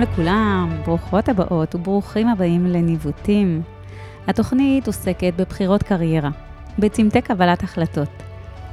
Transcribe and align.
לכולם, 0.00 0.80
ברוכות 0.84 1.28
הבאות 1.28 1.74
וברוכים 1.74 2.28
הבאים 2.28 2.66
לניווטים. 2.66 3.62
התוכנית 4.26 4.86
עוסקת 4.86 5.32
בבחירות 5.36 5.82
קריירה, 5.82 6.30
בצמתי 6.78 7.22
קבלת 7.22 7.62
החלטות, 7.62 8.08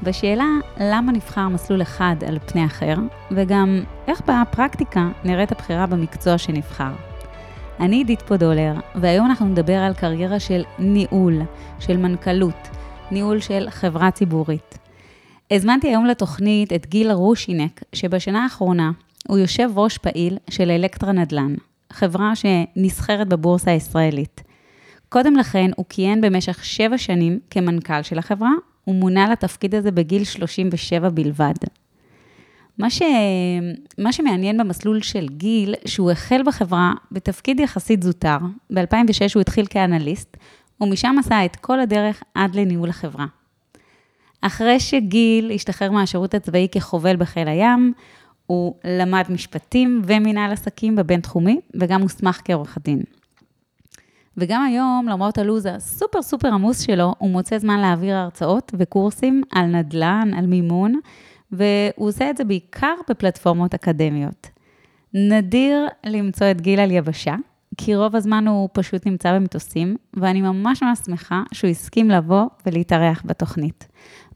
בשאלה 0.03 0.45
למה 0.79 1.11
נבחר 1.11 1.47
מסלול 1.47 1.81
אחד 1.81 2.15
על 2.27 2.39
פני 2.45 2.65
אחר, 2.65 2.95
וגם 3.31 3.83
איך 4.07 4.21
בפרקטיקה 4.21 5.09
נראית 5.23 5.51
הבחירה 5.51 5.85
במקצוע 5.85 6.37
שנבחר. 6.37 6.91
אני 7.79 7.95
עידית 7.95 8.21
פודולר, 8.21 8.73
והיום 8.95 9.25
אנחנו 9.25 9.45
נדבר 9.45 9.77
על 9.77 9.93
קריירה 9.93 10.39
של 10.39 10.63
ניהול, 10.79 11.41
של 11.79 11.97
מנכ"לות, 11.97 12.69
ניהול 13.11 13.39
של 13.39 13.67
חברה 13.69 14.11
ציבורית. 14.11 14.77
הזמנתי 15.51 15.87
היום 15.87 16.05
לתוכנית 16.05 16.73
את 16.73 16.85
גיל 16.85 17.11
רושינק, 17.11 17.83
שבשנה 17.93 18.43
האחרונה 18.43 18.91
הוא 19.27 19.37
יושב 19.37 19.69
ראש 19.75 19.97
פעיל 19.97 20.37
של 20.49 20.71
אלקטרה 20.71 21.11
נדל"ן, 21.11 21.55
חברה 21.93 22.33
שנסחרת 22.35 23.27
בבורסה 23.27 23.71
הישראלית. 23.71 24.43
קודם 25.09 25.35
לכן, 25.35 25.71
הוא 25.75 25.85
כיהן 25.89 26.21
במשך 26.21 26.65
שבע 26.65 26.97
שנים 26.97 27.39
כמנכ"ל 27.49 28.01
של 28.01 28.19
החברה, 28.19 28.51
ומונה 28.87 29.29
לתפקיד 29.29 29.75
הזה 29.75 29.91
בגיל 29.91 30.23
37 30.23 31.09
בלבד. 31.09 31.53
מה, 32.77 32.89
ש... 32.89 33.01
מה 33.97 34.13
שמעניין 34.13 34.57
במסלול 34.57 35.01
של 35.01 35.27
גיל, 35.27 35.75
שהוא 35.85 36.11
החל 36.11 36.41
בחברה 36.45 36.93
בתפקיד 37.11 37.59
יחסית 37.59 38.03
זוטר, 38.03 38.37
ב-2006 38.73 39.33
הוא 39.35 39.41
התחיל 39.41 39.65
כאנליסט, 39.69 40.37
ומשם 40.81 41.15
עשה 41.19 41.45
את 41.45 41.55
כל 41.55 41.79
הדרך 41.79 42.23
עד 42.33 42.55
לניהול 42.55 42.89
החברה. 42.89 43.25
אחרי 44.41 44.79
שגיל 44.79 45.51
השתחרר 45.55 45.91
מהשירות 45.91 46.33
הצבאי 46.33 46.67
כחובל 46.71 47.15
בחיל 47.15 47.47
הים, 47.47 47.93
הוא 48.47 48.75
למד 48.83 49.23
משפטים 49.29 50.01
ומנהל 50.05 50.51
עסקים 50.51 50.95
בבינתחומי, 50.95 51.59
וגם 51.73 52.01
הוסמך 52.01 52.41
כעורך 52.45 52.77
דין. 52.83 53.01
וגם 54.37 54.63
היום, 54.63 55.07
למרות 55.09 55.37
הלו"ז 55.37 55.65
הסופר 55.65 56.21
סופר 56.21 56.47
עמוס 56.47 56.81
שלו, 56.81 57.15
הוא 57.17 57.29
מוצא 57.29 57.57
זמן 57.57 57.79
להעביר 57.79 58.15
הרצאות 58.15 58.71
וקורסים 58.77 59.41
על 59.51 59.65
נדל"ן, 59.65 60.31
על 60.37 60.45
מימון, 60.45 60.99
והוא 61.51 62.07
עושה 62.07 62.29
את 62.29 62.37
זה 62.37 62.43
בעיקר 62.43 62.93
בפלטפורמות 63.09 63.73
אקדמיות. 63.73 64.49
נדיר 65.13 65.87
למצוא 66.05 66.51
את 66.51 66.61
גיל 66.61 66.79
על 66.79 66.91
יבשה, 66.91 67.35
כי 67.77 67.95
רוב 67.95 68.15
הזמן 68.15 68.47
הוא 68.47 68.69
פשוט 68.73 69.07
נמצא 69.07 69.33
במטוסים, 69.33 69.97
ואני 70.13 70.41
ממש 70.41 70.83
ממש 70.83 70.99
שמחה 71.05 71.43
שהוא 71.51 71.69
הסכים 71.69 72.09
לבוא 72.09 72.43
ולהתארח 72.65 73.21
בתוכנית. 73.25 73.87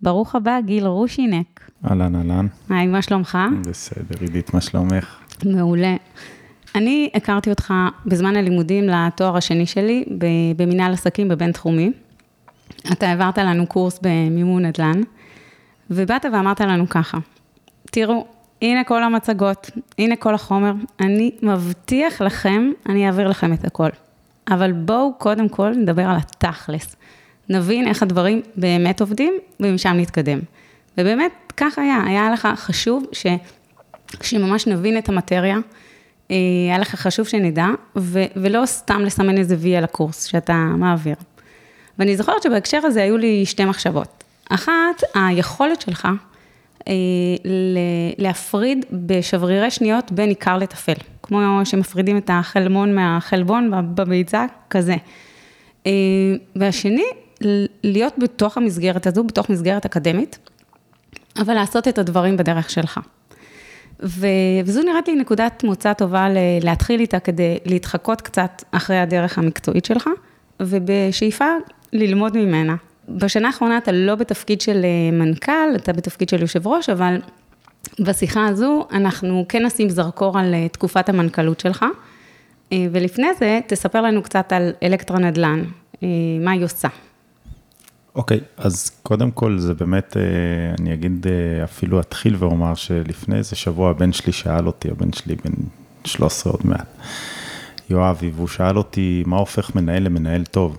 ברוך 0.02 0.36
הבא, 0.36 0.60
גיל 0.66 0.88
רושינק. 0.88 1.72
אהלן, 1.90 2.16
אהלן. 2.16 2.48
היי, 2.70 2.88
מה 2.88 3.02
שלומך? 3.02 3.38
בסדר, 3.66 4.16
עידית, 4.20 4.54
מה 4.54 4.62
שלומך? 4.62 5.20
מעולה. 5.46 5.96
אני 6.76 7.10
הכרתי 7.16 7.50
אותך 7.50 7.74
בזמן 8.06 8.36
הלימודים 8.36 8.84
לתואר 8.84 9.38
השני 9.38 9.66
שלי 9.66 10.06
במנהל 10.58 10.94
עסקים 10.94 11.28
בבינתחומי. 11.28 11.92
אתה 12.92 13.10
העברת 13.10 13.38
לנו 13.38 13.68
קורס 13.68 14.00
במימון 14.02 14.66
נדל"ן, 14.66 15.02
ובאת 15.90 16.26
ואמרת 16.34 16.62
לנו 16.62 16.90
ככה, 16.90 17.18
תראו, 17.92 18.28
הנה 18.62 18.84
כל 18.84 19.04
המצגות, 19.04 19.70
הנה 20.00 20.16
כל 20.16 20.36
החומר, 20.36 20.74
אני 21.00 21.32
מבטיח 21.42 22.22
לכם, 22.22 22.72
אני 22.90 23.08
אעביר 23.08 23.28
לכם 23.28 23.54
את 23.54 23.66
הכל. 23.66 23.90
אבל 24.52 24.72
בואו 24.72 25.14
קודם 25.18 25.50
כל 25.50 25.70
נדבר 25.70 26.04
על 26.04 26.16
התכלס. 26.16 26.96
נבין 27.50 27.88
איך 27.88 28.04
הדברים 28.04 28.42
באמת 28.56 29.02
עובדים, 29.02 29.34
ומשם 29.60 29.94
נתקדם. 29.98 30.40
ובאמת, 30.98 31.32
כך 31.58 31.78
היה, 31.78 32.04
היה 32.06 32.32
לך 32.32 32.48
חשוב 32.56 33.06
ש... 33.12 33.26
שממש 34.22 34.68
נבין 34.68 34.98
את 34.98 35.10
המטריה, 35.10 35.58
אה, 36.32 36.36
היה 36.68 36.80
לך 36.80 36.96
חשוב 36.96 37.28
שנדע, 37.28 37.68
ו... 37.96 38.24
ולא 38.36 38.66
סתם 38.66 39.02
לסמן 39.06 39.38
איזה 39.38 39.56
וי 39.60 39.76
על 39.76 39.84
הקורס 39.84 40.24
שאתה 40.24 40.54
מעביר. 40.54 41.16
ואני 42.00 42.18
זוכרת 42.18 42.44
שבהקשר 42.44 42.78
הזה 42.84 43.04
היו 43.04 43.18
לי 43.18 43.46
שתי 43.46 43.66
מחשבות. 43.66 44.24
אחת, 44.50 45.02
היכולת 45.16 45.82
שלך 45.82 46.08
להפריד 48.18 48.86
בשברירי 48.92 49.72
שניות 49.72 50.12
בין 50.12 50.30
עיקר 50.30 50.58
לטפל, 50.58 50.94
כמו 51.24 51.40
שמפרידים 51.64 52.18
את 52.18 52.30
החלמון 52.34 52.96
מהחלבון 52.96 53.72
בביצה, 53.96 54.46
כזה. 54.70 54.96
אה, 55.86 55.92
והשני, 56.56 57.06
להיות 57.84 58.14
בתוך 58.18 58.58
המסגרת 58.58 59.08
הזו, 59.08 59.24
בתוך 59.24 59.50
מסגרת 59.50 59.86
אקדמית, 59.86 60.40
אבל 61.38 61.54
לעשות 61.54 61.88
את 61.88 61.98
הדברים 61.98 62.38
בדרך 62.38 62.70
שלך. 62.70 63.00
וזו 64.00 64.82
נראית 64.84 65.08
לי 65.08 65.16
נקודת 65.16 65.64
מוצא 65.64 65.94
טובה 65.94 66.28
להתחיל 66.62 67.00
איתה 67.00 67.20
כדי 67.20 67.58
להתחקות 67.66 68.22
קצת 68.22 68.64
אחרי 68.72 69.00
הדרך 69.00 69.38
המקצועית 69.38 69.86
שלך, 69.86 70.10
ובשאיפה 70.60 71.46
ללמוד 71.94 72.38
ממנה. 72.38 72.76
בשנה 73.18 73.48
האחרונה 73.48 73.78
אתה 73.78 73.92
לא 73.92 74.16
בתפקיד 74.16 74.62
של 74.62 74.82
אה, 74.84 75.18
מנכ"ל, 75.18 75.76
אתה 75.76 75.94
בתפקיד 75.94 76.30
של 76.30 76.42
יושב 76.42 76.68
ראש, 76.68 76.90
אבל 76.90 77.18
בשיחה 78.00 78.46
הזו 78.46 78.88
אנחנו 78.92 79.46
כן 79.50 79.66
נשים 79.66 79.90
זרקור 79.90 80.40
על 80.40 80.54
אה, 80.54 80.68
תקופת 80.70 81.10
המנכ"לות 81.10 81.60
שלך, 81.60 81.86
אה, 82.72 82.86
ולפני 82.92 83.28
זה 83.40 83.60
תספר 83.68 84.02
לנו 84.02 84.24
קצת 84.24 84.54
על 84.54 84.72
אלקטרה 84.84 85.20
נדל"ן, 85.20 85.64
מה 86.42 86.52
היא 86.52 86.64
עושה. 86.64 86.88
אוקיי, 88.16 88.38
okay, 88.38 88.62
אז 88.64 88.92
קודם 89.04 89.32
כל 89.32 89.58
זה 89.60 89.74
באמת, 89.74 90.18
אני 90.80 90.94
אגיד, 90.94 91.26
אפילו 91.64 92.00
אתחיל 92.00 92.36
ואומר 92.40 92.76
שלפני 92.76 93.38
איזה 93.38 93.56
שבוע 93.56 93.90
הבן 93.90 94.14
שלי 94.14 94.34
שאל 94.34 94.68
אותי, 94.68 94.90
הבן 94.92 95.14
שלי 95.14 95.36
בן 95.36 95.52
13 96.06 96.54
עוד 96.54 96.62
מעט, 96.64 96.88
יואבי, 97.90 98.32
והוא 98.36 98.48
שאל 98.48 98.78
אותי, 98.78 99.24
מה 99.26 99.38
הופך 99.38 99.76
מנהל 99.76 100.04
למנהל 100.04 100.44
טוב? 100.46 100.78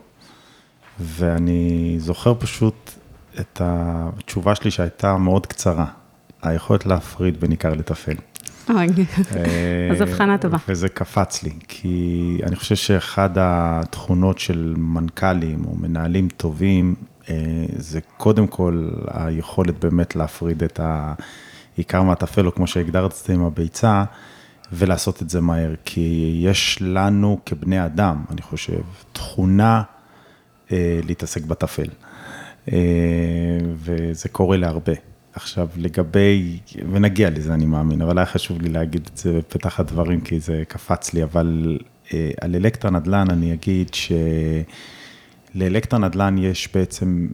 ואני 1.02 1.94
זוכר 1.98 2.34
פשוט 2.38 2.90
את 3.40 3.60
התשובה 3.64 4.54
שלי 4.54 4.70
שהייתה 4.70 5.16
מאוד 5.16 5.46
קצרה, 5.46 5.86
היכולת 6.42 6.86
להפריד 6.86 7.40
בין 7.40 7.50
עיקר 7.50 7.74
לטפל. 7.74 8.14
אוי, 8.70 8.86
אז 9.90 10.00
הבחנה 10.00 10.38
טובה. 10.38 10.58
וזה 10.68 10.88
קפץ 10.88 11.42
לי, 11.42 11.52
כי 11.68 12.38
אני 12.46 12.56
חושב 12.56 12.74
שאחד 12.74 13.30
התכונות 13.36 14.38
של 14.38 14.74
מנכ"לים 14.76 15.64
או 15.64 15.76
מנהלים 15.76 16.28
טובים, 16.28 16.94
אה, 17.30 17.34
זה 17.76 18.00
קודם 18.16 18.46
כל 18.46 18.88
היכולת 19.06 19.84
באמת 19.84 20.16
להפריד 20.16 20.62
את 20.62 20.80
העיקר 20.82 22.02
מהטפל, 22.02 22.46
או 22.46 22.54
כמו 22.54 22.66
שהגדרת 22.66 23.10
את 23.10 23.26
זה 23.26 23.32
עם 23.32 23.44
הביצה, 23.44 24.04
ולעשות 24.72 25.22
את 25.22 25.30
זה 25.30 25.40
מהר, 25.40 25.74
כי 25.84 26.40
יש 26.44 26.78
לנו 26.80 27.38
כבני 27.46 27.84
אדם, 27.84 28.24
אני 28.30 28.42
חושב, 28.42 28.80
תכונה 29.12 29.76
אה, 29.76 30.01
להתעסק 31.06 31.44
בטפל. 31.44 31.88
אה, 32.72 32.78
וזה 33.74 34.28
קורה 34.28 34.56
להרבה. 34.56 34.92
עכשיו, 35.34 35.68
לגבי, 35.76 36.58
ונגיע 36.92 37.30
לזה, 37.30 37.54
אני 37.54 37.66
מאמין, 37.66 38.02
אבל 38.02 38.18
היה 38.18 38.26
חשוב 38.26 38.62
לי 38.62 38.68
להגיד 38.68 39.08
את 39.12 39.16
זה 39.16 39.38
בפתח 39.38 39.80
הדברים, 39.80 40.20
כי 40.20 40.40
זה 40.40 40.62
קפץ 40.68 41.14
לי, 41.14 41.22
אבל 41.22 41.78
אה, 42.14 42.30
על 42.40 42.54
אלקטרה 42.54 42.90
נדל"ן 42.90 43.30
אני 43.30 43.52
אגיד 43.52 43.90
שלאלקטרה 45.54 46.00
נדל"ן 46.00 46.38
יש 46.38 46.68
בעצם 46.74 47.28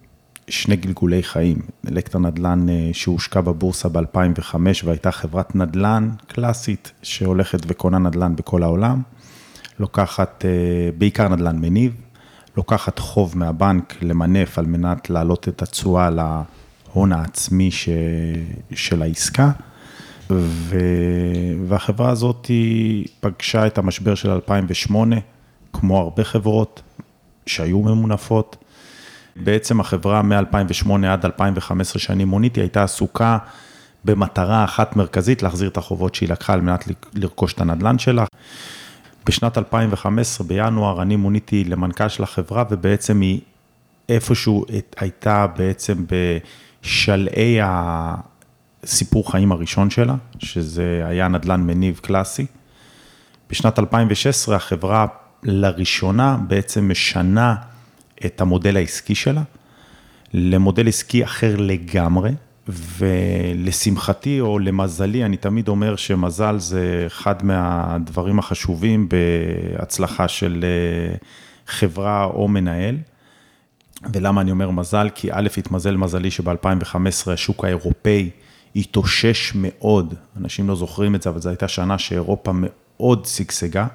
שני 0.49 0.77
גלגולי 0.77 1.23
חיים. 1.23 1.59
אלקטרה 1.89 2.21
נדל"ן 2.21 2.67
שהושקע 2.93 3.41
בבורסה 3.41 3.89
ב-2005 3.89 4.55
והייתה 4.85 5.11
חברת 5.11 5.57
נדל"ן 5.57 6.11
קלאסית 6.27 6.93
שהולכת 7.03 7.61
וקונה 7.67 7.99
נדל"ן 7.99 8.37
בכל 8.37 8.63
העולם, 8.63 9.03
לוקחת 9.79 10.45
בעיקר 10.99 11.29
נדל"ן 11.29 11.59
מניב, 11.59 11.95
לוקחת 12.59 12.99
חוב 12.99 13.39
מהבנק 13.39 13.95
למנף 14.03 14.59
על 14.59 14.67
מנת 14.67 15.11
להעלות 15.11 15.49
את 15.49 15.63
התשואה 15.63 16.11
להון 16.11 17.13
העצמי 17.13 17.71
ש... 17.71 17.89
של 18.75 19.03
העסקה. 19.03 19.51
ו... 20.31 20.79
והחברה 21.69 22.11
הזאת 22.11 22.47
היא 22.47 23.07
פגשה 23.21 23.67
את 23.67 23.79
המשבר 23.79 24.15
של 24.15 24.31
2008, 24.31 25.17
כמו 25.73 25.99
הרבה 25.99 26.25
חברות 26.25 26.83
שהיו 27.47 27.83
ממונפות. 27.83 28.57
בעצם 29.37 29.81
החברה 29.81 30.23
מ-2008 30.23 31.07
עד 31.07 31.25
2015 31.25 32.01
שאני 32.01 32.25
מוניתי 32.25 32.61
הייתה 32.61 32.83
עסוקה 32.83 33.39
במטרה 34.05 34.65
אחת 34.65 34.97
מרכזית, 34.97 35.43
להחזיר 35.43 35.69
את 35.69 35.77
החובות 35.77 36.15
שהיא 36.15 36.29
לקחה 36.29 36.53
על 36.53 36.61
מנת 36.61 36.85
לרכוש 37.15 37.53
את 37.53 37.61
הנדל"ן 37.61 37.99
שלה. 37.99 38.25
בשנת 39.29 39.59
2015, 39.59 40.47
בינואר, 40.47 41.03
אני 41.03 41.17
מוניתי 41.17 41.65
למנכ"ל 41.65 42.09
של 42.09 42.23
החברה, 42.23 42.65
ובעצם 42.71 43.21
היא 43.21 43.41
איפשהו 44.09 44.65
הייתה 44.97 45.47
בעצם 45.47 46.05
בשלהי 46.83 47.59
הסיפור 47.63 49.33
חיים 49.33 49.53
הראשון 49.53 49.91
שלה, 49.91 50.15
שזה 50.39 51.03
היה 51.05 51.29
נדל"ן 51.29 51.61
מניב 51.61 52.01
קלאסי. 52.03 52.47
בשנת 53.51 53.79
2016 53.79 54.57
החברה 54.57 55.07
לראשונה 55.43 56.37
בעצם 56.49 56.89
משנה 56.89 57.55
את 58.27 58.41
המודל 58.41 58.77
העסקי 58.77 59.15
שלה 59.15 59.43
למודל 60.33 60.89
עסקי 60.89 61.25
אחר 61.25 61.57
לגמרי, 61.59 62.31
ולשמחתי 62.69 64.41
או 64.41 64.59
למזלי, 64.59 65.25
אני 65.25 65.37
תמיד 65.37 65.69
אומר 65.69 65.97
שמזל 65.97 66.59
זה 66.59 67.05
אחד 67.07 67.45
מהדברים 67.45 68.39
החשובים 68.39 69.09
בהצלחה 69.09 70.29
של 70.29 70.65
אה, 70.65 71.17
חברה 71.67 72.25
או 72.25 72.49
מנהל. 72.49 72.97
ולמה 74.13 74.41
אני 74.41 74.51
אומר 74.51 74.71
מזל? 74.71 75.09
כי 75.15 75.33
א', 75.33 75.49
התמזל 75.57 75.97
מזלי 75.97 76.31
שב-2015 76.31 77.31
השוק 77.33 77.65
האירופאי 77.65 78.31
התאושש 78.77 79.53
מאוד, 79.55 80.15
אנשים 80.37 80.69
לא 80.69 80.77
זוכרים 80.77 81.15
את 81.15 81.23
זה, 81.23 81.31
אבל 81.31 81.41
זו 81.41 81.49
הייתה 81.49 81.69
שנה 81.69 81.99
שאירופה 81.99 82.53
מאוד 82.55 83.25
שגשגה. 83.25 83.87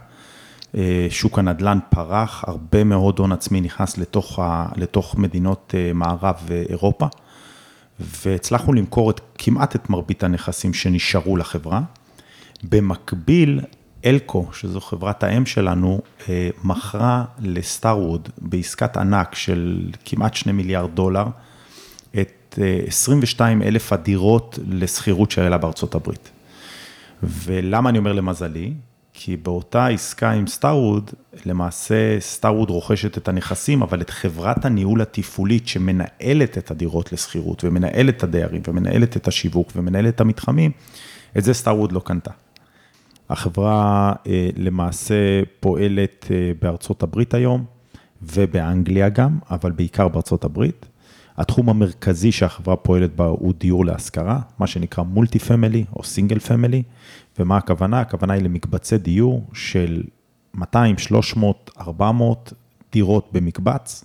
אה, 0.77 1.07
שוק 1.09 1.39
הנדל"ן 1.39 1.79
פרח, 1.89 2.43
הרבה 2.47 2.83
מאוד 2.83 3.19
הון 3.19 3.31
עצמי 3.31 3.61
נכנס 3.61 3.97
לתוך, 3.97 4.39
ה, 4.39 4.67
לתוך 4.75 5.17
מדינות 5.17 5.73
אה, 5.77 5.93
מערב 5.93 6.35
ואירופה, 6.45 7.07
והצלחנו 7.99 8.73
למכור 8.73 9.11
את, 9.11 9.21
כמעט 9.37 9.75
את 9.75 9.89
מרבית 9.89 10.23
הנכסים 10.23 10.73
שנשארו 10.73 11.37
לחברה. 11.37 11.81
במקביל, 12.63 13.59
אלקו, 14.05 14.49
שזו 14.53 14.81
חברת 14.81 15.23
האם 15.23 15.45
שלנו, 15.45 16.01
אה, 16.29 16.49
מכרה 16.63 17.25
לסטארווד 17.39 18.29
בעסקת 18.37 18.97
ענק 18.97 19.35
של 19.35 19.89
כמעט 20.05 20.33
שני 20.33 20.51
מיליארד 20.51 20.95
דולר, 20.95 21.25
את 22.21 22.59
22 22.87 23.61
אלף 23.61 23.93
הדירות 23.93 24.59
לשכירות 24.67 25.31
שהיה 25.31 25.49
לה 25.49 25.57
בארצות 25.57 25.95
הברית. 25.95 26.29
ולמה 27.23 27.89
אני 27.89 27.97
אומר 27.97 28.13
למזלי? 28.13 28.73
כי 29.13 29.37
באותה 29.37 29.87
עסקה 29.87 30.31
עם 30.31 30.47
סטארווד, 30.47 31.11
למעשה 31.45 32.19
סטארווד 32.19 32.69
רוכשת 32.69 33.17
את 33.17 33.27
הנכסים, 33.27 33.81
אבל 33.81 34.01
את 34.01 34.09
חברת 34.09 34.65
הניהול 34.65 35.01
התפעולית 35.01 35.67
שמנהלת 35.67 36.57
את 36.57 36.71
הדירות 36.71 37.13
לשכירות, 37.13 37.63
ומנהלת 37.63 38.17
את 38.17 38.23
הדיירים, 38.23 38.61
ומנהלת 38.67 39.17
את 39.17 39.27
השיווק, 39.27 39.71
ומנהלת 39.75 40.15
את 40.15 40.21
המתחמים, 40.21 40.71
את 41.37 41.43
זה 41.43 41.53
סטארווד 41.53 41.91
לא 41.91 41.99
קנתה. 41.99 42.31
החברה 43.29 44.13
אה, 44.27 44.49
למעשה 44.57 45.41
פועלת 45.59 46.27
אה, 46.31 46.51
בארצות 46.61 47.03
הברית 47.03 47.33
היום, 47.33 47.65
ובאנגליה 48.21 49.09
גם, 49.09 49.39
אבל 49.49 49.71
בעיקר 49.71 50.07
בארצות 50.07 50.43
הברית. 50.43 50.85
התחום 51.37 51.69
המרכזי 51.69 52.31
שהחברה 52.31 52.75
פועלת 52.75 53.15
בה 53.15 53.25
הוא 53.25 53.53
דיור 53.59 53.85
להשכרה, 53.85 54.39
מה 54.59 54.67
שנקרא 54.67 55.03
multi 55.03 55.39
family 55.39 55.85
או 55.95 56.03
single 56.03 56.39
family, 56.39 56.83
ומה 57.39 57.57
הכוונה? 57.57 57.99
הכוונה 57.99 58.33
היא 58.33 58.43
למקבצי 58.43 58.97
דיור 58.97 59.47
של 59.53 60.03
200, 60.53 60.97
300, 60.97 61.71
400 61.79 62.53
דירות 62.91 63.29
במקבץ. 63.31 64.03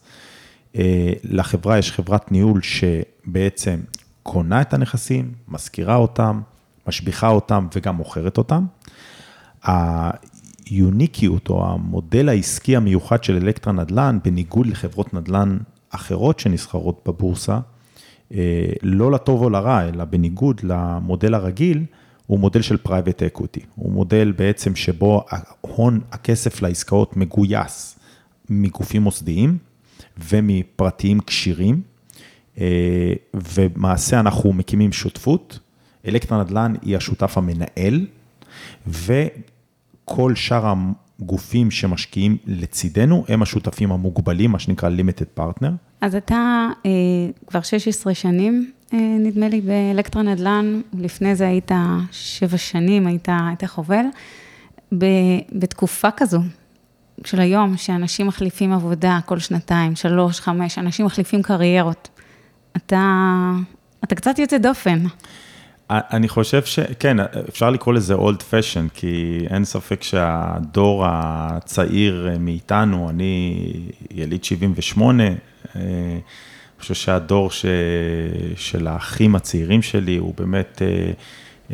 אה, 0.77 1.13
לחברה 1.25 1.79
יש 1.79 1.93
חברת 1.93 2.33
ניהול 2.33 2.61
שבעצם 2.63 3.81
קונה 4.23 4.61
את 4.61 4.75
הנכסים, 4.75 5.33
משכירה 5.49 5.97
אותם, 5.97 6.41
משביחה 6.87 7.29
אותם 7.29 7.67
וגם 7.77 7.97
מוכרת 7.97 8.39
אותם. 8.39 8.67
היוניקיות 10.67 11.49
או 11.49 11.67
המודל 11.67 12.29
העסקי 12.29 12.77
המיוחד 12.77 13.25
של 13.25 13.37
אלקטרה 13.37 13.73
נדל"ן, 13.73 14.19
בניגוד 14.25 14.67
לחברות 14.67 15.15
נדל"ן 15.15 15.59
אחרות 15.90 16.38
שנסחרות 16.38 17.00
בבורסה, 17.06 17.58
אה, 18.35 18.67
לא 18.82 19.12
לטוב 19.12 19.43
או 19.43 19.50
לרע, 19.50 19.88
אלא 19.88 20.05
בניגוד 20.05 20.61
למודל 20.62 21.35
הרגיל, 21.35 21.85
הוא 22.26 22.38
מודל 22.38 22.62
של 22.62 22.76
private 22.77 23.23
equity. 23.23 23.61
הוא 23.75 23.93
מודל 23.93 24.32
בעצם 24.37 24.76
שבו 24.76 25.25
ההון, 25.29 26.00
הכסף 26.12 26.62
לעסקאות 26.62 27.17
מגויס 27.17 27.99
מגופים 28.50 29.02
מוסדיים 29.02 29.58
ומפרטיים 30.19 31.20
כשירים, 31.20 31.81
אה, 32.61 33.12
ומעשה 33.35 34.20
אנחנו 34.20 34.52
מקימים 34.52 34.93
שותפות. 34.93 35.58
אלקטרה 36.06 36.43
נדל"ן 36.44 36.75
היא 36.82 36.96
השותף 36.96 37.38
המנהל, 37.38 38.06
וכל 38.87 40.35
שאר 40.35 40.67
הגופים 41.23 41.70
שמשקיעים 41.70 42.37
לצידנו 42.47 43.25
הם 43.29 43.43
השותפים 43.43 43.93
המוגבלים, 43.93 44.53
מה 44.53 44.59
שנקרא 44.59 44.91
limited 44.91 45.41
partner. 45.41 45.70
אז 46.00 46.15
אתה 46.15 46.67
אה, 46.87 46.91
כבר 47.47 47.61
16 47.61 48.15
שנים 48.15 48.70
אה, 48.94 48.99
נדמה 48.99 49.49
לי, 49.49 49.61
באלקטרה 49.61 50.23
נדל"ן, 50.23 50.81
לפני 50.99 51.35
זה 51.35 51.49
היית 51.49 51.70
שבע 52.12 52.56
שנים, 52.56 53.06
היית, 53.06 53.29
היית 53.49 53.65
חובל. 53.65 54.05
בתקופה 55.53 56.09
כזו 56.17 56.41
של 57.25 57.41
היום, 57.41 57.76
שאנשים 57.76 58.26
מחליפים 58.26 58.73
עבודה 58.73 59.19
כל 59.26 59.38
שנתיים, 59.38 59.97
שלוש, 59.97 60.41
חמש, 60.41 60.79
אנשים 60.79 61.06
מחליפים 61.06 61.43
קריירות, 61.43 62.09
אתה, 62.76 63.50
אתה 64.05 64.14
קצת 64.14 64.38
יוצא 64.38 64.59
דופן. 64.59 64.99
אני 65.90 66.29
חושב 66.29 66.64
שכן, 66.64 67.17
אפשר 67.49 67.70
לקרוא 67.70 67.94
לזה 67.94 68.14
אולד 68.14 68.43
פשן, 68.43 68.87
כי 68.94 69.40
אין 69.50 69.64
ספק 69.64 70.02
שהדור 70.02 71.05
הצעיר 71.06 72.29
מאיתנו, 72.40 73.11
אני 73.11 73.56
יליד 74.11 74.44
78, 74.44 75.25
אני 75.76 76.20
חושב 76.81 76.94
שהדור 76.94 77.50
ש... 77.50 77.67
של 78.56 78.87
האחים 78.87 79.35
הצעירים 79.35 79.82
שלי, 79.82 80.17
הוא 80.17 80.35
באמת, 80.37 80.82
אה, 80.82 81.12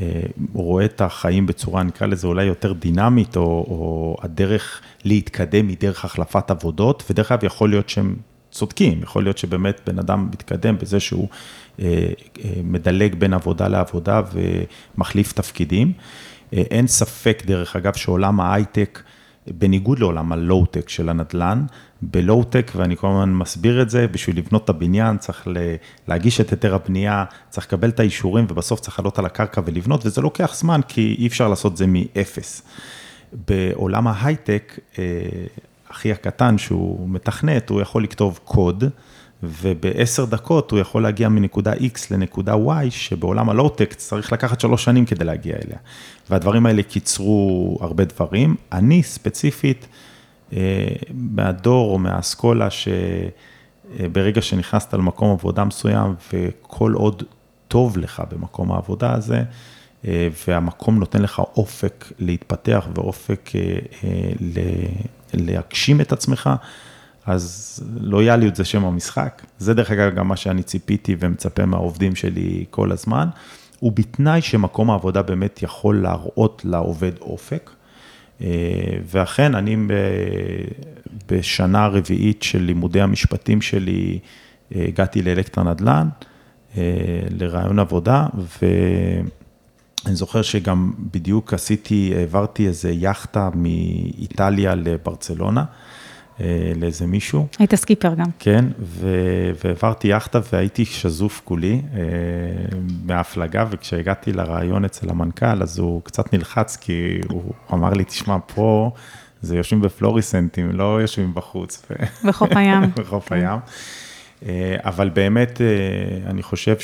אה, 0.03 0.21
הוא 0.53 0.65
רואה 0.65 0.85
את 0.85 1.01
החיים 1.01 1.47
בצורה, 1.47 1.83
נקרא 1.83 2.07
לזה 2.07 2.27
אולי 2.27 2.45
יותר 2.45 2.73
דינמית, 2.73 3.37
או, 3.37 3.43
או 3.43 4.17
הדרך 4.23 4.81
להתקדם 5.05 5.69
היא 5.69 5.77
דרך 5.81 6.05
החלפת 6.05 6.51
עבודות, 6.51 7.05
ודרך 7.11 7.33
אגב, 7.33 7.45
יכול 7.45 7.71
להיות 7.71 7.89
שהם 7.89 8.17
צודקים, 8.55 9.03
יכול 9.03 9.23
להיות 9.23 9.39
שבאמת 9.39 9.81
בן 9.87 9.99
אדם 9.99 10.29
מתקדם 10.33 10.79
בזה 10.79 11.01
שהוא 11.01 11.29
אה, 11.81 12.09
מדלג 12.65 13.15
בין 13.15 13.35
עבודה 13.35 13.69
לעבודה 13.69 14.23
ומחליף 14.33 15.33
תפקידים. 15.33 15.93
אין 16.53 16.87
ספק, 16.87 17.43
דרך 17.47 17.77
אגב, 17.77 17.95
שעולם 17.95 18.41
ההייטק, 18.41 19.03
בניגוד 19.47 19.99
לעולם 19.99 20.33
הלואו-טק 20.33 20.89
של 20.89 21.09
הנדל"ן, 21.09 21.65
בלואו-טק, 22.03 22.73
ואני 22.77 22.97
כל 22.97 23.07
הזמן 23.07 23.35
מסביר 23.35 23.83
את 23.83 23.91
זה, 23.91 24.07
בשביל 24.07 24.39
לבנות 24.39 24.65
את 24.65 24.69
הבניין 24.69 25.19
צריך 25.19 25.49
להגיש 26.09 26.41
את 26.41 26.51
היתר 26.51 26.75
הבנייה, 26.75 27.25
צריך 27.51 27.67
לקבל 27.67 27.89
את 27.89 28.01
האישורים, 28.01 28.47
ובסוף 28.49 28.81
צריך 28.81 28.99
לעלות 28.99 29.19
על 29.19 29.27
הקרקע 29.27 29.61
ולבנות, 29.65 30.07
וזה 30.07 30.21
לוקח 30.21 30.55
זמן, 30.55 30.81
כי 30.89 31.17
אי 31.19 31.27
אפשר 31.27 31.49
לעשות 31.49 31.77
זה 31.77 31.85
מאפס. 31.89 32.63
בעולם 33.49 34.07
ההייטק, 34.07 34.79
אה, 34.99 35.05
אחי 35.95 36.13
הקטן 36.13 36.59
שהוא 36.59 37.09
מתכנת, 37.09 37.71
הוא 37.71 37.81
יכול 37.81 38.05
לכתוב 38.05 38.41
קוד, 38.45 38.85
ובעשר 39.43 40.25
דקות 40.25 40.71
הוא 40.71 40.79
יכול 40.79 41.03
להגיע 41.03 41.29
מנקודה 41.29 41.73
X 41.73 41.99
לנקודה 42.11 42.55
Y, 42.55 42.91
שבעולם 42.91 43.51
הלואו-טק 43.51 43.95
צריך 43.95 44.33
לקחת 44.33 44.61
שלוש 44.61 44.85
שנים 44.85 45.05
כדי 45.05 45.25
להגיע 45.25 45.57
אליה. 45.65 45.79
והדברים 46.31 46.67
האלה 46.67 46.83
קיצרו 46.83 47.79
הרבה 47.81 48.05
דברים. 48.05 48.57
אני 48.73 49.03
ספציפית, 49.03 49.87
אה, 50.53 50.59
מהדור 51.15 51.93
או 51.93 51.99
מהאסכולה, 51.99 52.69
שברגע 52.71 54.43
שנכנסת 54.43 54.95
למקום 54.95 55.31
עבודה 55.31 55.65
מסוים, 55.65 56.15
וכל 56.33 56.93
עוד 56.93 57.23
טוב 57.69 57.99
לך 57.99 58.23
במקום 58.31 58.73
העבודה 58.73 59.13
הזה, 59.13 59.43
אה, 60.07 60.29
והמקום 60.49 60.99
נותן 60.99 61.23
לך 61.23 61.39
אופק 61.39 62.05
להתפתח 62.19 62.87
ואופק 62.95 63.51
אה, 63.55 63.79
להגשים 65.39 66.01
את 66.01 66.13
עצמך, 66.13 66.51
אז 67.27 67.81
לויאליות 68.01 68.57
זה 68.57 68.65
שם 68.65 68.85
המשחק. 68.85 69.43
זה 69.59 69.75
דרך 69.75 69.91
אגב 69.91 70.15
גם 70.15 70.29
מה 70.29 70.37
שאני 70.37 70.63
ציפיתי 70.63 71.17
ומצפה 71.19 71.67
מהעובדים 71.67 72.15
שלי 72.17 72.65
כל 72.71 72.93
הזמן. 72.93 73.29
ובתנאי 73.83 74.43
שמקום 74.43 74.91
העבודה 74.91 75.23
באמת 75.23 75.63
יכול 75.63 76.03
להראות 76.03 76.63
לעובד 76.65 77.13
אופק. 77.21 77.71
אה, 78.41 78.47
ואכן, 79.05 79.55
אני 79.55 79.77
בשנה 81.29 81.85
הרביעית 81.85 82.43
של 82.43 82.63
לימודי 82.63 83.01
המשפטים 83.01 83.63
שלי, 83.63 84.19
אה, 84.75 84.85
הגעתי 84.89 85.23
לאלקטרה 85.23 85.65
נדל"ן, 85.65 86.09
אה, 86.77 86.83
לרעיון 87.31 87.79
עבודה, 87.79 88.27
ואני 90.05 90.17
זוכר 90.17 90.43
שגם 90.43 90.93
בדיוק 91.13 91.55
עשיתי, 91.55 92.13
העברתי 92.17 92.67
איזה 92.67 92.91
יאכטה 92.91 93.51
מאיטליה 93.55 94.75
לברצלונה. 94.75 95.65
אה, 96.41 96.73
לאיזה 96.77 97.07
מישהו. 97.07 97.47
היית 97.59 97.75
סקיפר 97.75 98.15
גם. 98.15 98.27
כן, 98.39 98.65
והעברתי 99.63 100.09
יאכטה 100.09 100.41
והייתי 100.53 100.85
שזוף 100.85 101.41
כולי 101.45 101.83
אה, 101.95 102.01
מההפלגה, 103.05 103.65
וכשהגעתי 103.71 104.33
לראיון 104.33 104.85
אצל 104.85 105.11
המנכ"ל, 105.11 105.63
אז 105.63 105.79
הוא 105.79 106.03
קצת 106.03 106.33
נלחץ, 106.33 106.77
כי 106.77 107.19
הוא 107.29 107.53
אמר 107.73 107.91
לי, 107.91 108.05
תשמע, 108.05 108.37
פה 108.55 108.91
זה 109.43 109.57
יושבים 109.57 109.81
בפלוריסנטים, 109.81 110.73
לא 110.73 111.03
יושבים 111.03 111.35
בחוץ. 111.35 111.87
בחוף 112.25 112.57
הים. 112.57 112.83
בחוף 112.99 113.33
הים. 113.33 113.59
אה, 114.45 114.77
אבל 114.85 115.09
באמת, 115.11 115.61
אני 116.27 116.43
חושב 116.43 116.79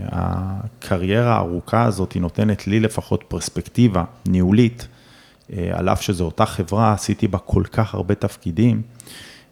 שהקריירה 0.00 1.34
הארוכה 1.34 1.84
הזאת, 1.84 2.12
היא 2.12 2.22
נותנת 2.22 2.66
לי 2.66 2.80
לפחות 2.80 3.24
פרספקטיבה 3.28 4.04
ניהולית. 4.28 4.88
אה, 5.52 5.70
על 5.72 5.88
אף 5.88 6.02
שזו 6.02 6.24
אותה 6.24 6.46
חברה, 6.46 6.92
עשיתי 6.92 7.28
בה 7.28 7.38
כל 7.38 7.62
כך 7.72 7.94
הרבה 7.94 8.14
תפקידים, 8.14 8.82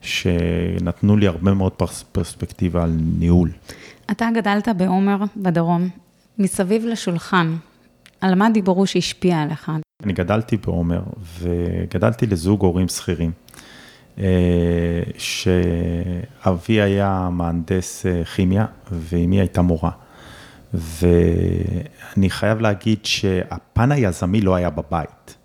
שנתנו 0.00 1.16
לי 1.16 1.26
הרבה 1.26 1.54
מאוד 1.54 1.72
פרס, 1.72 2.04
פרספקטיבה 2.12 2.82
על 2.82 2.92
ניהול. 3.18 3.50
אתה 4.10 4.28
גדלת 4.34 4.68
בעומר 4.76 5.16
בדרום, 5.36 5.88
מסביב 6.38 6.84
לשולחן. 6.84 7.56
על 8.20 8.34
מה 8.34 8.50
דיברו 8.50 8.86
שהשפיע 8.86 9.42
עליך? 9.42 9.72
אני 10.04 10.12
גדלתי 10.12 10.56
בעומר, 10.56 11.02
וגדלתי 11.38 12.26
לזוג 12.26 12.62
הורים 12.62 12.88
שכירים. 12.88 13.30
אה, 14.18 15.02
שאבי 15.18 16.80
היה 16.80 17.28
מהנדס 17.32 18.06
אה, 18.06 18.24
כימיה, 18.24 18.66
ואימי 18.90 19.40
הייתה 19.40 19.62
מורה. 19.62 19.90
ואני 20.74 22.30
חייב 22.30 22.60
להגיד 22.60 22.98
שהפן 23.04 23.92
היזמי 23.92 24.40
לא 24.40 24.54
היה 24.54 24.70
בבית. 24.70 25.36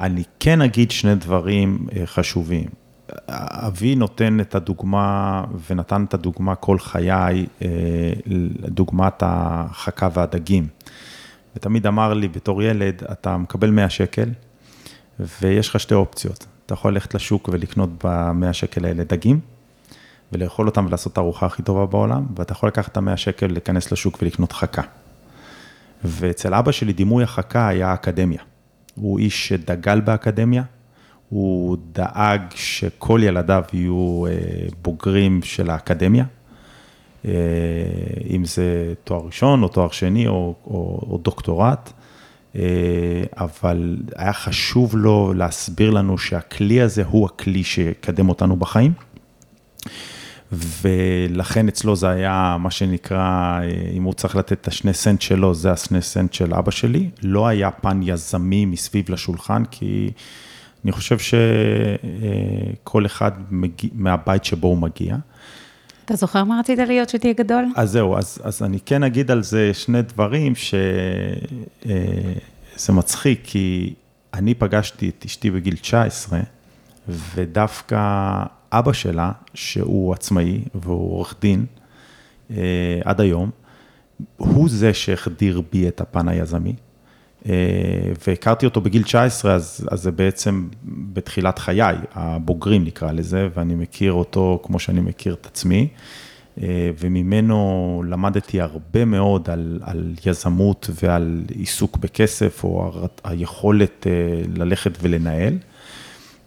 אני 0.00 0.22
כן 0.40 0.60
אגיד 0.60 0.90
שני 0.90 1.14
דברים 1.14 1.86
אה, 1.96 2.06
חשובים. 2.06 2.68
אבי 3.28 3.94
נותן 3.94 4.40
את 4.40 4.54
הדוגמה, 4.54 5.44
ונתן 5.70 6.04
את 6.04 6.14
הדוגמה 6.14 6.54
כל 6.54 6.78
חיי, 6.78 7.46
דוגמת 8.68 9.22
החכה 9.26 10.08
והדגים. 10.12 10.66
ותמיד 11.56 11.86
אמר 11.86 12.14
לי 12.14 12.28
בתור 12.28 12.62
ילד, 12.62 13.02
אתה 13.12 13.36
מקבל 13.36 13.70
100 13.70 13.90
שקל, 13.90 14.28
ויש 15.40 15.68
לך 15.68 15.80
שתי 15.80 15.94
אופציות. 15.94 16.46
אתה 16.66 16.74
יכול 16.74 16.92
ללכת 16.92 17.14
לשוק 17.14 17.48
ולקנות 17.52 17.90
ב-100 18.04 18.52
שקל 18.52 18.84
האלה 18.84 19.04
דגים, 19.04 19.40
ולאכול 20.32 20.66
אותם 20.66 20.86
ולעשות 20.86 21.12
את 21.12 21.18
הארוחה 21.18 21.46
הכי 21.46 21.62
טובה 21.62 21.86
בעולם, 21.86 22.26
ואתה 22.36 22.52
יכול 22.52 22.68
לקחת 22.68 22.92
את 22.92 22.96
ה-100 22.96 23.16
שקל, 23.16 23.46
להיכנס 23.46 23.92
לשוק 23.92 24.18
ולקנות 24.22 24.52
חכה. 24.52 24.82
ואצל 26.04 26.54
אבא 26.54 26.72
שלי 26.72 26.92
דימוי 26.92 27.24
החכה 27.24 27.68
היה 27.68 27.94
אקדמיה. 27.94 28.42
הוא 28.94 29.18
איש 29.18 29.48
שדגל 29.48 30.00
באקדמיה, 30.00 30.62
הוא 31.28 31.76
דאג 31.92 32.42
שכל 32.54 33.20
ילדיו 33.22 33.64
יהיו 33.72 34.24
אה, 34.26 34.32
בוגרים 34.82 35.42
של 35.42 35.70
האקדמיה, 35.70 36.24
אה, 37.24 37.32
אם 38.30 38.44
זה 38.44 38.94
תואר 39.04 39.26
ראשון 39.26 39.62
או 39.62 39.68
תואר 39.68 39.90
שני 39.90 40.28
או, 40.28 40.54
או, 40.66 41.00
או 41.10 41.20
דוקטורט. 41.22 41.92
אה, 42.56 43.22
אבל 43.36 43.96
היה 44.16 44.32
חשוב 44.32 44.96
לו 44.96 45.32
להסביר 45.36 45.90
לנו 45.90 46.18
שהכלי 46.18 46.80
הזה 46.80 47.04
הוא 47.04 47.26
הכלי 47.26 47.64
שיקדם 47.64 48.28
אותנו 48.28 48.56
בחיים. 48.56 48.92
ולכן 50.52 51.68
אצלו 51.68 51.96
זה 51.96 52.08
היה 52.08 52.56
מה 52.60 52.70
שנקרא, 52.70 53.60
אה, 53.62 53.90
אם 53.92 54.02
הוא 54.02 54.14
צריך 54.14 54.36
לתת 54.36 54.52
את 54.52 54.68
השני 54.68 54.94
סנט 54.94 55.20
שלו, 55.20 55.54
זה 55.54 55.72
השני 55.72 56.02
סנט 56.02 56.32
של 56.32 56.54
אבא 56.54 56.70
שלי. 56.70 57.10
לא 57.22 57.46
היה 57.46 57.70
פן 57.70 58.00
יזמי 58.02 58.64
מסביב 58.64 59.10
לשולחן, 59.10 59.62
כי 59.70 60.10
אני 60.84 60.92
חושב 60.92 61.16
שכל 61.18 63.06
אחד 63.06 63.32
מגיע, 63.50 63.90
מהבית 63.94 64.44
שבו 64.44 64.68
הוא 64.68 64.78
מגיע. 64.78 65.16
אתה 66.04 66.16
זוכר 66.16 66.44
מה 66.44 66.58
רצית 66.60 66.78
להיות 66.78 67.08
שתהיה 67.08 67.32
גדול? 67.32 67.64
אז 67.76 67.90
זהו, 67.90 68.16
אז, 68.16 68.38
אז 68.42 68.62
אני 68.62 68.78
כן 68.80 69.02
אגיד 69.02 69.30
על 69.30 69.42
זה 69.42 69.74
שני 69.74 70.02
דברים 70.02 70.54
שזה 70.54 70.76
אה, 72.88 72.94
מצחיק, 72.94 73.40
כי 73.44 73.94
אני 74.34 74.54
פגשתי 74.54 75.08
את 75.08 75.24
אשתי 75.24 75.50
בגיל 75.50 75.76
19, 75.76 76.40
ודווקא 77.08 78.42
אבא 78.72 78.92
שלה, 78.92 79.32
שהוא 79.54 80.12
עצמאי 80.12 80.60
והוא 80.74 81.12
עורך 81.12 81.34
דין 81.40 81.66
אה, 82.50 82.56
עד 83.04 83.20
היום, 83.20 83.50
הוא 84.36 84.68
זה 84.68 84.94
שהחדיר 84.94 85.62
בי 85.72 85.88
את 85.88 86.00
הפן 86.00 86.28
היזמי. 86.28 86.74
אה, 87.48 87.52
והכרתי 88.26 88.66
אותו 88.66 88.80
בגיל 88.80 89.02
19, 89.02 89.54
אז, 89.54 89.88
אז 89.90 90.02
זה 90.02 90.12
בעצם 90.12 90.68
בתחילת 90.84 91.58
חיי, 91.58 91.96
הבוגרים 92.12 92.84
נקרא 92.84 93.12
לזה, 93.12 93.48
ואני 93.54 93.74
מכיר 93.74 94.12
אותו 94.12 94.60
כמו 94.62 94.78
שאני 94.78 95.00
מכיר 95.00 95.34
את 95.34 95.46
עצמי, 95.46 95.88
אה, 96.62 96.90
וממנו 96.98 98.02
למדתי 98.08 98.60
הרבה 98.60 99.04
מאוד 99.04 99.50
על, 99.50 99.80
על 99.82 100.14
יזמות 100.26 100.90
ועל 101.02 101.42
עיסוק 101.54 101.96
בכסף, 101.96 102.64
או 102.64 102.92
היכולת 103.24 104.06
אה, 104.06 104.42
ללכת 104.56 104.98
ולנהל. 105.02 105.58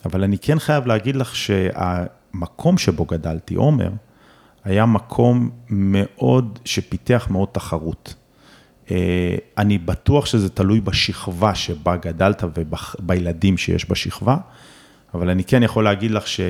אבל 0.06 0.24
אני 0.24 0.38
כן 0.38 0.60
חייב 0.60 0.88
להגיד 0.88 1.16
לך 1.16 1.36
שהמקום 1.36 2.78
שבו 2.78 3.06
גדלתי, 3.06 3.56
עומר, 3.56 3.90
היה 4.64 4.86
מקום 4.86 5.50
מאוד, 5.70 6.60
שפיתח 6.66 7.28
מאוד 7.32 7.48
תחרות. 7.52 8.16
אה, 8.92 9.36
אני 9.58 9.78
בטוח 9.78 10.26
שזה 10.26 10.50
תלוי 10.50 10.82
בשכבה 10.82 11.56
שבה 11.56 11.96
גדלת 11.96 12.44
ובילדים 12.44 13.58
שיש 13.58 13.90
בשכבה, 13.90 14.38
אבל 15.14 15.30
אני 15.30 15.44
כן 15.44 15.64
יכול 15.64 15.84
להגיד 15.84 16.12
לך 16.12 16.28
שראש 16.28 16.46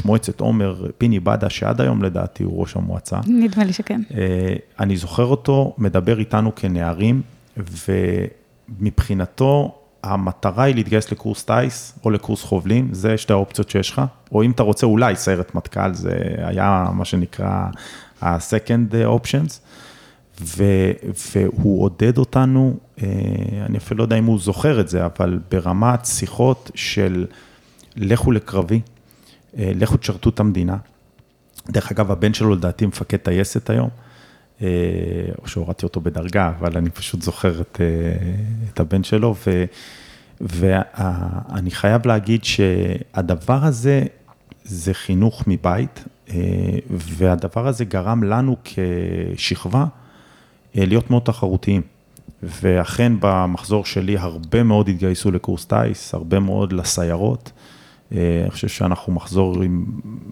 אה, 0.00 0.04
מועצת 0.04 0.40
עומר, 0.40 0.86
פיני 0.98 1.20
בדה, 1.20 1.50
שעד 1.50 1.80
היום 1.80 2.02
לדעתי 2.02 2.42
הוא 2.42 2.60
ראש 2.60 2.76
המועצה. 2.76 3.18
נדמה 3.26 3.64
לי 3.64 3.72
שכן. 3.72 4.00
אה, 4.14 4.54
אני 4.80 4.96
זוכר 4.96 5.24
אותו 5.24 5.74
מדבר 5.78 6.18
איתנו 6.18 6.54
כנערים, 6.54 7.22
ומבחינתו 8.78 9.74
המטרה 10.02 10.64
היא 10.64 10.74
להתגייס 10.74 11.12
לקורס 11.12 11.44
טיס 11.44 11.98
או 12.04 12.10
לקורס 12.10 12.42
חובלים, 12.42 12.88
זה 12.92 13.18
שתי 13.18 13.32
האופציות 13.32 13.70
שיש 13.70 13.90
לך, 13.90 14.02
או 14.32 14.42
אם 14.42 14.50
אתה 14.50 14.62
רוצה 14.62 14.86
אולי 14.86 15.16
סיירת 15.16 15.54
מטכ"ל, 15.54 15.94
זה 15.94 16.18
היה 16.38 16.86
מה 16.92 17.04
שנקרא 17.04 17.66
ה-second 18.22 18.94
options. 18.94 19.58
ו, 20.42 20.64
והוא 21.34 21.82
עודד 21.82 22.18
אותנו, 22.18 22.76
אה, 23.02 23.06
אני 23.66 23.78
אפילו 23.78 23.98
לא 23.98 24.04
יודע 24.04 24.18
אם 24.18 24.24
הוא 24.24 24.38
זוכר 24.38 24.80
את 24.80 24.88
זה, 24.88 25.06
אבל 25.06 25.38
ברמת 25.50 26.06
שיחות 26.06 26.70
של 26.74 27.26
לכו 27.96 28.32
לקרבי, 28.32 28.80
אה, 29.58 29.72
לכו 29.74 29.96
תשרתו 29.96 30.30
את 30.30 30.40
המדינה. 30.40 30.76
דרך 31.68 31.90
אגב, 31.90 32.10
הבן 32.10 32.34
שלו 32.34 32.54
לדעתי 32.54 32.86
מפקד 32.86 33.16
טייסת 33.16 33.70
היום, 33.70 33.88
אה, 34.62 34.68
או 35.42 35.48
שהורדתי 35.48 35.86
אותו 35.86 36.00
בדרגה, 36.00 36.52
אבל 36.58 36.76
אני 36.76 36.90
פשוט 36.90 37.22
זוכר 37.22 37.60
את, 37.60 37.80
את 38.74 38.80
הבן 38.80 39.04
שלו, 39.04 39.34
ו, 39.46 39.64
ואני 40.40 41.70
חייב 41.70 42.06
להגיד 42.06 42.44
שהדבר 42.44 43.64
הזה, 43.64 44.02
זה 44.64 44.94
חינוך 44.94 45.44
מבית, 45.46 46.04
והדבר 46.90 47.66
הזה 47.66 47.84
גרם 47.84 48.22
לנו 48.22 48.56
כשכבה, 48.64 49.86
להיות 50.74 51.10
מאוד 51.10 51.22
תחרותיים. 51.22 51.82
ואכן 52.42 53.12
במחזור 53.20 53.84
שלי 53.84 54.18
הרבה 54.18 54.62
מאוד 54.62 54.88
התגייסו 54.88 55.30
לקורס 55.30 55.64
טיס, 55.64 56.14
הרבה 56.14 56.40
מאוד 56.40 56.72
לסיירות. 56.72 57.52
אה, 58.12 58.40
אני 58.42 58.50
חושב 58.50 58.68
שאנחנו 58.68 59.12
מחזור 59.12 59.62
עם, 59.62 59.84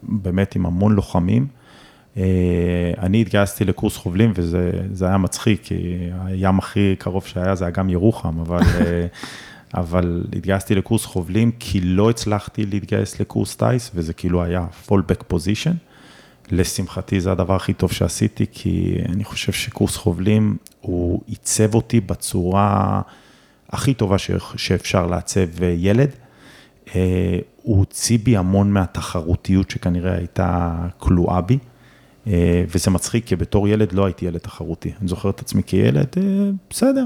באמת 0.02 0.56
עם 0.56 0.66
המון 0.66 0.92
לוחמים. 0.92 1.46
אה, 2.16 2.22
אני 2.98 3.20
התגייסתי 3.20 3.64
לקורס 3.64 3.96
חובלים 3.96 4.32
וזה 4.34 5.06
היה 5.06 5.18
מצחיק, 5.18 5.62
כי 5.62 5.96
הים 6.20 6.58
הכי 6.58 6.94
קרוב 6.98 7.26
שהיה 7.26 7.54
זה 7.54 7.64
היה 7.64 7.72
גם 7.72 7.90
ירוחם, 7.90 8.40
אבל, 8.40 8.60
אבל 9.74 10.24
התגייסתי 10.36 10.74
לקורס 10.74 11.04
חובלים 11.04 11.50
כי 11.58 11.80
לא 11.80 12.10
הצלחתי 12.10 12.66
להתגייס 12.66 13.20
לקורס 13.20 13.56
טיס, 13.56 13.90
וזה 13.94 14.12
כאילו 14.12 14.42
היה 14.42 14.66
fallback 14.88 15.32
position. 15.32 15.87
לשמחתי 16.50 17.20
זה 17.20 17.32
הדבר 17.32 17.54
הכי 17.54 17.72
טוב 17.72 17.92
שעשיתי, 17.92 18.46
כי 18.52 18.96
אני 19.08 19.24
חושב 19.24 19.52
שקורס 19.52 19.96
חובלים, 19.96 20.56
הוא 20.80 21.20
עיצב 21.26 21.74
אותי 21.74 22.00
בצורה 22.00 23.00
הכי 23.70 23.94
טובה 23.94 24.16
שאפשר 24.56 25.06
לעצב 25.06 25.62
ילד. 25.62 26.10
אה, 26.94 27.38
הוא 27.62 27.78
הוציא 27.78 28.18
בי 28.22 28.36
המון 28.36 28.72
מהתחרותיות 28.72 29.70
שכנראה 29.70 30.14
הייתה 30.14 30.74
כלואה 30.98 31.40
בי, 31.40 31.58
אה, 32.26 32.64
וזה 32.68 32.90
מצחיק, 32.90 33.26
כי 33.26 33.36
בתור 33.36 33.68
ילד 33.68 33.92
לא 33.92 34.04
הייתי 34.04 34.26
ילד 34.26 34.38
תחרותי. 34.38 34.92
אני 35.00 35.08
זוכר 35.08 35.30
את 35.30 35.40
עצמי 35.40 35.62
כילד, 35.66 36.06
אה, 36.16 36.22
בסדר, 36.70 37.04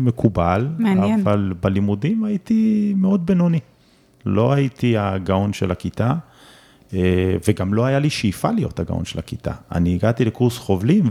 מקובל, 0.00 0.68
מעניין. 0.78 1.20
אבל 1.20 1.52
בלימודים 1.60 2.24
הייתי 2.24 2.92
מאוד 2.96 3.26
בינוני. 3.26 3.60
לא 4.26 4.52
הייתי 4.52 4.96
הגאון 4.98 5.52
של 5.52 5.70
הכיתה. 5.70 6.14
אה, 6.92 7.36
וגם 7.48 7.74
לא 7.74 7.84
היה 7.84 7.98
לי 7.98 8.10
שאיפה 8.10 8.50
להיות 8.50 8.80
הגאון 8.80 9.04
של 9.04 9.18
הכיתה. 9.18 9.52
אני 9.72 9.94
הגעתי 9.94 10.24
לקורס 10.24 10.58
חובלים, 10.58 11.10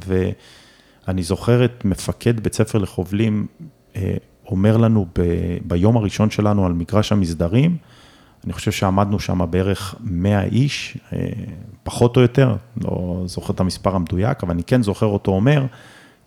ואני 1.08 1.24
זוכר 1.24 1.66
את 1.66 1.86
מפקד 1.86 2.40
בית 2.40 2.54
ספר 2.54 2.78
לחובלים, 2.78 3.48
אה, 3.96 4.16
אומר 4.48 4.78
לנו 4.78 5.06
ב, 5.20 5.22
ביום 5.66 5.98
הראשון 5.98 6.30
שלנו 6.30 6.66
על 6.66 6.74
מגרש 6.74 7.12
המסדרים, 7.12 7.78
אני 8.46 8.54
חושב 8.54 8.72
שעמדנו 8.72 9.20
שם 9.20 9.42
בערך 9.50 9.96
100 10.00 10.44
איש, 10.44 10.98
אה, 11.14 11.30
פחות 11.84 12.18
או 12.18 12.22
יותר, 12.22 12.56
לא 12.82 13.24
זוכר 13.26 13.54
את 13.54 13.60
המספר 13.60 13.96
המדויק, 13.96 14.44
אבל 14.44 14.52
אני 14.52 14.64
כן 14.64 14.84
זוכר 14.84 15.06
אותו 15.06 15.32
אומר, 15.32 15.66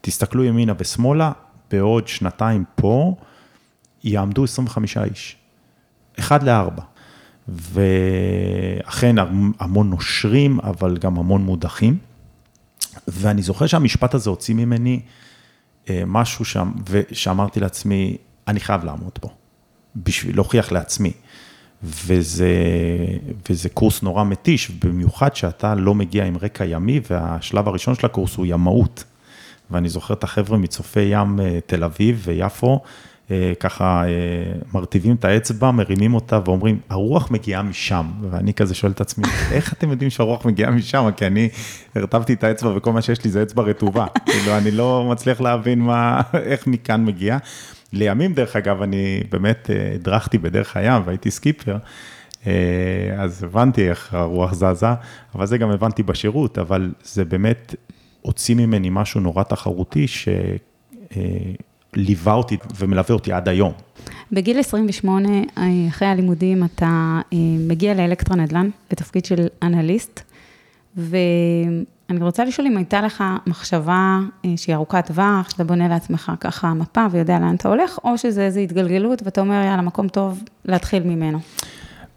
תסתכלו 0.00 0.44
ימינה 0.44 0.72
ושמאלה, 0.78 1.32
בעוד 1.70 2.08
שנתיים 2.08 2.64
פה, 2.74 3.14
יעמדו 4.04 4.44
25 4.44 4.96
איש, 4.96 5.36
אחד 6.18 6.42
לארבע. 6.42 6.82
ואכן 7.48 9.16
המון 9.58 9.90
נושרים, 9.90 10.60
אבל 10.60 10.96
גם 10.96 11.18
המון 11.18 11.42
מודחים. 11.42 11.98
ואני 13.08 13.42
זוכר 13.42 13.66
שהמשפט 13.66 14.14
הזה 14.14 14.30
הוציא 14.30 14.54
ממני 14.54 15.00
אה, 15.90 16.02
משהו 16.06 16.44
שם, 16.44 16.72
ושאמרתי 16.90 17.60
לעצמי, 17.60 18.16
אני 18.48 18.60
חייב 18.60 18.84
לעמוד 18.84 19.18
פה, 19.20 19.28
בשביל 19.96 20.36
להוכיח 20.36 20.72
לעצמי. 20.72 21.12
וזה, 21.82 22.54
וזה 23.50 23.68
קורס 23.68 24.02
נורא 24.02 24.24
מתיש, 24.24 24.70
במיוחד 24.70 25.36
שאתה 25.36 25.74
לא 25.74 25.94
מגיע 25.94 26.24
עם 26.24 26.36
רקע 26.36 26.64
ימי, 26.64 27.00
והשלב 27.10 27.68
הראשון 27.68 27.94
של 27.94 28.06
הקורס 28.06 28.34
הוא 28.34 28.46
ימאות. 28.46 29.04
ואני 29.70 29.88
זוכר 29.88 30.14
את 30.14 30.24
החבר'ה 30.24 30.58
מצופי 30.58 31.00
ים 31.00 31.40
אה, 31.40 31.58
תל 31.66 31.84
אביב 31.84 32.22
ויפו, 32.24 32.80
ככה 33.60 34.04
אה, 34.04 34.10
מרטיבים 34.74 35.14
את 35.14 35.24
האצבע, 35.24 35.70
מרימים 35.70 36.14
אותה 36.14 36.40
ואומרים, 36.44 36.80
הרוח 36.88 37.30
מגיעה 37.30 37.62
משם. 37.62 38.06
ואני 38.30 38.54
כזה 38.54 38.74
שואל 38.74 38.92
את 38.92 39.00
עצמי, 39.00 39.24
איך 39.52 39.72
אתם 39.72 39.90
יודעים 39.90 40.10
שהרוח 40.10 40.44
מגיעה 40.44 40.70
משם? 40.70 41.10
כי 41.16 41.26
אני 41.26 41.48
הרטבתי 41.94 42.32
את 42.32 42.44
האצבע 42.44 42.76
וכל 42.76 42.92
מה 42.92 43.02
שיש 43.02 43.24
לי 43.24 43.30
זה 43.30 43.42
אצבע 43.42 43.62
רטובה. 43.62 44.06
כאילו, 44.26 44.56
אני 44.56 44.70
לא 44.70 45.08
מצליח 45.10 45.40
להבין 45.40 45.78
מה, 45.78 46.20
איך 46.50 46.66
מכאן 46.66 47.04
מגיע. 47.04 47.38
לימים, 47.92 48.34
דרך 48.34 48.56
אגב, 48.56 48.82
אני 48.82 49.20
באמת 49.30 49.70
הדרכתי 49.94 50.38
בדרך 50.38 50.76
הים 50.76 51.02
והייתי 51.04 51.30
סקיפר. 51.30 51.76
אז 53.18 53.44
הבנתי 53.44 53.88
איך 53.90 54.14
הרוח 54.14 54.54
זזה, 54.54 54.86
אבל 55.34 55.46
זה 55.46 55.58
גם 55.58 55.70
הבנתי 55.70 56.02
בשירות, 56.02 56.58
אבל 56.58 56.92
זה 57.04 57.24
באמת 57.24 57.74
הוציא 58.20 58.54
ממני 58.54 58.88
משהו 58.90 59.20
נורא 59.20 59.42
תחרותי, 59.42 60.06
שליווה 61.96 62.34
אותי 62.34 62.56
ומלווה 62.78 63.14
אותי 63.14 63.32
עד 63.32 63.48
היום. 63.48 63.72
בגיל 64.32 64.58
28, 64.58 65.28
אחרי 65.88 66.08
הלימודים, 66.08 66.64
אתה 66.64 67.20
אה, 67.32 67.38
מגיע 67.68 67.94
לאלקטרה 67.94 68.36
נדל"ן 68.36 68.70
בתפקיד 68.90 69.24
של 69.24 69.46
אנליסט, 69.62 70.20
ואני 70.96 72.20
רוצה 72.20 72.44
לשאול 72.44 72.66
אם 72.66 72.76
הייתה 72.76 73.00
לך 73.00 73.24
מחשבה 73.46 74.18
אה, 74.44 74.50
שהיא 74.56 74.74
ארוכת 74.74 75.06
טווח, 75.06 75.50
שאתה 75.50 75.64
בונה 75.64 75.88
לעצמך 75.88 76.32
ככה 76.40 76.74
מפה 76.74 77.06
ויודע 77.10 77.38
לאן 77.38 77.54
אתה 77.54 77.68
הולך, 77.68 77.98
או 78.04 78.18
שזה 78.18 78.42
איזו 78.42 78.60
התגלגלות 78.60 79.22
ואתה 79.24 79.40
אומר, 79.40 79.54
יאללה, 79.64 79.82
מקום 79.82 80.08
טוב 80.08 80.42
להתחיל 80.64 81.02
ממנו. 81.02 81.38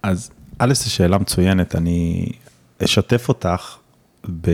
אז 0.04 0.32
א', 0.60 0.74
זו 0.74 0.92
שאלה 0.92 1.18
מצוינת, 1.18 1.76
אני 1.76 2.30
אשתף 2.84 3.30
אותך 3.30 3.78
ב... 4.42 4.50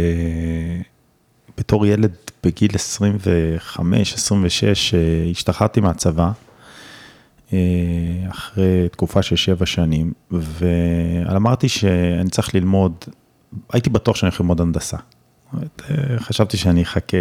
בתור 1.57 1.85
ילד 1.85 2.11
בגיל 2.43 2.71
25, 2.75 4.13
26, 4.13 4.93
אה, 4.93 4.99
השתחררתי 5.31 5.81
מהצבא, 5.81 6.31
אה, 7.53 7.59
אחרי 8.29 8.89
תקופה 8.91 9.21
של 9.21 9.35
שבע 9.35 9.65
שנים, 9.65 10.13
ואמרתי 10.31 11.69
שאני 11.69 12.29
צריך 12.29 12.55
ללמוד, 12.55 12.93
הייתי 13.73 13.89
בטוח 13.89 14.15
שאני 14.15 14.29
הולך 14.29 14.41
ללמוד 14.41 14.61
הנדסה. 14.61 14.97
אה, 15.53 15.59
חשבתי 16.19 16.57
שאני 16.57 16.83
אחכה, 16.83 17.17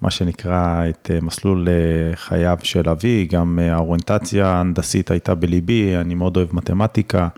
מה 0.00 0.10
שנקרא, 0.10 0.88
את 0.88 1.10
מסלול 1.22 1.68
חייו 2.14 2.58
של 2.62 2.88
אבי, 2.88 3.26
גם 3.30 3.58
האוריינטציה 3.58 4.46
ההנדסית 4.46 5.10
הייתה 5.10 5.34
בליבי, 5.34 5.96
אני 5.96 6.14
מאוד 6.14 6.36
אוהב 6.36 6.48
מתמטיקה. 6.52 7.28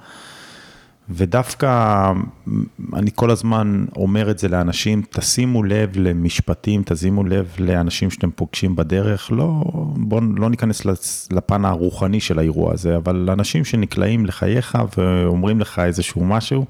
ודווקא 1.11 2.12
אני 2.95 3.11
כל 3.15 3.31
הזמן 3.31 3.85
אומר 3.97 4.31
את 4.31 4.38
זה 4.38 4.49
לאנשים, 4.49 5.03
תשימו 5.11 5.62
לב 5.62 5.93
למשפטים, 5.95 6.83
תשימו 6.87 7.25
לב 7.25 7.55
לאנשים 7.59 8.11
שאתם 8.11 8.31
פוגשים 8.31 8.77
בדרך, 8.77 9.33
לא, 9.33 9.62
בואו 9.97 10.21
לא 10.37 10.50
ניכנס 10.50 10.83
לפן 11.31 11.65
הרוחני 11.65 12.21
של 12.21 12.38
האירוע 12.38 12.73
הזה, 12.73 12.97
אבל 12.97 13.29
אנשים 13.33 13.65
שנקלעים 13.65 14.27
לחייך 14.27 14.79
ואומרים 14.99 15.61
לך 15.61 15.79
איזשהו 15.79 16.25
משהו, 16.25 16.65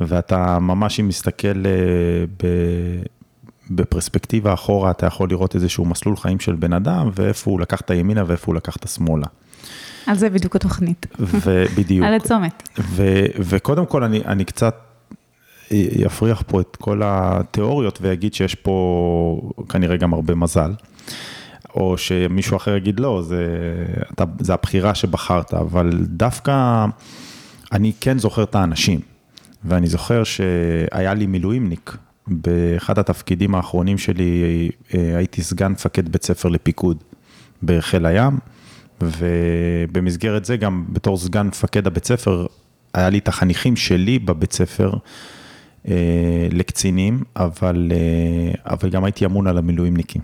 ואתה 0.00 0.58
ממש, 0.58 1.00
אם 1.00 1.08
מסתכל 1.08 1.66
אה, 1.66 2.24
ב... 2.42 2.46
בפרספקטיבה 3.70 4.54
אחורה, 4.54 4.90
אתה 4.90 5.06
יכול 5.06 5.28
לראות 5.30 5.54
איזשהו 5.54 5.84
מסלול 5.84 6.16
חיים 6.16 6.40
של 6.40 6.54
בן 6.54 6.72
אדם, 6.72 7.10
ואיפה 7.14 7.50
הוא 7.50 7.60
לקח 7.60 7.80
את 7.80 7.90
הימינה 7.90 8.24
ואיפה 8.26 8.44
הוא 8.46 8.54
לקח 8.54 8.76
את 8.76 8.84
השמאלה. 8.84 9.26
על 10.06 10.16
זה 10.16 10.30
בדיוק 10.30 10.56
התוכנית. 10.56 11.06
ובדיוק. 11.18 12.06
על 12.06 12.14
הצומת. 12.14 12.68
ו, 12.78 13.02
וקודם 13.38 13.86
כל, 13.86 14.04
אני, 14.04 14.22
אני 14.24 14.44
קצת 14.44 14.74
יפריח 15.70 16.42
פה 16.46 16.60
את 16.60 16.76
כל 16.76 17.02
התיאוריות 17.04 17.98
ויגיד 18.02 18.34
שיש 18.34 18.54
פה 18.54 19.50
כנראה 19.68 19.96
גם 19.96 20.14
הרבה 20.14 20.34
מזל. 20.34 20.72
או 21.74 21.98
שמישהו 21.98 22.56
אחר 22.56 22.76
יגיד 22.76 23.00
לא, 23.00 23.22
זה, 23.22 23.46
אתה, 24.12 24.24
זה 24.40 24.54
הבחירה 24.54 24.94
שבחרת, 24.94 25.54
אבל 25.54 25.90
דווקא 26.02 26.86
אני 27.72 27.92
כן 28.00 28.18
זוכר 28.18 28.42
את 28.42 28.54
האנשים, 28.54 29.00
ואני 29.64 29.86
זוכר 29.86 30.24
שהיה 30.24 31.14
לי 31.14 31.26
מילואימניק, 31.26 31.96
באחד 32.26 32.98
התפקידים 32.98 33.54
האחרונים 33.54 33.98
שלי 33.98 34.70
אה, 34.94 35.16
הייתי 35.16 35.42
סגן 35.42 35.72
מפקד 35.72 36.08
בית 36.08 36.24
ספר 36.24 36.48
לפיקוד 36.48 36.96
בחיל 37.62 38.06
הים, 38.06 38.38
ובמסגרת 39.02 40.44
זה 40.44 40.56
גם 40.56 40.84
בתור 40.88 41.16
סגן 41.16 41.46
מפקד 41.46 41.86
הבית 41.86 42.04
ספר, 42.04 42.46
היה 42.94 43.10
לי 43.10 43.18
את 43.18 43.28
החניכים 43.28 43.76
שלי 43.76 44.18
בבית 44.18 44.52
ספר 44.52 44.92
אה, 45.88 46.48
לקצינים, 46.50 47.22
אבל, 47.36 47.92
אה, 47.94 48.72
אבל 48.72 48.90
גם 48.90 49.04
הייתי 49.04 49.24
אמון 49.24 49.46
על 49.46 49.58
המילואימניקים. 49.58 50.22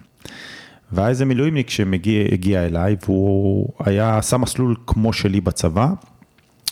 והיה 0.93 1.09
איזה 1.09 1.25
מילואימניק 1.25 1.71
שהגיע 1.71 2.67
אליי, 2.67 2.97
והוא 3.05 3.69
היה, 3.85 4.19
עשה 4.19 4.37
מסלול 4.37 4.77
כמו 4.87 5.13
שלי 5.13 5.41
בצבא, 5.41 5.89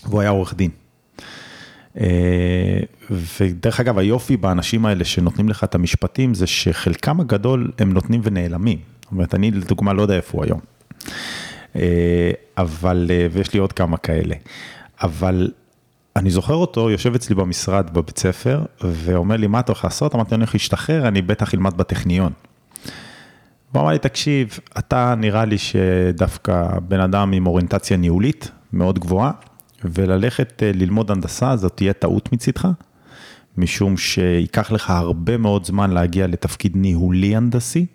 והוא 0.07 0.21
היה 0.21 0.31
עורך 0.31 0.55
דין. 0.55 0.71
אה, 2.01 2.81
ודרך 3.11 3.81
אגב, 3.81 3.99
היופי 3.99 4.37
באנשים 4.37 4.87
האלה 4.87 5.05
שנותנים 5.05 5.49
לך 5.49 5.65
את 5.65 5.75
המשפטים, 5.75 6.35
זה 6.35 6.47
שחלקם 6.47 7.21
הגדול 7.21 7.71
הם 7.79 7.93
נותנים 7.93 8.21
ונעלמים. 8.25 8.79
זאת 9.03 9.13
אומרת, 9.13 9.35
אני 9.35 9.51
לדוגמה 9.51 9.93
לא 9.93 10.03
יודע 10.03 10.15
איפה 10.17 10.39
הוא 10.39 10.45
היום. 10.45 10.61
אה, 11.77 12.31
אבל, 12.59 13.07
אה, 13.11 13.27
ויש 13.33 13.53
לי 13.53 13.61
עוד 13.61 13.73
כמה 13.73 13.97
כאלה. 13.97 14.35
אבל 15.03 15.51
אני 16.17 16.31
זוכר 16.31 16.55
אותו, 16.55 16.91
יושב 16.91 17.15
אצלי 17.15 17.35
במשרד 17.35 17.91
בבית 17.95 18.19
ספר, 18.19 18.65
ואומר 18.81 19.37
לי, 19.37 19.47
מה 19.47 19.61
אתה 19.61 19.73
הולך 19.73 19.85
לעשות? 19.85 20.15
אמרתי, 20.15 20.35
אני 20.35 20.43
הולך 20.43 20.55
להשתחרר, 20.55 21.09
אני 21.09 21.23
בטח 21.23 21.55
אלמד 21.55 21.77
בטכניון. 21.77 22.33
הוא 23.73 23.83
אמר 23.83 23.91
לי, 23.91 23.99
תקשיב, 23.99 24.59
אתה 24.79 25.15
נראה 25.17 25.45
לי 25.45 25.59
שדווקא 25.59 26.79
בן 26.89 27.01
אדם 27.01 27.33
עם 27.33 27.47
אוריינטציה 27.47 27.97
ניהולית 27.97 28.51
מאוד 28.73 28.99
גבוהה, 28.99 29.31
וללכת 29.85 30.63
אה, 30.63 30.71
ללמוד 30.75 31.11
הנדסה, 31.11 31.57
זאת 31.57 31.73
תהיה 31.77 31.93
טעות 31.93 32.33
מצידך, 32.33 32.69
משום 33.57 33.97
שייקח 33.97 34.73
לך 34.73 34.91
הרבה 34.91 35.37
מאוד 35.37 35.65
זמן 35.65 35.91
להגיע 35.91 36.27
לתפקיד 36.27 36.77
ניהולי 36.77 37.37
הנדסי, 37.37 37.87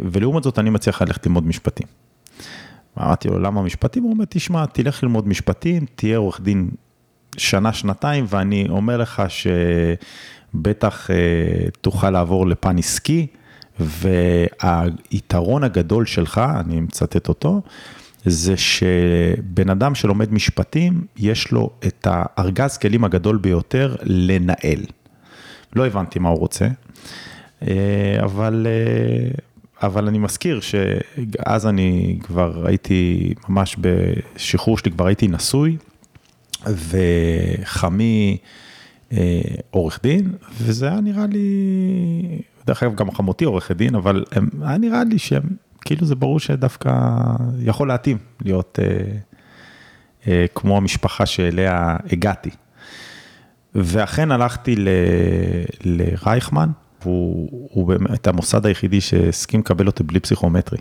ולעומת 0.00 0.42
זאת 0.42 0.58
אני 0.58 0.70
מציע 0.70 0.90
לך 0.90 1.02
ללכת 1.02 1.26
ללמוד 1.26 1.46
משפטים. 1.46 1.86
אמרתי 2.98 3.28
לו, 3.28 3.38
למה 3.38 3.62
משפטים? 3.62 4.02
הוא 4.02 4.12
אומר, 4.12 4.24
תשמע, 4.28 4.66
תלך 4.66 5.02
ללמוד 5.02 5.28
משפטים, 5.28 5.86
תהיה 5.94 6.18
עורך 6.18 6.40
דין 6.40 6.70
שנה, 7.36 7.72
שנתיים, 7.72 8.24
ואני 8.28 8.66
אומר 8.68 8.96
לך 8.96 9.22
שבטח 9.28 11.10
אה, 11.10 11.16
תוכל 11.80 12.10
לעבור 12.10 12.46
לפן 12.46 12.78
עסקי, 12.78 13.26
והיתרון 13.80 15.64
הגדול 15.64 16.06
שלך, 16.06 16.40
אני 16.60 16.80
מצטט 16.80 17.28
אותו, 17.28 17.62
זה 18.24 18.56
שבן 18.56 19.70
אדם 19.70 19.94
שלומד 19.94 20.32
משפטים, 20.32 21.04
יש 21.16 21.52
לו 21.52 21.70
את 21.86 22.06
הארגז 22.10 22.76
כלים 22.76 23.04
הגדול 23.04 23.36
ביותר 23.36 23.96
לנהל. 24.02 24.80
לא 25.76 25.86
הבנתי 25.86 26.18
מה 26.18 26.28
הוא 26.28 26.38
רוצה, 26.38 26.68
אה, 27.62 28.16
אבל 28.24 28.66
אה, 28.66 29.30
אבל 29.82 30.08
אני 30.08 30.18
מזכיר 30.18 30.60
שאז 30.60 31.66
אני 31.66 32.18
כבר 32.22 32.66
הייתי, 32.66 33.34
ממש 33.48 33.76
בשחרור 33.80 34.78
שלי 34.78 34.90
כבר 34.90 35.06
הייתי 35.06 35.28
נשוי, 35.28 35.76
וחמי 36.66 38.36
אה, 39.12 39.40
עורך 39.70 40.00
דין, 40.02 40.32
וזה 40.60 40.88
היה 40.88 41.00
נראה 41.00 41.26
לי, 41.26 42.38
דרך 42.66 42.82
אגב 42.82 42.94
גם 42.94 43.10
חמותי 43.10 43.44
עורכת 43.44 43.76
דין, 43.76 43.94
אבל 43.94 44.24
הם, 44.32 44.48
היה 44.62 44.78
נראה 44.78 45.04
לי 45.04 45.18
שהם, 45.18 45.42
כאילו 45.84 46.06
זה 46.06 46.14
ברור 46.14 46.40
שדווקא 46.40 46.92
יכול 47.58 47.88
להתאים 47.88 48.18
להיות 48.44 48.78
אה, 48.82 49.18
אה, 50.28 50.46
כמו 50.54 50.76
המשפחה 50.76 51.26
שאליה 51.26 51.96
הגעתי. 52.12 52.50
ואכן 53.74 54.32
הלכתי 54.32 54.76
ל, 54.76 54.88
לרייכמן, 55.84 56.68
והוא 57.06 57.68
הוא 57.72 57.86
באמת 57.86 58.26
המוסד 58.26 58.66
היחידי 58.66 59.00
שהסכים 59.00 59.60
לקבל 59.60 59.86
אותי 59.86 60.02
בלי 60.02 60.20
פסיכומטרי. 60.20 60.78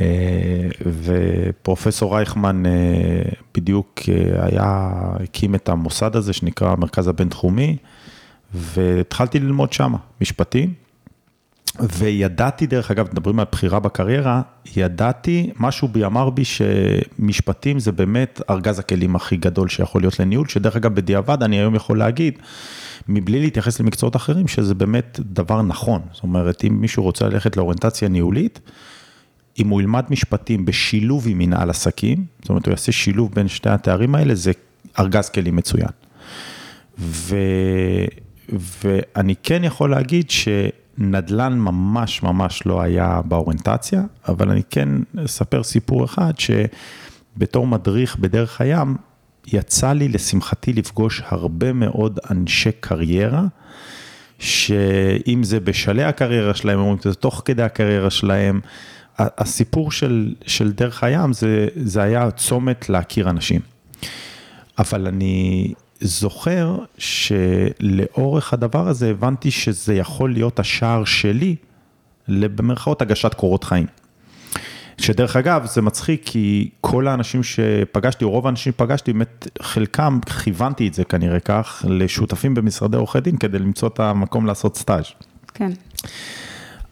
אה, 0.00 0.68
ופרופסור 1.02 2.16
רייכמן 2.16 2.66
אה, 2.66 2.70
בדיוק 3.54 4.00
אה, 4.08 4.46
היה, 4.46 4.90
הקים 5.22 5.54
את 5.54 5.68
המוסד 5.68 6.16
הזה 6.16 6.32
שנקרא 6.32 6.72
המרכז 6.72 7.08
הבינתחומי, 7.08 7.76
והתחלתי 8.54 9.38
ללמוד 9.38 9.72
שם 9.72 9.94
משפטים, 10.20 10.74
וידעתי, 11.98 12.66
דרך 12.66 12.90
אגב, 12.90 13.08
מדברים 13.12 13.40
על 13.40 13.46
בחירה 13.52 13.80
בקריירה, 13.80 14.42
ידעתי, 14.76 15.50
משהו 15.56 15.88
בי 15.88 16.04
אמר 16.04 16.30
בי 16.30 16.42
שמשפטים 16.44 17.78
זה 17.78 17.92
באמת 17.92 18.40
ארגז 18.50 18.78
הכלים 18.78 19.16
הכי 19.16 19.36
גדול 19.36 19.68
שיכול 19.68 20.02
להיות 20.02 20.20
לניהול, 20.20 20.48
שדרך 20.48 20.76
אגב, 20.76 20.94
בדיעבד 20.94 21.42
אני 21.42 21.56
היום 21.56 21.74
יכול 21.74 21.98
להגיד, 21.98 22.38
מבלי 23.08 23.40
להתייחס 23.40 23.80
למקצועות 23.80 24.16
אחרים, 24.16 24.48
שזה 24.48 24.74
באמת 24.74 25.20
דבר 25.22 25.62
נכון. 25.62 26.02
זאת 26.12 26.22
אומרת, 26.22 26.64
אם 26.64 26.80
מישהו 26.80 27.02
רוצה 27.02 27.28
ללכת 27.28 27.56
לאוריינטציה 27.56 28.08
ניהולית, 28.08 28.60
אם 29.58 29.68
הוא 29.68 29.80
ילמד 29.80 30.04
משפטים 30.10 30.64
בשילוב 30.64 31.26
עם 31.28 31.38
מנהל 31.38 31.70
עסקים, 31.70 32.24
זאת 32.40 32.48
אומרת, 32.48 32.66
הוא 32.66 32.72
יעשה 32.72 32.92
שילוב 32.92 33.34
בין 33.34 33.48
שתי 33.48 33.70
התארים 33.70 34.14
האלה, 34.14 34.34
זה 34.34 34.52
ארגז 34.98 35.28
כלים 35.28 35.56
מצוין. 35.56 35.88
ו, 36.98 37.36
ואני 38.84 39.34
כן 39.42 39.64
יכול 39.64 39.90
להגיד 39.90 40.30
שנדל"ן 40.98 41.58
ממש 41.58 42.22
ממש 42.22 42.66
לא 42.66 42.80
היה 42.80 43.20
באוריינטציה, 43.24 44.02
אבל 44.28 44.50
אני 44.50 44.62
כן 44.70 44.88
אספר 45.24 45.62
סיפור 45.62 46.04
אחד, 46.04 46.32
שבתור 46.38 47.66
מדריך 47.66 48.16
בדרך 48.16 48.60
הים, 48.60 48.96
יצא 49.46 49.92
לי 49.92 50.08
לשמחתי 50.08 50.72
לפגוש 50.72 51.22
הרבה 51.26 51.72
מאוד 51.72 52.18
אנשי 52.30 52.72
קריירה, 52.80 53.44
שאם 54.38 55.44
זה 55.44 55.60
בשלהי 55.60 56.04
הקריירה 56.04 56.54
שלהם, 56.54 56.78
אומרים 56.78 56.96
את 56.96 57.02
זה 57.02 57.14
תוך 57.14 57.42
כדי 57.44 57.62
הקריירה 57.62 58.10
שלהם, 58.10 58.60
הסיפור 59.18 59.92
של, 59.92 60.34
של 60.46 60.72
דרך 60.72 61.04
הים 61.04 61.32
זה, 61.32 61.68
זה 61.76 62.02
היה 62.02 62.30
צומת 62.30 62.88
להכיר 62.88 63.30
אנשים. 63.30 63.60
אבל 64.78 65.06
אני 65.06 65.72
זוכר 66.00 66.78
שלאורך 66.98 68.52
הדבר 68.52 68.88
הזה 68.88 69.10
הבנתי 69.10 69.50
שזה 69.50 69.94
יכול 69.94 70.32
להיות 70.32 70.58
השער 70.58 71.04
שלי, 71.04 71.56
במרכאות 72.28 73.02
הגשת 73.02 73.34
קורות 73.34 73.64
חיים. 73.64 73.86
שדרך 74.98 75.36
אגב, 75.36 75.66
זה 75.66 75.82
מצחיק 75.82 76.22
כי 76.24 76.70
כל 76.80 77.08
האנשים 77.08 77.42
שפגשתי, 77.42 78.24
או 78.24 78.30
רוב 78.30 78.46
האנשים 78.46 78.72
שפגשתי, 78.72 79.12
באמת 79.12 79.48
חלקם, 79.62 80.18
כיוונתי 80.44 80.88
את 80.88 80.94
זה 80.94 81.04
כנראה 81.04 81.40
כך, 81.40 81.84
לשותפים 81.88 82.54
במשרדי 82.54 82.96
עורכי 82.96 83.20
דין 83.20 83.36
כדי 83.36 83.58
למצוא 83.58 83.88
את 83.88 84.00
המקום 84.00 84.46
לעשות 84.46 84.76
סטאז'. 84.76 85.04
כן. 85.54 85.70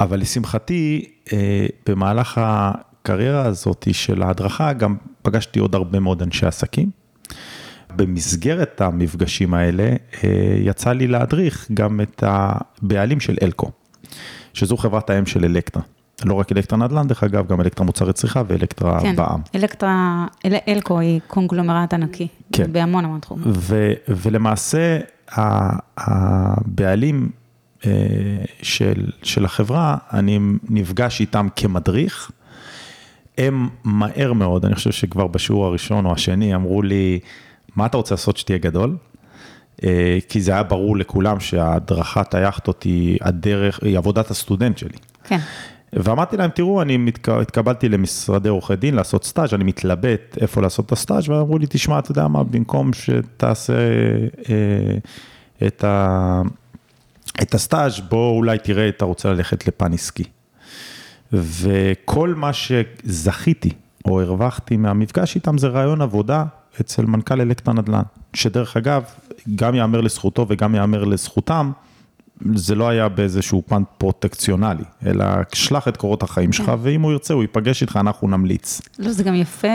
אבל 0.01 0.21
לשמחתי, 0.21 1.05
אה, 1.33 1.67
במהלך 1.87 2.41
הקריירה 2.43 3.45
הזאת 3.45 3.89
של 3.93 4.23
ההדרכה, 4.23 4.73
גם 4.73 4.97
פגשתי 5.23 5.59
עוד 5.59 5.75
הרבה 5.75 6.01
מאוד 6.01 6.23
אנשי 6.23 6.47
עסקים. 6.47 7.06
במסגרת 7.97 8.81
המפגשים 8.81 9.55
האלה, 9.55 9.93
אה, 10.25 10.57
יצא 10.61 10.93
לי 10.93 11.07
להדריך 11.07 11.69
גם 11.75 12.01
את 12.01 12.25
הבעלים 12.27 13.21
של 13.21 13.37
אלקו, 13.43 13.71
שזו 14.55 14.77
חברת 14.77 15.11
האם 15.11 15.27
של 15.27 15.45
אלקטרה. 15.45 15.83
לא 16.25 16.35
רק 16.35 16.53
אלקטרה 16.53 16.79
נדל"ן, 16.79 17.09
דרך 17.09 17.25
אגב, 17.25 17.47
גם 17.47 17.61
אלקטרה 17.61 17.87
מוצרי 17.87 18.13
צריכה 18.13 18.43
ואלקטרה 18.47 19.01
כן, 19.01 19.17
בע"מ. 19.17 19.41
אלקטרה, 19.55 20.27
אל, 20.45 20.55
אלקו 20.69 20.99
היא 21.01 21.21
קונגלומרט 21.27 21.95
ענקי, 21.95 22.29
כן. 22.53 22.73
בהמון 22.73 23.05
המון 23.05 23.21
תחומים. 23.21 23.45
ו, 23.47 23.93
ולמעשה, 24.09 24.99
הבעלים 25.97 27.31
אה, 27.87 27.91
של, 28.63 29.11
של 29.23 29.45
החברה, 29.45 29.97
אני 30.13 30.39
נפגש 30.69 31.21
איתם 31.21 31.49
כמדריך. 31.57 32.31
הם 33.39 33.69
מהר 33.85 34.33
מאוד, 34.33 34.65
אני 34.65 34.75
חושב 34.75 34.93
שכבר 34.93 35.27
בשיעור 35.27 35.67
הראשון 35.67 36.07
או 36.07 36.13
השני, 36.13 36.55
אמרו 36.55 36.83
לי, 36.83 37.19
מה 37.77 37.87
אתה 37.87 37.97
רוצה 37.97 38.15
לעשות 38.15 38.37
שתהיה 38.37 38.59
גדול? 38.59 38.97
אה, 39.85 40.19
כי 40.29 40.41
זה 40.41 40.53
היה 40.53 40.63
ברור 40.63 40.97
לכולם 40.97 41.41
שהדרכת 41.41 42.35
היאכטות 42.35 42.83
היא 42.83 43.19
הדרך, 43.21 43.81
היא 43.83 43.99
עבודת 43.99 44.31
הסטודנט 44.31 44.79
שלי. 44.79 44.99
כן. 45.25 45.39
ואמרתי 45.93 46.37
להם, 46.37 46.51
תראו, 46.51 46.83
אני 46.83 46.97
מתק... 46.97 47.29
התקבלתי 47.29 47.89
למשרדי 47.89 48.49
עורכי 48.49 48.77
דין 48.77 48.95
לעשות 48.95 49.25
סטאז', 49.25 49.55
אני 49.55 49.65
מתלבט 49.65 50.39
איפה 50.41 50.63
לעשות 50.63 50.87
את 50.87 50.93
הסטאז', 50.93 51.29
ואמרו 51.29 51.59
לי, 51.59 51.67
תשמע, 51.71 51.99
אתה 51.99 52.11
יודע 52.11 52.29
מה, 52.29 52.45
במקום 52.45 52.91
שתעשה 52.93 53.73
אה, 54.49 54.97
את, 55.67 55.85
ה... 55.85 56.43
את 57.43 57.55
הסטאז', 57.55 58.01
בוא 58.01 58.37
אולי 58.37 58.59
תראה, 58.59 58.89
אתה 58.89 59.05
רוצה 59.05 59.33
ללכת 59.33 59.69
לפן 59.69 59.93
עסקי. 59.93 60.25
וכל 61.33 62.35
מה 62.37 62.51
שזכיתי 62.53 63.71
או 64.09 64.21
הרווחתי 64.21 64.77
מהמפגש 64.77 65.35
איתם 65.35 65.59
זה 65.59 65.69
רעיון 65.69 66.03
עבודה 66.03 66.45
אצל 66.81 67.07
מנכ"ל 67.07 67.41
אלקטרה 67.41 67.75
נדל"ן, 67.75 68.03
שדרך 68.33 68.77
אגב, 68.77 69.03
גם 69.55 69.75
יאמר 69.75 70.01
לזכותו 70.01 70.47
וגם 70.49 70.75
יאמר 70.75 71.05
לזכותם, 71.05 71.73
זה 72.55 72.75
לא 72.75 72.89
היה 72.89 73.09
באיזשהו 73.09 73.63
פן 73.67 73.83
פרוטקציונלי, 73.99 74.85
אלא 75.07 75.25
שלח 75.55 75.89
את 75.89 75.97
קורות 75.97 76.23
החיים 76.23 76.53
שלך, 76.53 76.67
כן. 76.67 76.75
ואם 76.83 77.03
הוא 77.03 77.13
ירצה, 77.13 77.35
הוא 77.35 77.43
ייפגש 77.43 77.83
איתך, 77.83 77.97
אנחנו 78.01 78.29
נמליץ. 78.29 78.81
לא, 78.99 79.13
זה 79.13 79.25
גם 79.25 79.35
יפה, 79.35 79.69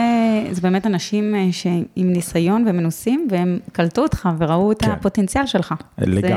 זה 0.50 0.60
באמת 0.60 0.86
אנשים 0.86 1.34
אה, 1.34 1.48
שעם 1.52 1.82
ניסיון 1.96 2.64
ומנוסים, 2.68 3.28
והם 3.30 3.58
קלטו 3.72 4.02
אותך 4.02 4.28
וראו 4.38 4.72
את 4.72 4.82
כן. 4.82 4.90
הפוטנציאל 4.90 5.46
שלך. 5.46 5.74
לגמרי, 5.98 6.32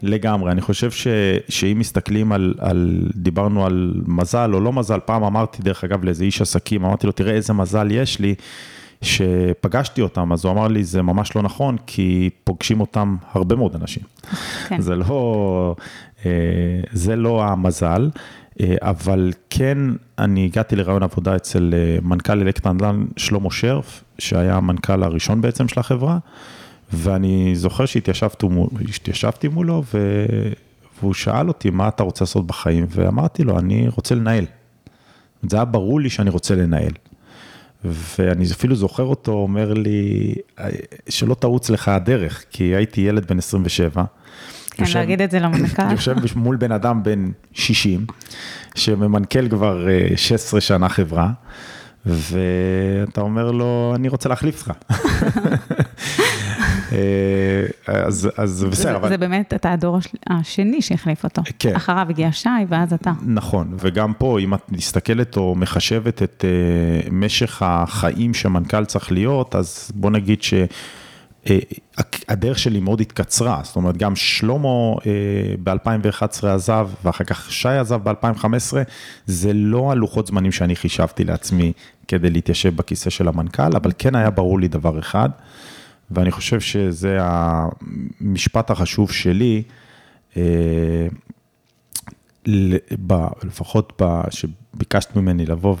זה... 0.00 0.08
לגמרי. 0.08 0.52
אני 0.52 0.60
חושב 0.60 0.90
ש, 0.90 1.06
שאם 1.48 1.78
מסתכלים 1.78 2.32
על, 2.32 2.54
על, 2.58 3.08
דיברנו 3.14 3.66
על 3.66 3.94
מזל 4.06 4.50
או 4.54 4.60
לא 4.60 4.72
מזל, 4.72 4.98
פעם 5.04 5.24
אמרתי, 5.24 5.62
דרך 5.62 5.84
אגב, 5.84 6.04
לאיזה 6.04 6.24
איש 6.24 6.42
עסקים, 6.42 6.84
אמרתי 6.84 7.06
לו, 7.06 7.12
תראה 7.12 7.34
איזה 7.34 7.52
מזל 7.52 7.90
יש 7.90 8.18
לי. 8.20 8.34
שפגשתי 9.02 10.00
אותם, 10.00 10.32
אז 10.32 10.44
הוא 10.44 10.52
אמר 10.52 10.68
לי, 10.68 10.84
זה 10.84 11.02
ממש 11.02 11.36
לא 11.36 11.42
נכון, 11.42 11.76
כי 11.86 12.30
פוגשים 12.44 12.80
אותם 12.80 13.16
הרבה 13.32 13.56
מאוד 13.56 13.74
אנשים. 13.74 14.02
כן. 14.68 14.80
זה 14.80 14.96
לא, 14.96 15.74
אה, 16.26 16.30
זה 16.92 17.16
לא 17.16 17.44
המזל, 17.44 18.10
אה, 18.60 18.74
אבל 18.80 19.32
כן, 19.50 19.78
אני 20.18 20.44
הגעתי 20.44 20.76
לרעיון 20.76 21.02
עבודה 21.02 21.36
אצל 21.36 21.74
אה, 21.76 21.98
מנכ"ל 22.02 22.40
אלקטרה 22.40 22.72
נדל"ן 22.72 23.04
שלמה 23.16 23.50
שרף, 23.50 24.04
שהיה 24.18 24.56
המנכ"ל 24.56 25.02
הראשון 25.02 25.40
בעצם 25.40 25.68
של 25.68 25.80
החברה, 25.80 26.18
ואני 26.92 27.56
זוכר 27.56 27.86
שהתיישבתי 27.86 29.48
מולו, 29.48 29.82
ו... 29.94 30.26
והוא 31.00 31.14
שאל 31.14 31.48
אותי, 31.48 31.70
מה 31.70 31.88
אתה 31.88 32.02
רוצה 32.02 32.24
לעשות 32.24 32.46
בחיים? 32.46 32.86
ואמרתי 32.90 33.44
לו, 33.44 33.58
אני 33.58 33.88
רוצה 33.88 34.14
לנהל. 34.14 34.44
זה 35.42 35.56
היה 35.56 35.64
ברור 35.64 36.00
לי 36.00 36.10
שאני 36.10 36.30
רוצה 36.30 36.54
לנהל. 36.54 36.92
ואני 37.84 38.44
אפילו 38.52 38.76
זוכר 38.76 39.02
אותו 39.02 39.32
אומר 39.32 39.72
לי, 39.72 40.34
שלא 41.08 41.34
תרוץ 41.34 41.70
לך 41.70 41.88
הדרך, 41.88 42.44
כי 42.50 42.64
הייתי 42.64 43.00
ילד 43.00 43.26
בן 43.28 43.38
27. 43.38 44.04
כן, 44.70 44.84
יושב, 44.84 44.98
להגיד 44.98 45.22
את 45.22 45.30
זה 45.30 45.38
למנכ"ל. 45.38 45.90
יושב 45.92 46.14
מול 46.36 46.56
בן 46.56 46.72
אדם 46.72 47.02
בן 47.02 47.30
60, 47.52 48.06
שממנכ"ל 48.74 49.48
כבר 49.48 49.86
16 50.16 50.60
שנה 50.60 50.88
חברה, 50.88 51.30
ואתה 52.06 53.20
אומר 53.20 53.50
לו, 53.50 53.92
אני 53.96 54.08
רוצה 54.08 54.28
להחליף 54.28 54.68
אותך. 54.68 54.72
אז, 57.86 58.28
אז 58.36 58.64
בסדר. 58.64 58.82
זה, 58.82 58.96
אבל... 58.96 59.08
זה 59.08 59.16
באמת, 59.16 59.54
אתה 59.54 59.72
הדור 59.72 59.98
השני 60.30 60.82
שהחליף 60.82 61.24
אותו. 61.24 61.42
כן. 61.58 61.76
אחריו 61.76 62.06
הגיע 62.10 62.32
שי, 62.32 62.48
ואז 62.68 62.92
אתה. 62.92 63.12
נכון, 63.26 63.76
וגם 63.80 64.12
פה, 64.18 64.40
אם 64.40 64.54
את 64.54 64.72
מסתכלת 64.72 65.36
או 65.36 65.54
מחשבת 65.54 66.22
את 66.22 66.44
uh, 66.44 67.10
משך 67.10 67.62
החיים 67.66 68.34
שמנכ"ל 68.34 68.84
צריך 68.84 69.12
להיות, 69.12 69.54
אז 69.54 69.90
בוא 69.94 70.10
נגיד 70.10 70.42
ש... 70.42 70.54
הדרך 72.28 72.58
שלי 72.58 72.80
מאוד 72.80 73.00
התקצרה, 73.00 73.60
זאת 73.64 73.76
אומרת, 73.76 73.96
גם 73.96 74.16
שלמה 74.16 74.94
ב-2011 75.62 76.46
עזב, 76.46 76.88
ואחר 77.04 77.24
כך 77.24 77.52
שי 77.52 77.68
עזב 77.68 78.08
ב-2015, 78.08 78.76
זה 79.26 79.52
לא 79.52 79.92
הלוחות 79.92 80.26
זמנים 80.26 80.52
שאני 80.52 80.76
חישבתי 80.76 81.24
לעצמי 81.24 81.72
כדי 82.08 82.30
להתיישב 82.30 82.76
בכיסא 82.76 83.10
של 83.10 83.28
המנכ"ל, 83.28 83.76
אבל 83.76 83.92
כן 83.98 84.14
היה 84.14 84.30
ברור 84.30 84.60
לי 84.60 84.68
דבר 84.68 84.98
אחד, 84.98 85.28
ואני 86.10 86.30
חושב 86.30 86.60
שזה 86.60 87.18
המשפט 87.20 88.70
החשוב 88.70 89.12
שלי, 89.12 89.62
לפחות 93.44 94.02
שביקשת 94.30 95.16
ממני 95.16 95.46
לבוא 95.46 95.76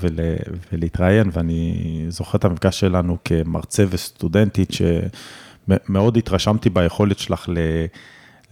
ולהתראיין, 0.72 1.30
ואני 1.32 2.04
זוכר 2.08 2.38
את 2.38 2.44
המפגש 2.44 2.80
שלנו 2.80 3.16
כמרצה 3.24 3.84
וסטודנטית, 3.90 4.70
שמאוד 4.72 6.16
התרשמתי 6.16 6.70
ביכולת 6.70 7.18
שלך 7.18 7.48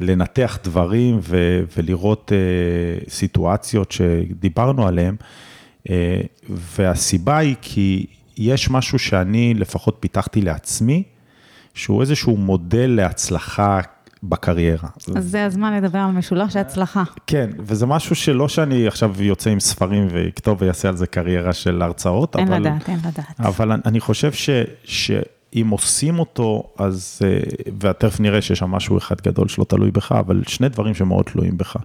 לנתח 0.01 0.59
דברים 0.65 1.21
ולראות 1.77 2.33
סיטואציות 3.09 3.93
שדיברנו 3.93 4.87
עליהן, 4.87 5.17
והסיבה 6.49 7.39
היא 7.39 7.57
כי 7.63 8.07
יש 8.37 8.71
משהו 8.71 8.99
שאני 8.99 9.55
לפחות 9.55 9.97
פיתחתי 10.01 10.41
לעצמי, 10.41 11.03
שהוא 11.77 12.01
איזשהו 12.01 12.37
מודל 12.37 12.93
להצלחה 12.97 13.81
בקריירה. 14.23 14.89
אז 15.17 15.25
זה 15.31 15.45
הזמן 15.45 15.77
לדבר 15.77 15.99
על 15.99 16.11
משולש 16.11 16.57
ההצלחה. 16.57 17.03
כן, 17.27 17.51
וזה 17.59 17.87
משהו 17.87 18.17
שלא 18.17 18.49
שאני 18.49 18.87
עכשיו 18.87 19.23
יוצא 19.23 19.51
עם 19.51 19.61
ספרים 19.61 20.09
ואכתוב 20.11 20.63
ויעשה 20.63 20.89
על 20.89 20.97
זה 20.97 21.07
קריירה 21.07 21.53
של 21.53 21.83
הרצאות, 21.83 22.37
אין 22.37 22.49
אבל... 22.49 22.61
לדעת, 22.61 22.89
אין 22.89 22.99
לדעת. 22.99 23.41
אבל 23.41 23.73
אני 23.85 24.01
חושב 24.01 24.33
ש... 24.33 24.51
שאם 24.85 25.69
עושים 25.69 26.19
אותו, 26.19 26.63
אז... 26.79 27.21
אה, 27.25 27.39
ותכף 27.81 28.21
נראה 28.21 28.43
שיש 28.43 28.59
שם 28.59 28.71
משהו 28.71 28.99
אחד 28.99 29.21
גדול 29.21 29.49
שלא 29.49 29.65
תלוי 29.65 29.91
בך, 29.91 30.13
אבל 30.13 30.43
שני 30.47 30.69
דברים 30.69 30.95
שמאוד 30.95 31.25
תלויים 31.25 31.59
בך. 31.59 31.77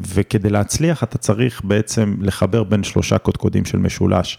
וכדי 0.00 0.50
להצליח, 0.50 1.02
אתה 1.02 1.18
צריך 1.18 1.60
בעצם 1.64 2.14
לחבר 2.20 2.64
בין 2.64 2.82
שלושה 2.82 3.18
קודקודים 3.18 3.64
של 3.64 3.78
משולש. 3.78 4.38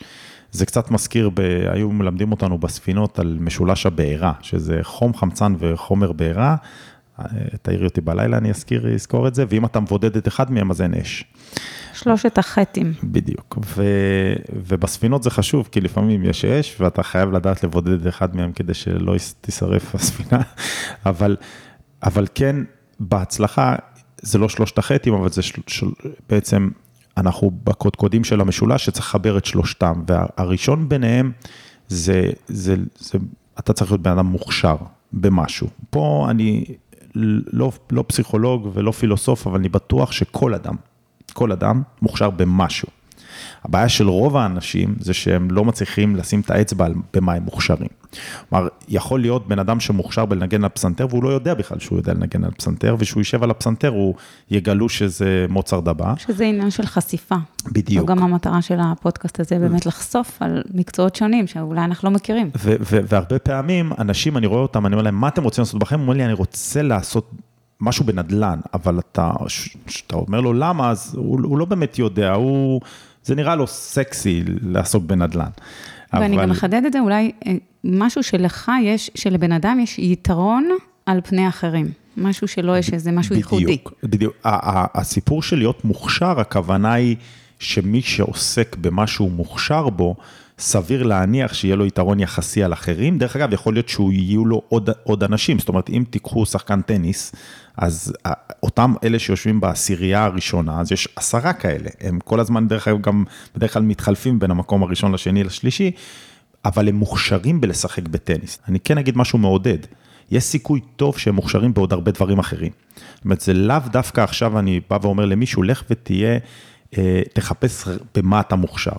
זה 0.52 0.66
קצת 0.66 0.92
מזכיר, 0.92 1.30
ב... 1.34 1.40
היו 1.74 1.92
מלמדים 1.92 2.32
אותנו 2.32 2.58
בספינות 2.58 3.20
על 3.20 3.38
משולש 3.42 3.86
הבעירה, 3.86 4.34
שזה 4.42 4.80
חום, 4.84 5.14
חמצן 5.14 5.54
וחומר 5.60 6.12
בעירה, 6.12 6.56
תעירי 7.62 7.86
אותי 7.86 8.02
בלילה, 8.02 8.38
אני 8.38 8.50
אזכיר, 8.50 8.94
אזכור 8.94 9.28
את 9.28 9.36
זה, 9.36 9.46
ואם 9.50 9.66
אתה 9.66 9.80
מבודד 9.80 10.18
את 10.18 10.28
אחד 10.28 10.52
מהם, 10.52 10.72
אז 10.72 10.82
אין 10.82 10.94
אש. 10.94 11.26
שלושת 11.94 12.38
החטאים. 12.38 12.94
בדיוק, 13.04 13.58
ו, 13.66 13.84
ובספינות 14.68 15.24
זה 15.24 15.30
חשוב, 15.30 15.70
כי 15.72 15.82
לפעמים 15.82 16.26
יש 16.26 16.46
אש, 16.46 16.76
ואתה 16.80 17.04
חייב 17.04 17.32
לדעת 17.32 17.64
לבודד 17.64 18.08
אחד 18.08 18.36
מהם 18.36 18.52
כדי 18.52 18.74
שלא 18.74 19.16
תישרף 19.42 19.96
הספינה, 19.96 20.42
אבל, 21.06 21.38
אבל 22.04 22.28
כן, 22.36 22.56
בהצלחה, 23.00 23.76
זה 24.22 24.38
לא 24.38 24.50
שלושת 24.50 24.78
החטאים, 24.78 25.14
אבל 25.14 25.30
זה 25.30 25.42
של, 25.42 25.62
של, 25.68 25.88
בעצם, 26.30 26.70
אנחנו 27.18 27.52
בקודקודים 27.64 28.24
של 28.24 28.42
המשולש 28.42 28.86
שצריך 28.86 29.06
לחבר 29.06 29.38
את 29.38 29.46
שלושתם, 29.46 30.04
והראשון 30.08 30.90
ביניהם 30.90 31.32
זה, 31.88 32.30
זה, 32.48 32.76
זה, 32.98 33.18
אתה 33.60 33.74
צריך 33.74 33.92
להיות 33.92 34.02
בן 34.02 34.12
אדם 34.12 34.26
מוכשר 34.26 34.76
במשהו. 35.14 35.68
פה 35.90 36.28
אני 36.30 36.66
לא, 37.16 37.72
לא 37.92 38.04
פסיכולוג 38.08 38.72
ולא 38.74 38.92
פילוסוף, 38.92 39.48
אבל 39.48 39.60
אני 39.60 39.70
בטוח 39.70 40.12
שכל 40.12 40.54
אדם, 40.54 40.76
כל 41.34 41.52
אדם 41.52 41.82
מוכשר 42.02 42.30
במשהו. 42.30 42.88
הבעיה 43.64 43.90
של 43.90 44.08
רוב 44.08 44.38
האנשים 44.38 44.96
זה 45.00 45.14
שהם 45.14 45.52
לא 45.52 45.66
מצליחים 45.66 46.16
לשים 46.16 46.40
את 46.40 46.52
האצבע 46.52 46.88
במה 47.14 47.34
הם 47.34 47.44
מוכשרים. 47.44 47.88
כלומר, 48.50 48.68
יכול 48.90 49.20
להיות 49.20 49.48
בן 49.48 49.60
אדם 49.60 49.80
שמוכשר 49.80 50.26
בלנגן 50.26 50.64
על 50.64 50.70
פסנתר 50.70 51.08
והוא 51.10 51.24
לא 51.24 51.30
יודע 51.30 51.54
בכלל 51.54 51.80
שהוא 51.80 51.98
יודע 51.98 52.14
לנגן 52.14 52.44
על 52.44 52.52
פסנתר, 52.52 52.96
וכשהוא 53.00 53.22
יישב 53.22 53.44
על 53.44 53.52
הפסנתר 53.52 53.90
הוא 53.90 54.16
יגלו 54.52 54.90
שזה 54.90 55.46
מוצר 55.50 55.82
הבא. 55.86 56.14
שזה 56.18 56.46
עניין 56.46 56.72
של 56.72 56.86
חשיפה. 56.86 57.36
בדיוק. 57.72 58.02
זו 58.02 58.16
גם 58.16 58.24
המטרה 58.24 58.62
של 58.62 58.78
הפודקאסט 58.80 59.40
הזה, 59.40 59.60
באמת 59.60 59.86
לחשוף 59.86 60.42
על 60.42 60.64
מקצועות 60.74 61.16
שונים 61.16 61.48
שאולי 61.48 61.82
אנחנו 61.82 62.10
לא 62.10 62.16
מכירים. 62.16 62.50
והרבה 63.10 63.40
פעמים 63.40 63.92
אנשים, 64.00 64.38
אני 64.38 64.48
רואה 64.48 64.62
אותם, 64.62 64.86
אני 64.86 64.96
אומר 64.96 65.04
להם, 65.04 65.16
מה 65.16 65.28
אתם 65.28 65.44
רוצים 65.44 65.62
לעשות 65.62 65.80
בחיים? 65.80 66.02
אומרים 66.02 66.18
לי, 66.18 66.26
אני 66.26 66.34
רוצה 66.34 66.82
לעשות 66.82 67.32
משהו 67.82 68.06
בנדל"ן, 68.06 68.60
אבל 68.74 69.00
אתה, 69.00 69.32
כשאתה 69.86 70.16
אומר 70.16 70.42
לו 70.42 70.54
למה, 70.54 70.90
אז 70.90 71.16
הוא, 71.16 71.40
הוא 71.44 71.58
לא 71.58 71.66
באמת 71.66 72.00
יודע, 72.00 72.34
הוא, 72.34 72.82
זה 73.28 73.36
נראה 73.36 73.56
לו 73.56 73.68
סקסי 73.68 74.44
לעסוק 74.62 75.04
בנדל"ן. 75.04 75.50
ואני 76.14 76.36
אבל... 76.36 76.44
גם 76.44 76.52
אחדד 76.52 76.82
את 76.86 76.94
זה, 76.94 77.00
אולי 77.00 77.32
אה, 77.48 77.54
משהו 77.84 78.24
שלך 78.24 78.72
יש, 78.84 79.12
שלבן 79.16 79.52
אדם 79.52 79.80
יש 79.80 80.00
יתרון 80.00 80.70
על 81.06 81.22
פני 81.22 81.48
אחרים. 81.48 81.92
משהו 82.18 82.48
שלא 82.48 82.78
יש 82.78 82.94
איזה 82.94 83.12
משהו 83.12 83.36
בדיוק, 83.36 83.54
ייחודי. 83.54 83.66
בדיוק, 83.66 83.94
בדיוק. 84.04 84.36
הסיפור 84.96 85.44
של 85.44 85.58
להיות 85.58 85.86
מוכשר, 85.86 86.40
הכוונה 86.40 86.94
היא 86.94 87.16
שמי 87.60 88.02
שעוסק 88.02 88.76
במה 88.76 89.08
שהוא 89.08 89.32
מוכשר 89.32 89.90
בו, 89.90 90.16
סביר 90.60 91.04
להניח 91.04 91.54
שיהיה 91.54 91.76
לו 91.76 91.86
יתרון 91.86 92.20
יחסי 92.20 92.64
על 92.64 92.74
אחרים. 92.74 93.18
דרך 93.18 93.36
אגב, 93.36 93.54
יכול 93.54 93.74
להיות 93.74 93.90
שיהיו 93.90 94.46
לו 94.46 94.62
עוד, 94.70 94.90
עוד 95.04 95.24
אנשים, 95.24 95.60
זאת 95.60 95.70
אומרת, 95.70 95.90
אם 95.90 96.04
תיקחו 96.10 96.46
שחקן 96.46 96.82
טניס, 96.82 97.32
אז 97.78 98.14
אותם 98.64 98.94
אלה 99.04 99.20
שיושבים 99.20 99.60
בעשירייה 99.60 100.24
הראשונה, 100.24 100.80
אז 100.80 100.92
יש 100.92 101.08
עשרה 101.16 101.54
כאלה, 101.54 101.90
הם 102.02 102.20
כל 102.20 102.40
הזמן, 102.40 102.68
דרך 102.68 102.88
אגב, 102.88 103.02
גם 103.02 103.24
בדרך 103.56 103.74
כלל 103.74 103.84
מתחלפים 103.84 104.40
בין 104.40 104.52
המקום 104.52 104.84
הראשון 104.84 105.12
לשני 105.12 105.44
לשלישי, 105.44 105.92
אבל 106.66 106.88
הם 106.90 106.96
מוכשרים 106.96 107.62
בלשחק 107.62 108.08
בטניס. 108.08 108.60
אני 108.68 108.80
כן 108.80 108.98
אגיד 108.98 109.18
משהו 109.18 109.40
מעודד. 109.40 109.78
יש 110.32 110.44
סיכוי 110.44 110.80
טוב 110.96 111.18
שהם 111.18 111.36
מוכשרים 111.36 111.74
בעוד 111.74 111.94
הרבה 111.94 112.12
דברים 112.12 112.40
אחרים. 112.40 112.72
זאת 113.16 113.26
אומרת, 113.26 113.42
זה 113.42 113.54
לאו 113.54 113.80
דווקא 113.92 114.22
עכשיו 114.22 114.60
אני 114.60 114.82
בא 114.90 114.98
ואומר 115.02 115.26
למישהו, 115.26 115.64
לך 115.64 115.84
ותהיה, 115.90 116.38
אה, 116.98 117.22
תחפש 117.34 117.84
במה 118.16 118.40
אתה 118.40 118.56
מוכשר. 118.56 118.92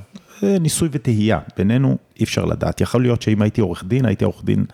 ניסוי 0.42 0.88
וטהייה, 0.92 1.38
בינינו 1.56 1.96
אי 2.18 2.24
אפשר 2.24 2.44
לדעת. 2.44 2.80
יכול 2.80 3.02
להיות 3.02 3.22
שאם 3.22 3.42
הייתי 3.42 3.60
עורך 3.60 3.84
דין, 3.84 4.04
הייתי 4.04 4.24
עורך 4.24 4.44
דין 4.44 4.64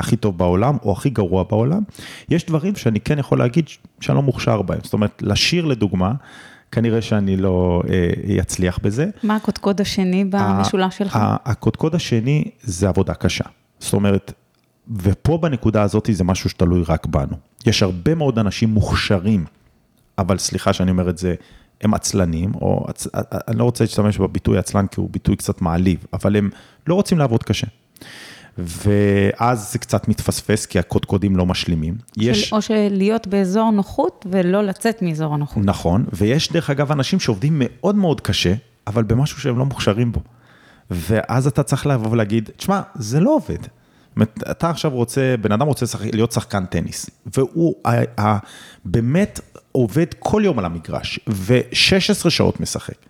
הכי 0.00 0.16
טוב 0.16 0.38
בעולם 0.38 0.76
או 0.82 0.92
הכי 0.92 1.10
גרוע 1.10 1.42
בעולם. 1.42 1.82
יש 2.28 2.46
דברים 2.46 2.76
שאני 2.76 3.00
כן 3.00 3.18
יכול 3.18 3.38
להגיד 3.38 3.68
שאני 4.00 4.16
לא 4.16 4.22
מוכשר 4.22 4.62
בהם. 4.62 4.78
זאת 4.82 4.92
אומרת, 4.92 5.22
לשיר 5.22 5.64
לדוגמה, 5.64 6.12
כנראה 6.72 7.02
שאני 7.02 7.36
לא 7.36 7.82
אצליח 8.40 8.78
בזה. 8.82 9.06
מה 9.22 9.36
הקודקוד 9.36 9.80
השני 9.80 10.24
במשולש 10.24 10.98
שלך? 10.98 11.18
הקודקוד 11.22 11.94
השני 11.94 12.44
זה 12.62 12.88
עבודה 12.88 13.14
קשה. 13.14 13.44
זאת 13.78 13.92
אומרת, 13.92 14.32
ופה 14.96 15.38
בנקודה 15.38 15.82
הזאת 15.82 16.10
זה 16.12 16.24
משהו 16.24 16.50
שתלוי 16.50 16.82
רק 16.88 17.06
בנו. 17.06 17.36
יש 17.66 17.82
הרבה 17.82 18.14
מאוד 18.14 18.38
אנשים 18.38 18.68
מוכשרים, 18.68 19.44
אבל 20.18 20.38
סליחה 20.38 20.72
שאני 20.72 20.90
אומר 20.90 21.10
את 21.10 21.18
זה, 21.18 21.34
הם 21.80 21.94
עצלנים, 21.94 22.52
או 22.54 22.86
אני 23.48 23.58
לא 23.58 23.64
רוצה 23.64 23.84
להשתמש 23.84 24.18
בביטוי 24.18 24.58
עצלן 24.58 24.86
כי 24.86 25.00
הוא 25.00 25.10
ביטוי 25.10 25.36
קצת 25.36 25.62
מעליב, 25.62 26.06
אבל 26.12 26.36
הם 26.36 26.50
לא 26.86 26.94
רוצים 26.94 27.18
לעבוד 27.18 27.42
קשה. 27.42 27.66
ואז 28.64 29.72
זה 29.72 29.78
קצת 29.78 30.08
מתפספס, 30.08 30.66
כי 30.66 30.78
הקודקודים 30.78 31.36
לא 31.36 31.46
משלימים. 31.46 31.94
של, 32.14 32.22
יש... 32.22 32.52
או 32.52 32.62
שלהיות 32.62 33.26
באזור 33.26 33.70
נוחות 33.70 34.26
ולא 34.30 34.62
לצאת 34.62 35.02
מאזור 35.02 35.34
הנוחות. 35.34 35.64
נכון, 35.64 36.04
ויש 36.12 36.52
דרך 36.52 36.70
אגב 36.70 36.92
אנשים 36.92 37.20
שעובדים 37.20 37.62
מאוד 37.64 37.94
מאוד 37.94 38.20
קשה, 38.20 38.54
אבל 38.86 39.02
במשהו 39.02 39.40
שהם 39.40 39.58
לא 39.58 39.64
מוכשרים 39.64 40.12
בו. 40.12 40.20
ואז 40.90 41.46
אתה 41.46 41.62
צריך 41.62 41.86
לבוא 41.86 42.10
ולהגיד, 42.10 42.50
תשמע, 42.56 42.80
זה 42.94 43.20
לא 43.20 43.34
עובד. 43.34 43.58
אתה 44.50 44.70
עכשיו 44.70 44.90
רוצה, 44.90 45.34
בן 45.40 45.52
אדם 45.52 45.66
רוצה 45.66 45.86
להיות 46.12 46.32
שחקן 46.32 46.64
טניס, 46.64 47.10
והוא 47.36 47.74
באמת 48.84 49.40
עובד 49.72 50.06
כל 50.18 50.42
יום 50.44 50.58
על 50.58 50.64
המגרש, 50.64 51.20
ו-16 51.28 52.30
שעות 52.30 52.60
משחק. 52.60 53.09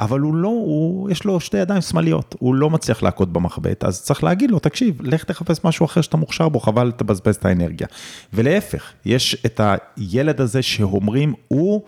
אבל 0.00 0.20
הוא 0.20 0.34
לא, 0.34 0.48
הוא, 0.48 1.10
יש 1.10 1.24
לו 1.24 1.40
שתי 1.40 1.56
ידיים 1.56 1.80
שמאליות, 1.80 2.34
הוא 2.38 2.54
לא 2.54 2.70
מצליח 2.70 3.02
להכות 3.02 3.32
במחבט, 3.32 3.84
אז 3.84 4.02
צריך 4.02 4.24
להגיד 4.24 4.50
לו, 4.50 4.58
תקשיב, 4.58 5.02
לך 5.02 5.24
תחפש 5.24 5.64
משהו 5.64 5.86
אחר 5.86 6.00
שאתה 6.00 6.16
מוכשר 6.16 6.48
בו, 6.48 6.60
חבל 6.60 6.92
לבזבז 7.00 7.36
את 7.36 7.44
האנרגיה. 7.44 7.86
ולהפך, 8.32 8.92
יש 9.04 9.36
את 9.46 9.60
הילד 9.96 10.40
הזה 10.40 10.62
שאומרים, 10.62 11.34
הוא 11.48 11.82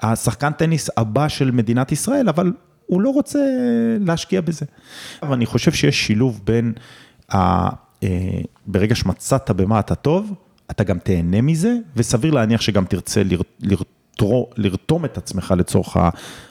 השחקן 0.00 0.52
טניס 0.52 0.90
הבא 0.96 1.28
של 1.28 1.50
מדינת 1.50 1.92
ישראל, 1.92 2.28
אבל 2.28 2.52
הוא 2.86 3.00
לא 3.00 3.10
רוצה 3.10 3.38
להשקיע 4.00 4.40
בזה. 4.40 4.66
אבל 5.22 5.32
אני 5.32 5.46
חושב 5.46 5.72
שיש 5.72 6.06
שילוב 6.06 6.40
בין, 6.44 6.72
ה, 7.32 7.68
אה, 8.02 8.08
ברגע 8.66 8.94
שמצאת 8.94 9.50
במה 9.50 9.80
אתה 9.80 9.94
טוב, 9.94 10.34
אתה 10.70 10.84
גם 10.84 10.98
תהנה 10.98 11.40
מזה, 11.40 11.74
וסביר 11.96 12.32
להניח 12.32 12.60
שגם 12.60 12.84
תרצה 12.84 13.22
לראות. 13.60 13.99
לרתום 14.56 15.04
את 15.04 15.18
עצמך 15.18 15.54
לצורך 15.56 15.96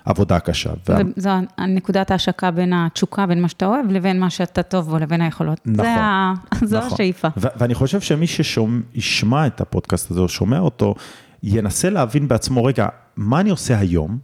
העבודה 0.05 0.35
הקשה. 0.35 0.69
זו 1.15 1.29
נקודת 1.67 2.11
ההשקה 2.11 2.51
בין 2.51 2.73
התשוקה, 2.73 3.25
בין 3.25 3.41
מה 3.41 3.47
שאתה 3.49 3.65
אוהב, 3.65 3.91
לבין 3.91 4.19
מה 4.19 4.29
שאתה 4.29 4.63
טוב 4.63 4.89
בו, 4.89 4.97
לבין 4.97 5.21
היכולות. 5.21 5.59
נכון. 5.65 5.85
זה 5.85 5.91
ה... 5.91 6.33
זו 6.65 6.77
נכון. 6.77 6.93
השאיפה. 6.93 7.27
ואני 7.37 7.73
חושב 7.73 8.01
שמי 8.01 8.27
שישמע 8.27 9.47
את 9.47 9.61
הפודקאסט 9.61 10.11
הזה 10.11 10.19
או 10.19 10.29
שומע 10.29 10.59
אותו, 10.59 10.95
ינסה 11.43 11.89
להבין 11.89 12.27
בעצמו, 12.27 12.63
רגע, 12.63 12.87
מה 13.15 13.39
אני 13.39 13.49
עושה 13.49 13.79
היום? 13.79 14.17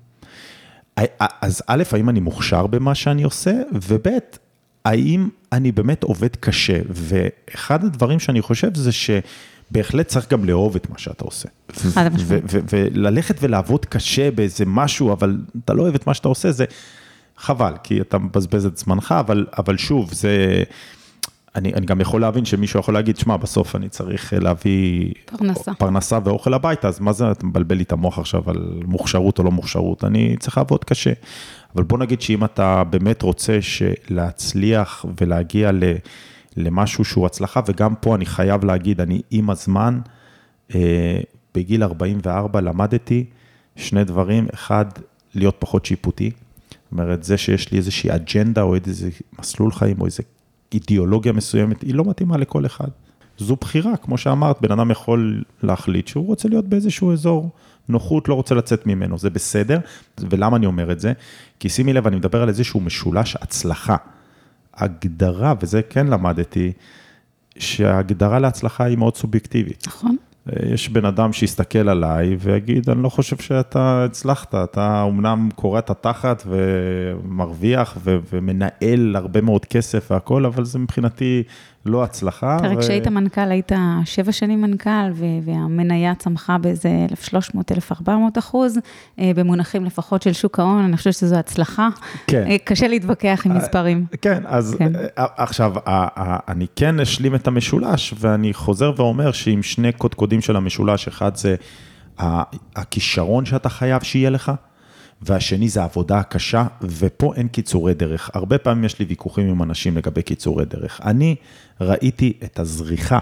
אז 1.42 1.64
א', 1.68 1.84
האם 1.92 2.10
אני 2.10 2.20
מוכשר 2.20 2.68
במה 2.68 2.96
שאני 2.96 3.24
עושה? 3.24 3.62
וב', 3.74 4.08
האם 4.86 5.30
אני 5.52 5.72
באמת 5.72 6.04
עובד 6.04 6.36
קשה? 6.36 6.80
ואחד 6.90 7.84
הדברים 7.84 8.20
שאני 8.20 8.42
חושב 8.42 8.76
זה 8.76 8.92
ש... 8.92 9.10
בהחלט 9.72 10.08
צריך 10.08 10.32
גם 10.32 10.46
לאהוב 10.46 10.76
את 10.76 10.90
מה 10.90 10.98
שאתה 10.98 11.26
עושה. 11.26 11.50
וללכת 12.70 13.36
ולעבוד 13.42 13.86
קשה 13.86 14.32
באיזה 14.32 14.64
משהו, 14.68 15.14
אבל 15.14 15.38
אתה 15.66 15.74
לא 15.74 15.84
אוהב 15.84 15.96
את 15.96 16.08
מה 16.08 16.14
שאתה 16.14 16.28
עושה, 16.28 16.52
זה 16.52 16.66
חבל, 17.38 17.74
כי 17.84 18.02
אתה 18.02 18.18
מבזבז 18.18 18.66
את 18.66 18.78
זמנך, 18.78 19.16
אבל, 19.20 19.46
אבל 19.58 19.78
שוב, 19.78 20.14
זה... 20.14 20.64
אני, 21.56 21.74
אני 21.74 21.86
גם 21.86 22.02
יכול 22.02 22.22
להבין 22.22 22.46
שמישהו 22.46 22.80
יכול 22.80 22.94
להגיד, 22.94 23.18
שמע, 23.18 23.38
בסוף 23.38 23.76
אני 23.76 23.90
צריך 23.90 24.34
להביא... 24.42 25.14
פרנסה. 25.26 25.74
פרנסה 25.74 26.20
ואוכל 26.24 26.54
הביתה, 26.54 26.88
אז 26.88 27.00
מה 27.00 27.14
זה, 27.14 27.32
אתה 27.32 27.46
מבלבל 27.46 27.76
לי 27.76 27.84
את 27.84 27.92
המוח 27.92 28.20
עכשיו 28.20 28.50
על 28.50 28.82
מוכשרות 28.86 29.40
או 29.40 29.44
לא 29.44 29.52
מוכשרות, 29.52 30.04
אני 30.04 30.36
צריך 30.40 30.58
לעבוד 30.58 30.84
קשה. 30.84 31.14
אבל 31.76 31.84
בוא 31.84 31.98
נגיד 31.98 32.22
שאם 32.22 32.46
אתה 32.46 32.84
באמת 32.84 33.22
רוצה 33.22 33.60
להצליח 34.10 35.06
ולהגיע 35.22 35.72
ל... 35.72 35.84
למשהו 36.58 37.06
שהוא 37.06 37.26
הצלחה, 37.26 37.62
וגם 37.68 37.96
פה 37.96 38.16
אני 38.16 38.26
חייב 38.26 38.66
להגיד, 38.66 39.02
אני 39.02 39.22
עם 39.32 39.50
הזמן, 39.50 40.00
אה, 40.76 41.20
בגיל 41.56 41.84
44 41.84 42.62
למדתי 42.62 43.26
שני 43.76 44.04
דברים, 44.04 44.48
אחד, 44.54 44.86
להיות 45.36 45.56
פחות 45.60 45.86
שיפוטי, 45.86 46.32
זאת 46.70 46.92
אומרת, 46.92 47.24
זה 47.24 47.38
שיש 47.38 47.72
לי 47.72 47.78
איזושהי 47.78 48.16
אג'נדה 48.16 48.62
או 48.62 48.76
איזה 48.76 49.10
מסלול 49.40 49.72
חיים 49.72 50.02
או 50.02 50.06
איזו 50.06 50.24
אידיאולוגיה 50.74 51.32
מסוימת, 51.32 51.82
היא 51.82 51.96
לא 51.96 52.04
מתאימה 52.06 52.38
לכל 52.38 52.66
אחד. 52.66 52.88
זו 53.38 53.56
בחירה, 53.56 53.98
כמו 53.98 54.18
שאמרת, 54.18 54.62
בן 54.62 54.72
אדם 54.72 54.92
יכול 54.92 55.44
להחליט 55.64 56.08
שהוא 56.08 56.28
רוצה 56.28 56.50
להיות 56.50 56.66
באיזשהו 56.66 57.14
אזור 57.14 57.50
נוחות, 57.90 58.30
לא 58.30 58.34
רוצה 58.34 58.56
לצאת 58.56 58.88
ממנו, 58.88 59.18
זה 59.18 59.30
בסדר. 59.30 59.80
ולמה 60.18 60.58
אני 60.58 60.66
אומר 60.66 60.92
את 60.92 61.00
זה? 61.00 61.14
כי 61.60 61.70
שימי 61.70 61.94
לב, 61.94 62.08
אני 62.08 62.16
מדבר 62.16 62.42
על 62.42 62.50
איזשהו 62.50 62.80
משולש 62.80 63.36
הצלחה. 63.42 63.96
הגדרה, 64.78 65.54
וזה 65.62 65.82
כן 65.82 66.08
למדתי, 66.08 66.72
שההגדרה 67.58 68.40
להצלחה 68.40 68.84
היא 68.84 68.98
מאוד 68.98 69.18
סובייקטיבית. 69.18 69.84
נכון. 69.88 70.16
יש 70.70 70.90
בן 70.90 71.06
אדם 71.06 71.34
שיסתכל 71.34 71.90
עליי 71.90 72.36
ויגיד, 72.40 72.90
אני 72.90 73.04
לא 73.04 73.10
חושב 73.10 73.38
שאתה 73.38 74.06
הצלחת, 74.06 74.56
אתה 74.56 75.06
אמנם 75.10 75.50
קורע 75.56 75.80
את 75.80 75.90
התחת 75.90 76.44
ומרוויח 76.48 77.98
ו- 78.04 78.18
ומנהל 78.34 79.16
הרבה 79.16 79.42
מאוד 79.42 79.66
כסף 79.66 80.12
והכל, 80.12 80.46
אבל 80.46 80.66
זה 80.66 80.80
מבחינתי 80.80 81.44
לא 81.86 82.04
הצלחה. 82.04 82.58
תראה, 82.60 82.78
ו- 82.78 82.80
כשהיית 82.80 83.08
מנכ"ל, 83.08 83.52
היית 83.52 83.72
שבע 84.06 84.32
שנים 84.32 84.62
מנכ"ל, 84.62 85.12
והמניה 85.44 86.16
צמחה 86.16 86.58
באיזה 86.58 86.90
1,300-1,400 87.12 88.10
אחוז, 88.40 88.80
אה, 89.20 89.32
במונחים 89.36 89.86
לפחות 89.86 90.22
של 90.22 90.34
שוק 90.34 90.60
ההון, 90.60 90.84
אני 90.84 90.98
חושבת 90.98 91.14
שזו 91.14 91.36
הצלחה. 91.36 91.88
כן. 92.28 92.44
אה, 92.48 92.58
קשה 92.64 92.88
להתווכח 92.88 93.42
עם 93.46 93.58
מספרים. 93.58 94.06
כן, 94.22 94.44
אז 94.46 94.76
כן. 94.80 94.92
עכשיו, 95.16 95.74
אני 96.48 96.66
כן 96.76 97.00
אשלים 97.00 97.36
את 97.36 97.48
המשולש, 97.48 98.14
ואני 98.20 98.54
חוזר 98.54 98.92
ואומר 98.98 99.32
שעם 99.32 99.64
שני 99.64 99.92
קודקודים 99.92 100.42
של 100.42 100.56
המשולש, 100.56 101.08
אחד 101.08 101.36
זה 101.36 101.56
הכישרון 102.76 103.46
שאתה 103.46 103.70
חייב 103.70 104.04
שיהיה 104.04 104.30
לך, 104.30 104.52
והשני 105.22 105.70
זה 105.70 105.82
העבודה 105.82 106.20
הקשה, 106.20 106.68
ופה 106.82 107.34
אין 107.36 107.48
קיצורי 107.48 107.94
דרך. 107.94 108.30
הרבה 108.34 108.58
פעמים 108.58 108.84
יש 108.84 109.00
לי 109.00 109.06
ויכוחים 109.06 109.50
עם 109.50 109.64
אנשים 109.64 109.98
לגבי 109.98 110.22
קיצורי 110.22 110.66
דרך. 110.66 111.02
אני 111.04 111.36
ראיתי 111.82 112.34
את 112.44 112.60
הזריחה 112.60 113.20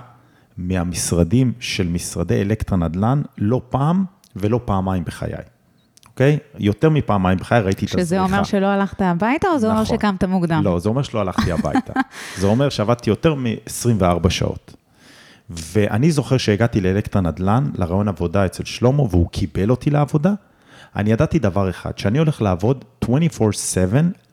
מהמשרדים 0.57 1.53
של 1.59 1.87
משרדי 1.87 2.41
אלקטרה 2.41 2.77
נדל"ן 2.77 3.21
לא 3.37 3.61
פעם 3.69 4.05
ולא 4.35 4.59
פעמיים 4.65 5.03
בחיי. 5.03 5.33
אוקיי? 6.07 6.37
יותר 6.59 6.89
מפעמיים 6.89 7.37
בחיי 7.37 7.61
ראיתי 7.61 7.85
את 7.85 7.89
הזריחה. 7.89 8.05
שזה 8.05 8.21
אומר 8.21 8.43
שלא 8.43 8.65
הלכת 8.65 9.01
הביתה, 9.01 9.47
או 9.47 9.59
זה 9.59 9.67
אומר 9.67 9.81
נכון. 9.81 9.97
שקמת 9.97 10.23
מוקדם? 10.23 10.61
לא, 10.63 10.79
זה 10.79 10.89
אומר 10.89 11.01
שלא 11.01 11.19
הלכתי 11.19 11.51
הביתה. 11.51 11.93
זה 12.39 12.47
אומר 12.47 12.69
שעבדתי 12.69 13.09
יותר 13.09 13.35
מ-24 13.35 14.29
שעות. 14.29 14.75
ואני 15.49 16.11
זוכר 16.11 16.37
שהגעתי 16.37 16.81
לאלקטרה 16.81 17.21
נדל"ן, 17.21 17.69
לרעיון 17.75 18.07
עבודה 18.07 18.45
אצל 18.45 18.63
שלמה, 18.63 19.03
והוא 19.03 19.29
קיבל 19.29 19.69
אותי 19.69 19.89
לעבודה. 19.89 20.33
אני 20.95 21.11
ידעתי 21.11 21.39
דבר 21.39 21.69
אחד, 21.69 21.97
שאני 21.97 22.17
הולך 22.19 22.41
לעבוד 22.41 22.85
24/7, 23.05 23.07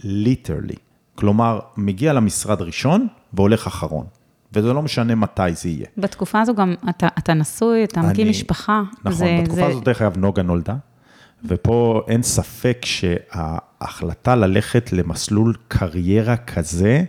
ליטרלי. 0.04 0.74
כלומר, 1.14 1.58
מגיע 1.76 2.12
למשרד 2.12 2.62
ראשון 2.62 3.06
והולך 3.32 3.66
אחרון. 3.66 4.06
וזה 4.52 4.72
לא 4.72 4.82
משנה 4.82 5.14
מתי 5.14 5.52
זה 5.54 5.68
יהיה. 5.68 5.86
בתקופה 5.96 6.40
הזו 6.40 6.54
גם 6.54 6.74
אתה, 6.90 7.08
אתה 7.18 7.34
נשוי, 7.34 7.84
אתה 7.84 8.00
מקים 8.02 8.28
משפחה. 8.28 8.82
נכון, 8.98 9.12
זה- 9.12 9.38
בתקופה 9.42 9.60
זה- 9.60 9.66
הזאת, 9.66 9.84
דרך 9.84 10.02
אגב, 10.02 10.16
נוגה 10.18 10.42
נולדה, 10.42 10.76
ופה 11.44 12.02
אין 12.08 12.22
ספק 12.22 12.78
שההחלטה 12.84 14.34
ללכת 14.36 14.92
למסלול 14.92 15.54
קריירה 15.68 16.36
כזה, 16.36 17.04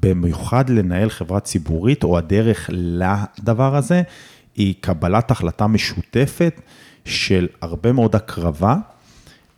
במיוחד 0.00 0.70
לנהל 0.70 1.10
חברה 1.10 1.40
ציבורית, 1.40 2.04
או 2.04 2.18
הדרך 2.18 2.70
לדבר 2.72 3.76
הזה, 3.76 4.02
היא 4.54 4.74
קבלת 4.80 5.30
החלטה 5.30 5.66
משותפת 5.66 6.60
של 7.06 7.46
הרבה 7.60 7.92
מאוד 7.92 8.16
הקרבה, 8.16 8.76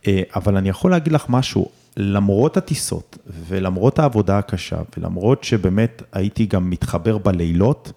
אה, 0.06 0.22
אבל 0.36 0.56
אני 0.56 0.68
יכול 0.68 0.90
להגיד 0.90 1.12
לך 1.12 1.24
משהו, 1.28 1.68
למרות 1.96 2.56
הטיסות, 2.56 3.18
ולמרות 3.48 3.98
העבודה 3.98 4.38
הקשה, 4.38 4.76
ולמרות 4.96 5.44
שבאמת 5.44 6.02
הייתי 6.12 6.46
גם 6.46 6.70
מתחבר 6.70 7.18
בלילות, 7.18 7.92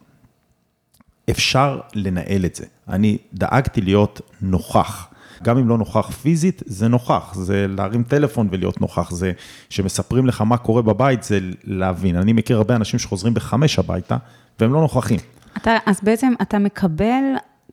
אפשר 1.29 1.79
לנהל 1.93 2.45
את 2.45 2.55
זה. 2.55 2.65
אני 2.87 3.17
דאגתי 3.33 3.81
להיות 3.81 4.21
נוכח. 4.41 5.07
גם 5.43 5.57
אם 5.57 5.69
לא 5.69 5.77
נוכח 5.77 6.09
פיזית, 6.11 6.61
זה 6.65 6.87
נוכח, 6.87 7.33
זה 7.33 7.65
להרים 7.69 8.03
טלפון 8.03 8.47
ולהיות 8.51 8.81
נוכח, 8.81 9.11
זה 9.11 9.31
שמספרים 9.69 10.27
לך 10.27 10.41
מה 10.41 10.57
קורה 10.57 10.81
בבית, 10.81 11.23
זה 11.23 11.39
להבין. 11.63 12.15
אני 12.15 12.33
מכיר 12.33 12.57
הרבה 12.57 12.75
אנשים 12.75 12.99
שחוזרים 12.99 13.33
בחמש 13.33 13.79
הביתה, 13.79 14.17
והם 14.59 14.73
לא 14.73 14.81
נוכחים. 14.81 15.19
אתה, 15.57 15.77
אז 15.85 15.99
בעצם 16.03 16.33
אתה 16.41 16.59
מקבל 16.59 17.23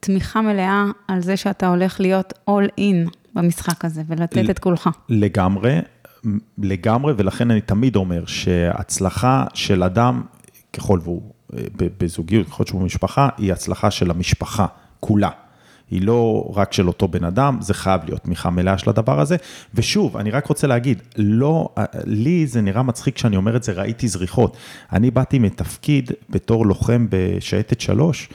תמיכה 0.01 0.41
מלאה 0.41 0.85
על 1.09 1.21
זה 1.21 1.37
שאתה 1.37 1.69
הולך 1.69 2.01
להיות 2.01 2.33
all 2.51 2.81
in 2.81 3.11
במשחק 3.35 3.85
הזה, 3.85 4.03
ולתת 4.07 4.51
את 4.51 4.59
כולך. 4.59 4.89
לגמרי, 5.09 5.79
לגמרי, 6.59 7.13
ולכן 7.17 7.51
אני 7.51 7.61
תמיד 7.61 7.97
אומר 7.97 8.27
שהצלחה 8.27 9.45
של 9.55 9.83
אדם, 9.83 10.23
ככל 10.73 11.01
והוא 11.03 11.23
אה, 11.55 11.63
בזוגיות, 11.79 12.47
ככל 12.47 12.65
שהוא 12.67 12.81
במשפחה, 12.81 13.29
היא 13.39 13.53
הצלחה 13.53 13.91
של 13.91 14.11
המשפחה 14.11 14.67
כולה. 15.01 15.31
היא 15.91 16.03
לא 16.03 16.53
רק 16.55 16.73
של 16.73 16.89
אותו 16.89 17.09
בן 17.09 17.25
אדם, 17.25 17.59
זה 17.61 17.75
חייב 17.75 18.01
להיות 18.05 18.21
תמיכה 18.21 18.51
מלאה 18.51 18.79
של 18.79 18.91
הדבר 18.91 19.21
הזה. 19.21 19.37
ושוב, 19.75 20.17
אני 20.17 20.31
רק 20.31 20.47
רוצה 20.47 20.67
להגיד, 20.67 21.03
לא, 21.17 21.69
אה, 21.79 21.85
לי 22.05 22.47
זה 22.47 22.61
נראה 22.61 22.83
מצחיק 22.83 23.15
כשאני 23.15 23.37
אומר 23.37 23.57
את 23.57 23.63
זה, 23.63 23.73
ראיתי 23.73 24.09
זריחות. 24.09 24.57
אני 24.93 25.11
באתי 25.11 25.39
מתפקיד 25.39 26.13
בתור 26.31 26.67
לוחם 26.67 27.07
בשייטת 27.11 27.81
שלוש, 27.81 28.29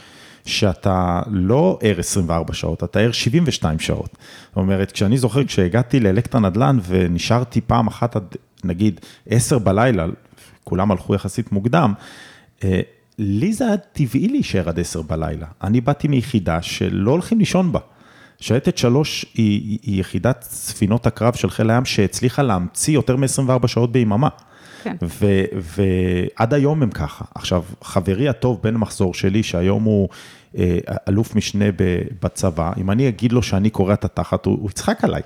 שאתה 0.46 1.22
לא 1.28 1.80
ער 1.82 2.00
24 2.00 2.54
שעות, 2.54 2.84
אתה 2.84 3.00
ער 3.00 3.12
72 3.12 3.80
שעות. 3.80 4.18
זאת 4.48 4.58
אומרת, 4.58 4.92
כשאני 4.92 5.18
זוכר, 5.18 5.44
כשהגעתי 5.44 6.00
לאלקטרה 6.00 6.42
נדל"ן 6.42 6.80
ונשארתי 6.88 7.62
פעם 7.62 7.88
אחת 7.88 8.16
עד 8.16 8.36
נגיד 8.64 9.00
10 9.30 9.60
בלילה, 9.60 10.06
כולם 10.64 10.92
הלכו 10.92 11.16
יחסית 11.16 11.52
מוקדם, 11.52 11.94
אה, 12.64 12.82
לי 13.20 13.54
זה 13.54 13.68
היה 13.68 13.78
טבעי 13.78 14.28
להישאר 14.28 14.70
עד 14.70 14.80
10 14.80 15.02
בלילה. 15.02 15.48
אני 15.64 15.82
באתי 15.82 16.08
מיחידה 16.08 16.62
שלא 16.62 17.12
הולכים 17.12 17.40
לישון 17.40 17.72
בה. 17.72 17.80
שייטת 18.40 18.78
3 18.78 19.26
היא, 19.34 19.80
היא 19.82 20.00
יחידת 20.00 20.46
ספינות 20.50 21.08
הקרב 21.08 21.34
של 21.34 21.50
חיל 21.50 21.70
הים 21.70 21.86
שהצליחה 21.86 22.42
להמציא 22.42 22.94
יותר 22.94 23.16
מ-24 23.16 23.68
שעות 23.68 23.92
ביממה. 23.92 24.30
כן. 24.84 24.96
ועד 26.38 26.54
היום 26.54 26.84
הם 26.84 26.90
ככה. 26.92 27.26
עכשיו, 27.36 27.64
חברי 27.82 28.30
הטוב 28.30 28.60
בן 28.64 28.76
המחזור 28.76 29.14
שלי, 29.14 29.44
שהיום 29.44 29.84
הוא 29.84 30.10
אה, 30.58 30.78
אלוף 31.10 31.36
משנה 31.36 31.66
בצבא, 32.24 32.72
אם 32.78 32.92
אני 32.92 33.08
אגיד 33.08 33.32
לו 33.32 33.44
שאני 33.44 33.70
קורע 33.70 33.94
את 33.94 34.06
התחת, 34.06 34.46
הוא 34.46 34.70
יצחק 34.70 35.04
עליי. 35.04 35.22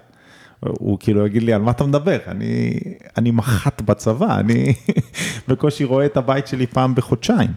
הוא 0.60 0.98
כאילו 1.00 1.26
יגיד 1.26 1.44
לי, 1.44 1.54
על 1.54 1.62
מה 1.62 1.72
אתה 1.72 1.84
מדבר? 1.84 2.18
אני, 2.28 2.80
אני 3.18 3.32
מח"ט 3.32 3.82
בצבא, 3.82 4.40
אני 4.40 4.74
בקושי 5.48 5.84
רואה 5.84 6.06
את 6.06 6.18
הבית 6.18 6.48
שלי 6.48 6.68
פעם 6.68 6.96
בחודשיים. 6.96 7.50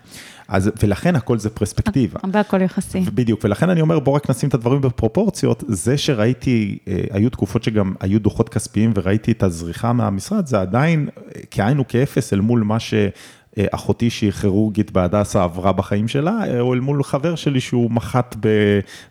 אז, 0.50 0.70
ולכן 0.82 1.16
הכל 1.16 1.38
זה 1.38 1.50
פרספקטיבה. 1.50 2.20
והכל 2.32 2.62
יחסי. 2.62 3.00
בדיוק, 3.00 3.40
ולכן 3.44 3.70
אני 3.70 3.80
אומר, 3.80 3.98
בוא 3.98 4.12
רק 4.12 4.30
נשים 4.30 4.48
את 4.48 4.54
הדברים 4.54 4.80
בפרופורציות. 4.80 5.64
זה 5.68 5.98
שראיתי, 5.98 6.78
אה, 6.88 7.00
היו 7.10 7.30
תקופות 7.30 7.62
שגם 7.62 7.94
היו 8.00 8.20
דוחות 8.20 8.48
כספיים 8.48 8.92
וראיתי 8.94 9.32
את 9.32 9.42
הזריחה 9.42 9.92
מהמשרד, 9.92 10.46
זה 10.46 10.60
עדיין 10.60 11.08
אה, 11.16 11.40
כאין 11.50 11.80
וכאפס 11.80 12.32
אל 12.32 12.40
מול 12.40 12.62
מה 12.62 12.76
שאחותי 12.80 14.10
שהיא 14.10 14.30
כירורגית 14.30 14.90
בהדסה 14.90 15.42
עברה 15.42 15.72
בחיים 15.72 16.08
שלה, 16.08 16.38
אה, 16.48 16.60
או 16.60 16.74
אל 16.74 16.80
מול 16.80 17.02
חבר 17.02 17.34
שלי 17.34 17.60
שהוא 17.60 17.90
מח"ט 17.90 18.36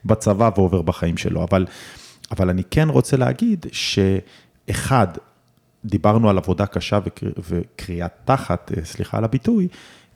בצבא 0.06 0.49
ועובר 0.56 0.82
בחיים 0.82 1.17
שלו. 1.17 1.43
אבל, 1.43 1.65
אבל 2.31 2.49
אני 2.49 2.63
כן 2.71 2.89
רוצה 2.89 3.17
להגיד 3.17 3.65
שאחד, 3.71 5.07
דיברנו 5.85 6.29
על 6.29 6.37
עבודה 6.37 6.65
קשה 6.65 6.99
וקר- 7.05 7.31
וקריאת 7.49 8.11
תחת, 8.25 8.71
אה, 8.77 8.85
סליחה 8.85 9.17
על 9.17 9.23
הביטוי, 9.23 9.67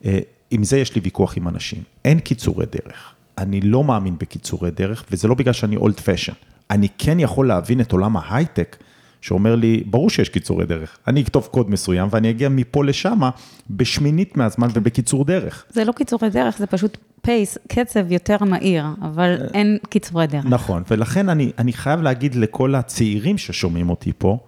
אה, 0.04 0.18
עם 0.50 0.64
זה 0.64 0.78
יש 0.78 0.94
לי 0.94 1.00
ויכוח 1.04 1.36
עם 1.36 1.48
אנשים. 1.48 1.82
אין 2.04 2.20
קיצורי 2.20 2.66
דרך. 2.66 3.14
אני 3.38 3.60
לא 3.60 3.84
מאמין 3.84 4.18
בקיצורי 4.18 4.70
דרך, 4.70 5.04
וזה 5.10 5.28
לא 5.28 5.34
בגלל 5.34 5.52
שאני 5.52 5.76
אולד 5.76 6.00
פשן. 6.00 6.32
אני 6.70 6.88
כן 6.98 7.20
יכול 7.20 7.48
להבין 7.48 7.80
את 7.80 7.92
עולם 7.92 8.16
ההייטק, 8.16 8.76
שאומר 9.24 9.54
לי, 9.54 9.82
ברור 9.86 10.10
שיש 10.10 10.28
קיצורי 10.28 10.66
דרך. 10.66 10.98
אני 11.08 11.22
אכתוב 11.22 11.48
קוד 11.50 11.70
מסוים 11.70 12.08
ואני 12.10 12.30
אגיע 12.30 12.48
מפה 12.48 12.84
לשמה 12.84 13.30
בשמינית 13.70 14.36
מהזמן 14.36 14.68
ובקיצור 14.74 15.24
דרך. 15.24 15.64
זה 15.70 15.84
לא 15.84 15.92
קיצורי 15.92 16.30
דרך, 16.30 16.58
זה 16.58 16.66
פשוט 16.66 16.98
פייס, 17.22 17.58
קצב 17.68 18.12
יותר 18.12 18.36
מהיר, 18.40 18.84
אבל 19.02 19.36
אין 19.54 19.78
קיצורי 19.88 20.26
דרך. 20.26 20.44
נכון, 20.44 20.82
ולכן 20.90 21.28
אני, 21.28 21.52
אני 21.58 21.72
חייב 21.72 22.02
להגיד 22.02 22.34
לכל 22.34 22.74
הצעירים 22.74 23.38
ששומעים 23.38 23.90
אותי 23.90 24.12
פה, 24.18 24.38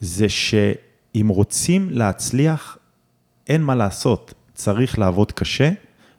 זה 0.00 0.28
שאם 0.28 1.28
רוצים 1.28 1.88
להצליח, 1.90 2.78
אין 3.48 3.62
מה 3.62 3.74
לעשות, 3.74 4.34
צריך 4.54 4.98
לעבוד 4.98 5.32
קשה, 5.32 5.70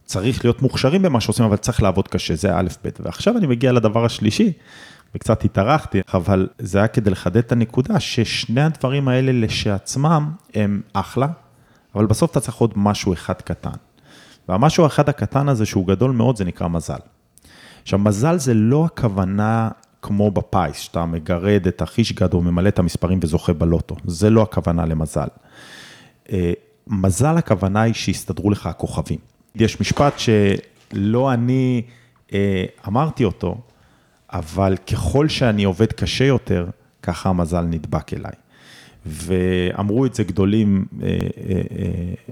צריך 0.06 0.46
להיות 0.46 0.62
מוכשרים 0.62 1.02
במה 1.02 1.22
שעושים, 1.22 1.46
אבל 1.46 1.58
צריך 1.58 1.84
לעבוד 1.84 2.08
קשה, 2.08 2.36
זה 2.36 2.56
א', 2.58 2.68
ב'. 2.84 2.90
ועכשיו 3.00 3.38
אני 3.38 3.48
מגיע 3.48 3.72
לדבר 3.72 4.06
השלישי, 4.06 4.52
וקצת 5.16 5.46
התארחתי, 5.46 6.02
אבל 6.14 6.48
זה 6.60 6.78
היה 6.78 6.88
כדי 6.88 7.10
לחדד 7.10 7.38
את 7.38 7.52
הנקודה, 7.52 8.00
ששני 8.00 8.62
הדברים 8.62 9.08
האלה 9.08 9.32
לשעצמם 9.32 10.32
הם 10.54 10.82
אחלה, 10.94 11.28
אבל 11.96 12.06
בסוף 12.06 12.32
אתה 12.32 12.40
צריך 12.40 12.58
עוד 12.58 12.74
משהו 12.76 13.14
אחד 13.14 13.34
קטן. 13.34 13.70
והמשהו 14.50 14.84
האחד 14.84 15.10
הקטן 15.10 15.50
הזה, 15.50 15.66
שהוא 15.66 15.88
גדול 15.88 16.12
מאוד, 16.12 16.38
זה 16.38 16.46
נקרא 16.46 16.68
מזל. 16.68 17.00
עכשיו, 17.82 18.00
מזל 18.00 18.38
זה 18.38 18.54
לא 18.54 18.86
הכוונה 18.86 19.70
כמו 20.02 20.32
בפיס, 20.32 20.78
שאתה 20.78 21.06
מגרד 21.06 21.68
את 21.68 21.82
החישגד 21.82 22.34
או 22.34 22.42
ממלא 22.42 22.68
את 22.68 22.80
המספרים 22.80 23.20
וזוכה 23.24 23.54
בלוטו. 23.54 23.96
זה 24.06 24.30
לא 24.30 24.42
הכוונה 24.42 24.86
למזל. 24.86 25.28
אה, 26.32 26.54
מזל 26.88 27.38
הכוונה 27.38 27.82
היא 27.82 27.94
שיסתדרו 27.94 28.50
לך 28.50 28.66
הכוכבים. 28.66 29.20
יש 29.56 29.82
משפט 29.82 30.14
שלא 30.20 31.34
אני 31.34 31.82
אה, 32.34 32.66
אמרתי 32.88 33.24
אותו, 33.24 33.58
אבל 34.34 34.76
ככל 34.92 35.28
שאני 35.28 35.64
עובד 35.64 35.94
קשה 35.94 36.26
יותר, 36.26 36.68
ככה 37.04 37.30
המזל 37.30 37.62
נדבק 37.62 38.14
אליי. 38.14 38.34
ואמרו 39.06 40.06
את 40.06 40.14
זה 40.14 40.24
גדולים 40.24 40.86
אה, 41.02 41.08
אה, 41.08 41.16
אה, 41.50 41.62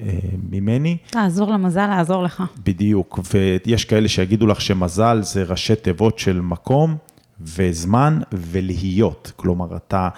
אה, 0.03 0.19
ממני, 0.51 0.97
תעזור 1.09 1.51
למזל 1.51 1.87
לעזור 1.87 2.23
לך. 2.23 2.43
בדיוק, 2.63 3.19
ויש 3.33 3.85
כאלה 3.85 4.07
שיגידו 4.07 4.47
לך 4.47 4.61
שמזל 4.61 5.19
זה 5.21 5.43
ראשי 5.43 5.75
תיבות 5.75 6.19
של 6.19 6.41
מקום 6.41 6.97
וזמן 7.41 8.19
ולהיות. 8.33 9.31
כלומר, 9.35 9.75
אתה, 9.75 10.09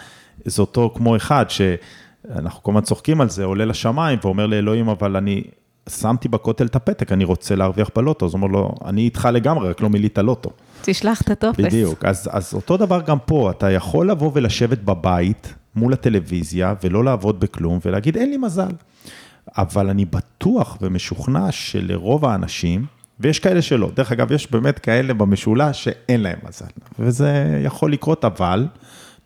זה 0.45 0.61
אותו 0.61 0.93
כמו 0.95 1.15
אחד 1.15 1.45
שאנחנו 1.49 2.63
כל 2.63 2.71
הזמן 2.71 2.81
צוחקים 2.81 3.21
על 3.21 3.29
זה, 3.29 3.43
עולה 3.43 3.65
לשמיים 3.65 4.19
ואומר 4.23 4.47
לאלוהים, 4.47 4.89
אבל 4.89 5.15
אני 5.15 5.43
שמתי 5.89 6.27
בכותל 6.27 6.65
את 6.65 6.75
הפתק, 6.75 7.11
אני 7.11 7.23
רוצה 7.23 7.55
להרוויח 7.55 7.89
בלוטו, 7.95 8.25
אז 8.25 8.33
הוא 8.33 8.41
אומר 8.41 8.47
לו, 8.47 8.75
אני 8.85 9.01
איתך 9.01 9.29
לגמרי, 9.33 9.69
רק 9.69 9.81
לא 9.81 9.89
מילאת 9.89 10.17
לוטו. 10.17 10.49
תשלח 10.81 11.21
את 11.21 11.29
הטופס. 11.29 11.65
בדיוק, 11.65 12.05
אז, 12.05 12.29
אז 12.31 12.53
אותו 12.53 12.77
דבר 12.77 13.01
גם 13.01 13.17
פה, 13.25 13.51
אתה 13.51 13.71
יכול 13.71 14.11
לבוא 14.11 14.31
ולשבת 14.33 14.77
בבית 14.77 15.53
מול 15.75 15.93
הטלוויזיה 15.93 16.73
ולא 16.83 17.03
לעבוד 17.03 17.39
בכלום 17.39 17.79
ולהגיד, 17.85 18.17
אין 18.17 18.29
לי 18.29 18.37
מזל. 18.37 18.71
אבל 19.57 19.89
אני 19.89 20.05
בטוח 20.05 20.77
ומשוכנע 20.81 21.51
שלרוב 21.51 22.25
האנשים, 22.25 22.85
ויש 23.19 23.39
כאלה 23.39 23.61
שלא, 23.61 23.91
דרך 23.93 24.11
אגב, 24.11 24.31
יש 24.31 24.51
באמת 24.51 24.79
כאלה 24.79 25.13
במשולש 25.13 25.83
שאין 25.83 26.21
להם 26.21 26.39
מזל, 26.47 26.65
וזה 26.99 27.61
יכול 27.65 27.93
לקרות, 27.93 28.25
אבל 28.25 28.67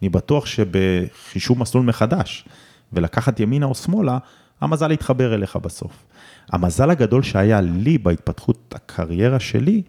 אני 0.01 0.10
בטוח 0.10 0.45
שבחישוב 0.45 1.60
מסלול 1.60 1.84
מחדש, 1.84 2.45
ולקחת 2.93 3.39
ימינה 3.39 3.66
או 3.66 3.76
שמאלה, 3.76 4.18
המזל 4.62 4.91
יתחבר 4.91 5.34
אליך 5.34 5.56
בסוף. 5.56 6.06
המזל 6.51 6.89
הגדול 6.89 7.24
שהיה 7.24 7.62
לי 7.62 7.97
בהתפתחות 7.97 8.74
הקריירה 8.76 9.39
שלי, 9.39 9.82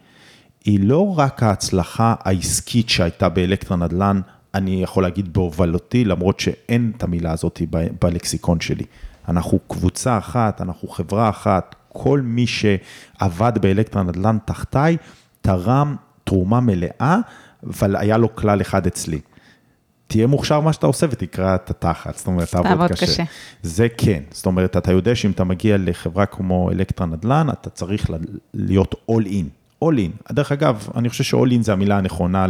היא 0.65 0.81
לא 0.83 1.19
רק 1.19 1.43
ההצלחה 1.43 2.15
העסקית 2.21 2.89
שהייתה 2.89 3.29
באלקטרה 3.29 3.77
נדל"ן, 3.77 4.21
אני 4.55 4.83
יכול 4.83 5.03
להגיד 5.03 5.33
בהובלותי, 5.33 6.05
למרות 6.05 6.41
שאין 6.41 6.93
את 6.97 7.03
המילה 7.03 7.33
הזאת 7.33 7.63
בלקסיקון 8.03 8.61
שלי. 8.61 8.85
אנחנו 9.29 9.59
קבוצה 9.69 10.19
אחת, 10.19 10.61
אנחנו 10.61 10.89
חברה 10.89 11.29
אחת, 11.29 11.75
כל 11.89 12.21
מי 12.21 12.47
שעבד 12.47 13.53
באלקטרה 13.61 14.03
נדל"ן 14.03 14.39
תחתיי, 14.45 14.97
תרם 15.41 15.97
תרומה 16.25 16.61
מלאה, 16.61 17.19
אבל 17.67 17.97
היה 17.97 18.17
לו 18.17 18.37
כלל 18.37 18.61
אחד 18.61 18.87
אצלי. 18.87 19.21
תהיה 20.07 20.27
מוכשר 20.27 20.61
מה 20.61 20.73
שאתה 20.73 20.87
עושה 20.87 21.07
ותקרא 21.11 21.55
את 21.55 21.71
התחת, 21.71 22.19
זאת 22.19 22.27
אומרת, 22.27 22.49
תעבוד 22.51 22.93
קשה. 22.93 23.07
קשה. 23.07 23.23
זה 23.63 23.87
כן, 23.97 24.23
זאת 24.31 24.47
אומרת, 24.47 24.77
אתה 24.77 24.93
יודע 24.93 25.15
שאם 25.15 25.31
אתה 25.31 25.45
מגיע 25.45 25.77
לחברה 25.79 26.27
כמו 26.27 26.71
אלקטרה 26.71 27.07
נדל"ן, 27.07 27.47
אתה 27.51 27.71
צריך 27.71 28.11
להיות 28.55 28.95
all 29.11 29.25
in. 29.25 29.64
All 29.85 29.97
in. 29.97 30.33
דרך 30.33 30.53
אגב, 30.53 30.89
אני 30.95 31.09
חושב 31.09 31.25
ש-all 31.25 31.61
in 31.61 31.63
זה 31.63 31.73
המילה 31.73 31.99
הנכונה 31.99 32.47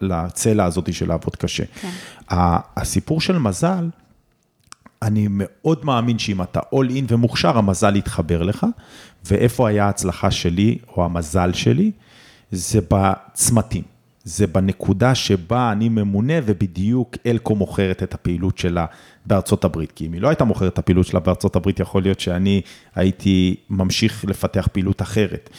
לצלע 0.00 0.64
הזאת 0.64 0.94
של 0.94 1.08
לעבוד 1.08 1.36
קשה. 1.36 1.64
כן. 1.80 1.90
הסיפור 2.76 3.20
של 3.20 3.38
מזל, 3.38 3.88
אני 5.02 5.26
מאוד 5.30 5.84
מאמין 5.84 6.18
שאם 6.18 6.42
אתה 6.42 6.60
all 6.60 6.88
in 6.88 7.04
ומוכשר, 7.08 7.58
המזל 7.58 7.96
יתחבר 7.96 8.42
לך, 8.42 8.66
ואיפה 9.24 9.68
היה 9.68 9.86
ההצלחה 9.86 10.30
שלי 10.30 10.78
או 10.96 11.04
המזל 11.04 11.52
שלי? 11.52 11.90
זה 12.52 12.80
בצמתים. 12.90 13.82
זה 14.24 14.46
בנקודה 14.46 15.14
שבה 15.14 15.72
אני 15.72 15.88
ממונה 15.88 16.34
ובדיוק 16.46 17.16
אלקו 17.26 17.56
מוכרת 17.56 18.02
את 18.02 18.14
הפעילות 18.14 18.58
שלה 18.58 18.86
בארצות 19.26 19.64
הברית. 19.64 19.92
כי 19.92 20.06
אם 20.06 20.12
היא 20.12 20.20
לא 20.20 20.28
הייתה 20.28 20.44
מוכרת 20.44 20.72
את 20.72 20.78
הפעילות 20.78 21.06
שלה 21.06 21.20
בארצות 21.20 21.56
הברית, 21.56 21.80
יכול 21.80 22.02
להיות 22.02 22.20
שאני 22.20 22.60
הייתי 22.94 23.56
ממשיך 23.70 24.24
לפתח 24.28 24.68
פעילות 24.72 25.02
אחרת. 25.02 25.50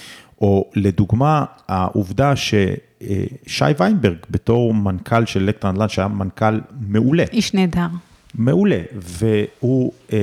או 0.44 0.72
לדוגמה, 0.76 1.46
העובדה 1.68 2.34
ששי 2.36 3.66
ויינברג, 3.80 4.18
בתור 4.30 4.74
מנכ"ל 4.74 5.26
של 5.26 5.44
אלקטרה 5.44 5.72
נדל"ן, 5.72 5.90
שהיה 5.90 6.08
מנכ"ל 6.08 6.60
מעולה. 6.80 7.24
איש 7.32 7.54
נהדר. 7.54 7.88
מעולה, 8.36 8.82
והוא 8.94 9.92
אה, 10.14 10.18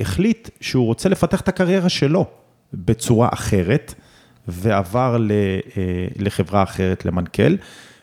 החליט 0.00 0.48
שהוא 0.60 0.86
רוצה 0.86 1.08
לפתח 1.08 1.40
את 1.40 1.48
הקריירה 1.48 1.88
שלו 1.88 2.26
בצורה 2.74 3.28
אחרת. 3.32 3.94
ועבר 4.48 5.16
ל, 5.20 5.30
אה, 5.30 6.06
לחברה 6.16 6.62
אחרת, 6.62 7.04
למנכ"ל. 7.04 7.56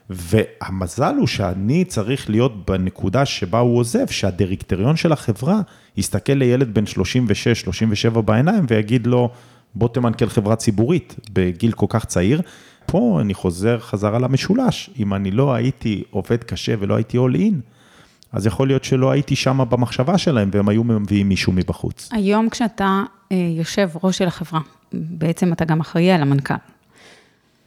והמזל 0.10 1.16
הוא 1.18 1.28
שאני 1.28 1.86
צריך 1.86 2.30
להיות 2.30 2.70
בנקודה 2.70 3.26
שבה 3.26 3.60
הוא 3.60 3.78
עוזב, 3.78 4.08
שהדירקטוריון 4.08 4.96
של 4.96 5.12
החברה 5.12 5.62
יסתכל 5.98 6.34
לילד 6.34 6.74
בן 6.74 6.84
36-37 8.18 8.22
בעיניים 8.22 8.66
ויגיד 8.70 9.08
לו, 9.08 9.30
בוא 9.78 9.88
תמנכ"ל 9.88 10.30
חברה 10.30 10.56
ציבורית 10.56 11.16
בגיל 11.34 11.72
כל 11.72 11.86
כך 11.90 12.06
צעיר. 12.06 12.42
פה 12.86 13.18
אני 13.22 13.34
חוזר 13.34 13.80
חזרה 13.80 14.20
למשולש, 14.20 14.90
אם 15.00 15.14
אני 15.14 15.32
לא 15.32 15.54
הייתי 15.54 16.04
עובד 16.10 16.44
קשה 16.44 16.74
ולא 16.80 16.96
הייתי 16.96 17.18
all 17.18 17.36
in, 17.36 17.54
אז 18.32 18.46
יכול 18.46 18.68
להיות 18.68 18.84
שלא 18.84 19.12
הייתי 19.12 19.36
שם 19.36 19.60
במחשבה 19.70 20.18
שלהם 20.18 20.50
והם 20.54 20.70
היו 20.70 20.84
מביאים 20.84 21.30
מישהו 21.30 21.54
מבחוץ. 21.54 22.10
היום 22.12 22.50
כשאתה 22.50 23.04
אה, 23.32 23.38
יושב 23.58 23.90
ראש 24.04 24.18
של 24.18 24.28
החברה, 24.28 24.60
בעצם 24.94 25.54
אתה 25.54 25.66
גם 25.66 25.80
אחראי 25.80 26.12
על 26.12 26.22
המנכ"ל. 26.22 26.54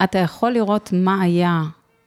אתה 0.03 0.19
יכול 0.19 0.51
לראות 0.51 0.89
מה 0.93 1.21
היה 1.21 1.63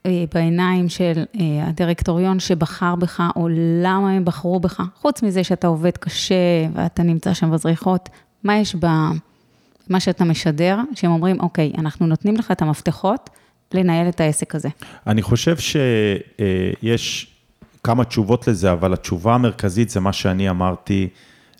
אה, 0.06 0.24
בעיניים 0.34 0.88
של 0.88 1.24
אה, 1.40 1.68
הדירקטוריון 1.68 2.40
שבחר 2.40 2.94
בך, 2.94 3.22
או 3.36 3.48
למה 3.82 4.10
הם 4.10 4.24
בחרו 4.24 4.60
בך, 4.60 4.82
חוץ 5.00 5.22
מזה 5.22 5.44
שאתה 5.44 5.66
עובד 5.66 5.96
קשה 5.96 6.34
ואתה 6.72 7.02
נמצא 7.02 7.34
שם 7.34 7.50
בזריחות, 7.50 8.08
מה 8.44 8.58
יש 8.58 8.74
במה 9.88 10.00
שאתה 10.00 10.24
משדר, 10.24 10.78
שהם 10.94 11.10
אומרים, 11.10 11.40
אוקיי, 11.40 11.72
אנחנו 11.78 12.06
נותנים 12.06 12.36
לך 12.36 12.50
את 12.50 12.62
המפתחות 12.62 13.30
לנהל 13.74 14.08
את 14.08 14.20
העסק 14.20 14.54
הזה. 14.54 14.68
אני 15.06 15.22
חושב 15.22 15.56
שיש 15.58 17.26
כמה 17.84 18.04
תשובות 18.04 18.48
לזה, 18.48 18.72
אבל 18.72 18.92
התשובה 18.92 19.34
המרכזית 19.34 19.90
זה 19.90 20.00
מה 20.00 20.12
שאני 20.12 20.50
אמרתי, 20.50 21.08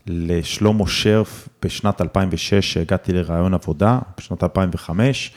לשלמה 0.06 0.86
שרף 0.86 1.48
בשנת 1.62 2.00
2006, 2.00 2.72
שהגעתי 2.72 3.12
לרעיון 3.12 3.54
עבודה, 3.54 3.98
בשנת 4.18 4.42
2005, 4.42 5.32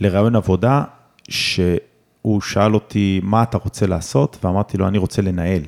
לרעיון 0.00 0.36
עבודה, 0.36 0.82
שהוא 1.28 2.40
שאל 2.40 2.74
אותי, 2.74 3.20
מה 3.22 3.42
אתה 3.42 3.58
רוצה 3.58 3.86
לעשות? 3.86 4.36
ואמרתי 4.44 4.78
לו, 4.78 4.88
אני 4.88 4.98
רוצה 4.98 5.22
לנהל. 5.22 5.62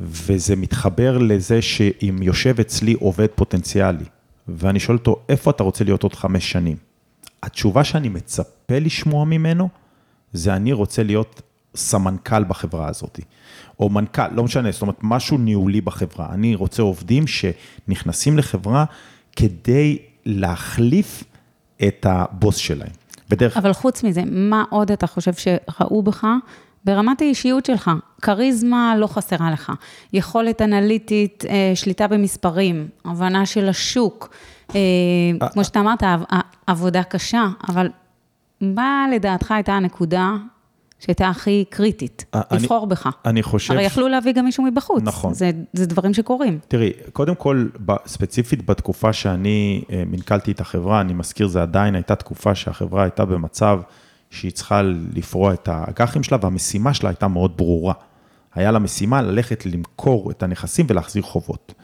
וזה 0.00 0.56
מתחבר 0.56 1.18
לזה 1.18 1.62
שאם 1.62 2.18
יושב 2.22 2.60
אצלי 2.60 2.92
עובד 2.92 3.26
פוטנציאלי, 3.34 4.04
ואני 4.48 4.80
שואל 4.80 4.98
אותו, 4.98 5.22
איפה 5.28 5.50
אתה 5.50 5.62
רוצה 5.62 5.84
להיות 5.84 6.02
עוד 6.02 6.14
חמש 6.14 6.52
שנים? 6.52 6.76
התשובה 7.42 7.84
שאני 7.84 8.08
מצפה 8.08 8.78
לשמוע 8.78 9.24
ממנו, 9.24 9.68
זה 10.32 10.54
אני 10.54 10.72
רוצה 10.72 11.02
להיות 11.02 11.42
סמנכ"ל 11.74 12.44
בחברה 12.44 12.88
הזאת. 12.88 13.20
או 13.80 13.88
מנכ"ל, 13.88 14.28
לא 14.28 14.44
משנה, 14.44 14.72
זאת 14.72 14.82
אומרת, 14.82 14.96
משהו 15.02 15.38
ניהולי 15.38 15.80
בחברה. 15.80 16.28
אני 16.32 16.54
רוצה 16.54 16.82
עובדים 16.82 17.24
שנכנסים 17.26 18.38
לחברה 18.38 18.84
כדי 19.36 19.98
להחליף 20.24 21.24
את 21.88 22.06
הבוס 22.08 22.56
שלהם. 22.56 22.90
בדרך... 23.28 23.56
אבל 23.56 23.72
חוץ 23.72 24.04
מזה, 24.04 24.22
מה 24.26 24.64
עוד 24.70 24.90
אתה 24.92 25.06
חושב 25.06 25.32
שראו 25.34 26.02
בך 26.02 26.26
ברמת 26.86 27.22
האישיות 27.22 27.64
שלך? 27.64 27.90
כריזמה 28.22 28.94
לא 28.98 29.06
חסרה 29.06 29.50
לך, 29.50 29.72
יכולת 30.12 30.62
אנליטית, 30.62 31.44
אה, 31.48 31.72
שליטה 31.74 32.08
במספרים, 32.08 32.88
הבנה 33.04 33.46
של 33.46 33.68
השוק, 33.68 34.28
אה, 34.74 34.80
כמו 35.52 35.64
שאתה 35.64 35.80
אמרת, 35.80 36.02
עבודה 36.66 37.02
קשה, 37.02 37.46
אבל 37.68 37.88
מה 38.60 39.06
לדעתך 39.12 39.50
הייתה 39.50 39.72
הנקודה 39.72 40.32
שהייתה 40.98 41.28
הכי 41.28 41.64
קריטית, 41.70 42.24
אני, 42.34 42.62
לבחור 42.62 42.86
בך. 42.86 43.08
אני 43.24 43.42
חושב... 43.42 43.74
הרי 43.74 43.84
יכלו 43.84 44.08
להביא 44.08 44.32
גם 44.32 44.44
מישהו 44.44 44.64
מבחוץ. 44.64 45.02
נכון. 45.02 45.34
זה, 45.34 45.50
זה 45.72 45.86
דברים 45.86 46.14
שקורים. 46.14 46.58
תראי, 46.68 46.92
קודם 47.12 47.34
כל, 47.34 47.66
ספציפית 48.06 48.66
בתקופה 48.66 49.12
שאני 49.12 49.84
אה, 49.90 50.02
מנכלתי 50.06 50.52
את 50.52 50.60
החברה, 50.60 51.00
אני 51.00 51.12
מזכיר, 51.12 51.46
זה 51.46 51.62
עדיין 51.62 51.94
הייתה 51.94 52.14
תקופה 52.14 52.54
שהחברה 52.54 53.02
הייתה 53.02 53.24
במצב 53.24 53.80
שהיא 54.30 54.52
צריכה 54.52 54.82
לפרוע 55.14 55.54
את 55.54 55.68
האג"חים 55.68 56.22
שלה, 56.22 56.38
והמשימה 56.40 56.94
שלה 56.94 57.08
הייתה 57.08 57.28
מאוד 57.28 57.56
ברורה. 57.56 57.94
היה 58.54 58.70
לה 58.70 58.78
משימה 58.78 59.22
ללכת 59.22 59.66
למכור 59.66 60.30
את 60.30 60.42
הנכסים 60.42 60.86
ולהחזיר 60.88 61.22
חובות. 61.22 61.74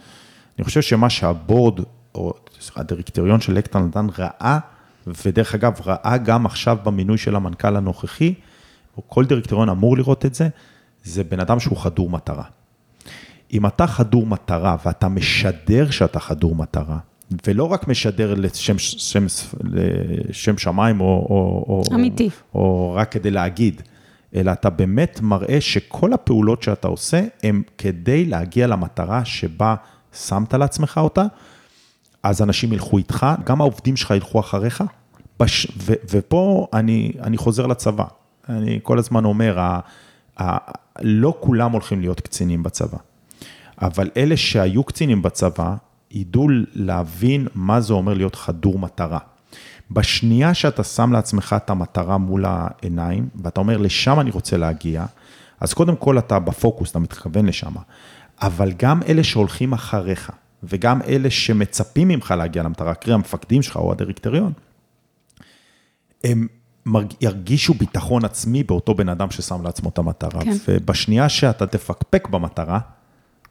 אני 0.59 0.65
חושב 0.65 0.81
שמה 0.81 1.11
שהבורד, 1.11 1.81
או 2.15 2.33
הדירקטוריון 2.77 3.41
של 3.41 3.53
לקטן 3.55 3.83
נדן 3.83 4.07
ראה, 4.19 4.59
ודרך 5.07 5.55
אגב, 5.55 5.81
ראה 5.87 6.17
גם 6.17 6.47
עכשיו 6.47 6.77
במינוי 6.85 7.19
של 7.19 7.37
המנכ"ל 7.37 7.77
הנוכחי, 7.77 8.35
או 8.97 9.03
כל 9.09 9.25
דירקטוריון 9.25 9.69
אמור 9.69 9.97
לראות 9.97 10.27
את 10.27 10.35
זה, 10.35 10.49
זה 11.05 11.25
בן 11.25 11.41
אדם 11.41 11.61
שהוא 11.61 11.79
חדור 11.79 12.11
מטרה. 12.11 12.45
אם 13.53 13.67
אתה 13.67 13.87
חדור 13.87 14.27
מטרה 14.27 14.77
ואתה 14.85 15.09
משדר 15.09 15.91
שאתה 15.91 16.21
חדור 16.21 16.55
מטרה, 16.55 16.99
ולא 17.47 17.65
רק 17.65 17.89
משדר 17.89 18.35
לשם, 18.35 18.79
שם, 18.79 19.27
לשם 19.65 20.59
שמיים 20.59 21.01
או, 21.01 21.07
או, 21.07 21.83
אמיתי. 21.95 22.31
או, 22.55 22.61
או 22.61 22.95
רק 22.95 23.13
כדי 23.13 23.31
להגיד, 23.31 23.83
אלא 24.35 24.53
אתה 24.53 24.71
באמת 24.71 25.21
מראה 25.23 25.61
שכל 25.61 26.13
הפעולות 26.13 26.63
שאתה 26.63 26.89
עושה 26.89 27.23
הן 27.43 27.63
כדי 27.79 28.25
להגיע 28.25 28.67
למטרה 28.67 29.25
שבה 29.25 29.75
שמת 30.13 30.55
לעצמך 30.55 31.01
אותה, 31.03 31.25
אז 32.23 32.43
אנשים 32.43 32.73
ילכו 32.73 32.99
איתך, 32.99 33.27
גם 33.45 33.61
העובדים 33.61 33.97
שלך 33.97 34.11
ילכו 34.11 34.41
אחריך, 34.41 34.85
בש... 35.41 35.67
ו, 35.77 35.93
ופה 36.11 36.67
אני, 36.73 37.13
אני 37.23 37.37
חוזר 37.37 37.67
לצבא. 37.67 38.05
אני 38.49 38.81
כל 38.83 38.99
הזמן 38.99 39.25
אומר, 39.25 39.59
ה, 39.61 39.81
ה, 40.41 40.59
לא 41.01 41.35
כולם 41.41 41.73
הולכים 41.73 42.01
להיות 42.01 42.21
קצינים 42.21 42.63
בצבא, 42.63 42.99
אבל 43.83 44.11
אלה 44.17 44.37
שהיו 44.37 44.85
קצינים 44.85 45.23
בצבא, 45.23 45.75
ידעו 46.13 46.49
להבין 46.73 47.47
מה 47.55 47.81
זה 47.81 47.93
אומר 47.93 48.15
להיות 48.15 48.35
חדור 48.35 48.79
מטרה. 48.79 49.19
בשנייה 49.91 50.55
שאתה 50.55 50.85
שם 50.85 51.13
לעצמך 51.13 51.57
את 51.57 51.71
המטרה 51.71 52.19
מול 52.19 52.45
העיניים, 52.45 53.29
ואתה 53.43 53.61
אומר, 53.61 53.77
לשם 53.77 54.21
אני 54.21 54.31
רוצה 54.31 54.57
להגיע, 54.57 55.05
אז 55.61 55.73
קודם 55.73 55.97
כל 55.97 56.19
אתה 56.19 56.39
בפוקוס, 56.39 56.91
אתה 56.91 56.99
מתכוון 56.99 57.47
לשם, 57.47 57.73
אבל 58.43 58.73
גם 58.77 59.03
אלה 59.03 59.25
שהולכים 59.25 59.73
אחריך, 59.73 60.31
וגם 60.63 61.03
אלה 61.03 61.31
שמצפים 61.31 62.09
ממך 62.09 62.35
להגיע 62.39 62.63
למטרה, 62.63 62.95
קרי 62.95 63.15
המפקדים 63.15 63.63
שלך 63.63 63.77
או 63.77 63.93
הדירקטוריון, 63.93 64.53
הם 66.25 66.47
ירגישו 67.21 67.75
ביטחון 67.75 68.25
עצמי 68.25 68.63
באותו 68.63 68.95
בן 68.95 69.09
אדם 69.09 69.31
ששם 69.31 69.63
לעצמו 69.63 69.89
את 69.89 69.99
המטרה. 69.99 70.45
כן. 70.45 70.53
ובשנייה 70.69 71.29
שאתה 71.29 71.67
תפקפק 71.67 72.29
במטרה, 72.29 72.79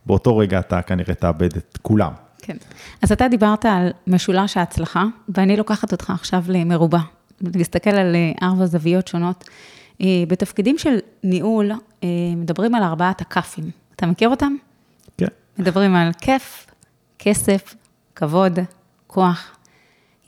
באותו 0.05 0.37
רגע 0.37 0.59
אתה 0.59 0.81
כנראה 0.81 1.13
תאבד 1.13 1.57
את 1.57 1.79
כולם. 1.81 2.11
כן. 2.41 2.57
אז 3.01 3.11
אתה 3.11 3.27
דיברת 3.27 3.65
על 3.65 3.89
משולש 4.07 4.57
ההצלחה, 4.57 5.05
ואני 5.29 5.57
לוקחת 5.57 5.91
אותך 5.91 6.09
עכשיו 6.09 6.43
למרובע, 6.47 6.99
להסתכל 7.41 7.89
על 7.89 8.15
אה, 8.15 8.47
ארבע 8.47 8.65
זוויות 8.65 9.07
שונות. 9.07 9.49
אה, 10.01 10.23
בתפקידים 10.27 10.77
של 10.77 10.97
ניהול, 11.23 11.71
אה, 12.03 12.07
מדברים 12.35 12.75
על 12.75 12.83
ארבעת 12.83 13.21
הכ"פים. 13.21 13.71
אתה 13.95 14.05
מכיר 14.05 14.29
אותם? 14.29 14.55
כן. 15.17 15.25
מדברים 15.57 15.95
על 15.95 16.11
כיף, 16.21 16.67
כסף, 17.19 17.75
כבוד, 18.15 18.59
כוח. 19.07 19.57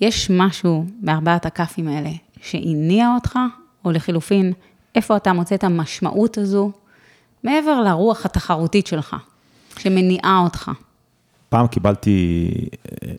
יש 0.01 0.29
משהו 0.29 0.85
בארבעת 1.01 1.45
הכ"פים 1.45 1.87
האלה 1.87 2.09
שהניע 2.41 3.13
אותך, 3.15 3.39
או 3.85 3.91
לחילופין, 3.91 4.53
איפה 4.95 5.17
אתה 5.17 5.33
מוצא 5.33 5.55
את 5.55 5.63
המשמעות 5.63 6.37
הזו, 6.37 6.71
מעבר 7.43 7.81
לרוח 7.81 8.25
התחרותית 8.25 8.87
שלך, 8.87 9.15
שמניעה 9.79 10.39
אותך? 10.43 10.71
פעם 11.53 11.67
קיבלתי, 11.67 12.49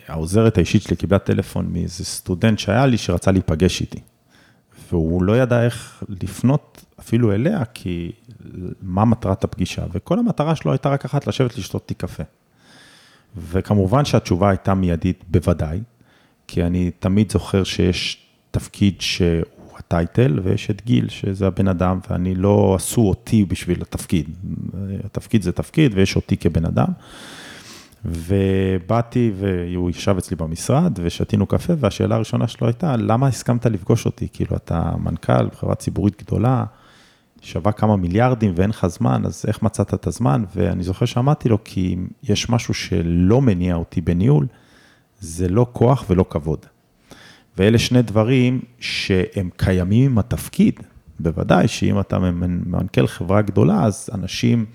העוזרת 0.08 0.56
האישית 0.56 0.82
שלי 0.82 0.96
קיבלה 0.96 1.18
טלפון 1.18 1.66
מאיזה 1.72 2.04
סטודנט 2.04 2.58
שהיה 2.58 2.86
לי, 2.86 2.98
שרצה 2.98 3.30
להיפגש 3.30 3.80
איתי. 3.80 3.98
והוא 4.90 5.22
לא 5.22 5.38
ידע 5.38 5.64
איך 5.64 6.04
לפנות 6.08 6.84
אפילו 7.00 7.32
אליה, 7.32 7.64
כי 7.64 8.12
מה 8.82 9.04
מטרת 9.04 9.44
הפגישה? 9.44 9.84
וכל 9.92 10.18
המטרה 10.18 10.56
שלו 10.56 10.72
הייתה 10.72 10.88
רק 10.88 11.04
אחת, 11.04 11.26
לשבת 11.26 11.58
לשתות 11.58 11.88
תיק 11.88 12.00
קפה. 12.00 12.22
וכמובן 13.36 14.04
שהתשובה 14.04 14.50
הייתה 14.50 14.74
מיידית, 14.74 15.24
בוודאי, 15.28 15.80
כי 16.46 16.62
אני 16.62 16.90
תמיד 16.98 17.32
זוכר 17.32 17.64
שיש 17.64 18.26
תפקיד 18.50 19.00
שהוא 19.00 19.44
הטייטל, 19.78 20.40
ויש 20.42 20.70
את 20.70 20.82
גיל, 20.84 21.08
שזה 21.08 21.46
הבן 21.46 21.68
אדם, 21.68 22.00
ואני 22.10 22.34
לא 22.34 22.74
עשו 22.76 23.00
אותי 23.00 23.44
בשביל 23.44 23.82
התפקיד. 23.82 24.30
התפקיד 25.04 25.42
זה 25.42 25.52
תפקיד, 25.52 25.92
ויש 25.94 26.16
אותי 26.16 26.36
כבן 26.36 26.64
אדם. 26.64 26.88
ובאתי 28.04 29.32
והוא 29.36 29.90
ישב 29.90 30.16
אצלי 30.18 30.36
במשרד 30.36 30.98
ושתינו 31.02 31.46
קפה, 31.46 31.72
והשאלה 31.78 32.14
הראשונה 32.14 32.48
שלו 32.48 32.66
הייתה, 32.66 32.96
למה 32.96 33.26
הסכמת 33.26 33.66
לפגוש 33.66 34.06
אותי? 34.06 34.28
כאילו, 34.32 34.56
אתה 34.56 34.92
מנכ"ל 34.98 35.46
בחברה 35.46 35.74
ציבורית 35.74 36.22
גדולה, 36.22 36.64
שווה 37.42 37.72
כמה 37.72 37.96
מיליארדים 37.96 38.52
ואין 38.56 38.70
לך 38.70 38.86
זמן, 38.86 39.22
אז 39.26 39.44
איך 39.48 39.62
מצאת 39.62 39.94
את 39.94 40.06
הזמן? 40.06 40.44
ואני 40.56 40.82
זוכר 40.82 41.06
שאמרתי 41.06 41.48
לו, 41.48 41.64
כי 41.64 41.96
יש 42.22 42.50
משהו 42.50 42.74
שלא 42.74 43.42
מניע 43.42 43.74
אותי 43.74 44.00
בניהול, 44.00 44.46
זה 45.20 45.48
לא 45.48 45.66
כוח 45.72 46.04
ולא 46.10 46.24
כבוד. 46.30 46.66
ואלה 47.58 47.78
שני 47.78 48.02
דברים 48.02 48.60
שהם 48.80 49.50
קיימים 49.56 50.10
עם 50.10 50.18
התפקיד. 50.18 50.80
בוודאי 51.20 51.68
שאם 51.68 52.00
אתה 52.00 52.18
מנכ"ל 52.18 53.06
חברה 53.06 53.42
גדולה, 53.42 53.84
אז 53.84 54.10
אנשים, 54.14 54.66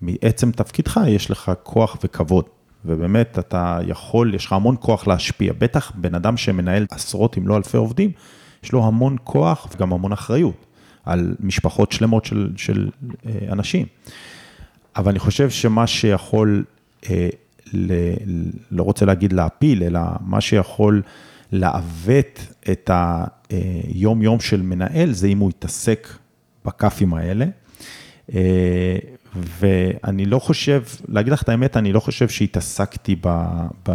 מעצם 0.00 0.50
תפקידך, 0.50 1.00
יש 1.06 1.30
לך 1.30 1.52
כוח 1.62 1.96
וכבוד. 2.04 2.44
ובאמת, 2.84 3.38
אתה 3.38 3.78
יכול, 3.86 4.34
יש 4.34 4.46
לך 4.46 4.52
המון 4.52 4.76
כוח 4.80 5.06
להשפיע. 5.06 5.52
בטח 5.58 5.92
בן 5.94 6.14
אדם 6.14 6.36
שמנהל 6.36 6.86
עשרות 6.90 7.38
אם 7.38 7.48
לא 7.48 7.56
אלפי 7.56 7.76
עובדים, 7.76 8.10
יש 8.64 8.72
לו 8.72 8.86
המון 8.86 9.16
כוח 9.24 9.68
וגם 9.74 9.92
המון 9.92 10.12
אחריות 10.12 10.66
על 11.04 11.34
משפחות 11.40 11.92
שלמות 11.92 12.24
של, 12.24 12.52
של 12.56 12.90
אה, 13.26 13.32
אנשים. 13.52 13.86
אבל 14.96 15.10
אני 15.10 15.18
חושב 15.18 15.50
שמה 15.50 15.86
שיכול, 15.86 16.64
אה, 17.10 17.28
ל, 17.72 17.92
לא 18.70 18.82
רוצה 18.82 19.06
להגיד 19.06 19.32
להפיל, 19.32 19.82
אלא 19.82 20.00
מה 20.20 20.40
שיכול 20.40 21.02
לעוות 21.52 22.46
את 22.70 22.90
היום-יום 22.92 24.40
של 24.40 24.62
מנהל, 24.62 25.12
זה 25.12 25.26
אם 25.26 25.38
הוא 25.38 25.50
יתעסק 25.50 26.08
בכ"פים 26.64 27.14
האלה. 27.14 27.46
ואני 29.36 30.26
לא 30.26 30.38
חושב, 30.38 30.82
להגיד 31.08 31.32
לך 31.32 31.42
את 31.42 31.48
האמת, 31.48 31.76
אני 31.76 31.92
לא 31.92 32.00
חושב 32.00 32.28
שהתעסקתי 32.28 33.16
ב, 33.20 33.28
ב, 33.88 33.92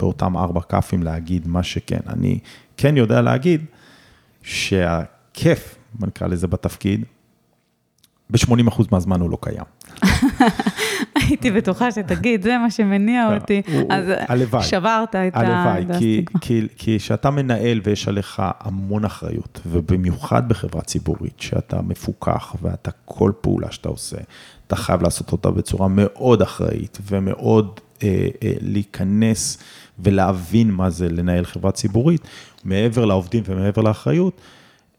באותם 0.00 0.36
ארבע 0.36 0.60
כ"פים 0.60 1.02
להגיד 1.02 1.48
מה 1.48 1.62
שכן. 1.62 2.00
אני 2.06 2.38
כן 2.76 2.96
יודע 2.96 3.20
להגיד 3.20 3.64
שהכיף, 4.42 5.76
נקרא 6.00 6.26
לזה 6.26 6.46
בתפקיד, 6.46 7.04
ב-80% 8.30 8.82
מהזמן 8.90 9.20
הוא 9.20 9.30
לא 9.30 9.38
קיים. 9.40 9.64
הייתי 11.16 11.50
בטוחה 11.50 11.92
שתגיד, 11.92 12.42
זה 12.42 12.58
מה 12.58 12.70
שמניע 12.70 13.30
לא, 13.30 13.34
אותי, 13.34 13.62
אז 13.88 14.04
שברת 14.60 15.16
את 15.16 15.36
ה... 15.36 15.40
הלוואי, 15.40 16.24
כי 16.38 16.66
כשאתה 16.78 17.30
מנהל 17.30 17.80
ויש 17.84 18.08
עליך 18.08 18.42
המון 18.60 19.04
אחריות, 19.04 19.60
ובמיוחד 19.66 20.48
בחברה 20.48 20.82
ציבורית, 20.82 21.40
שאתה 21.40 21.82
מפוקח 21.82 22.56
ואתה, 22.62 22.90
כל 23.04 23.32
פעולה 23.40 23.70
שאתה 23.70 23.88
עושה, 23.88 24.16
אתה 24.66 24.76
חייב 24.76 25.02
לעשות 25.02 25.32
אותה 25.32 25.50
בצורה 25.50 25.88
מאוד 25.90 26.42
אחראית 26.42 26.98
ומאוד 27.06 27.80
אה, 28.02 28.08
אה, 28.42 28.52
להיכנס 28.60 29.58
ולהבין 29.98 30.70
מה 30.70 30.90
זה 30.90 31.08
לנהל 31.08 31.44
חברה 31.44 31.72
ציבורית, 31.72 32.20
מעבר 32.64 33.04
לעובדים 33.04 33.42
ומעבר 33.46 33.82
לאחריות. 33.82 34.40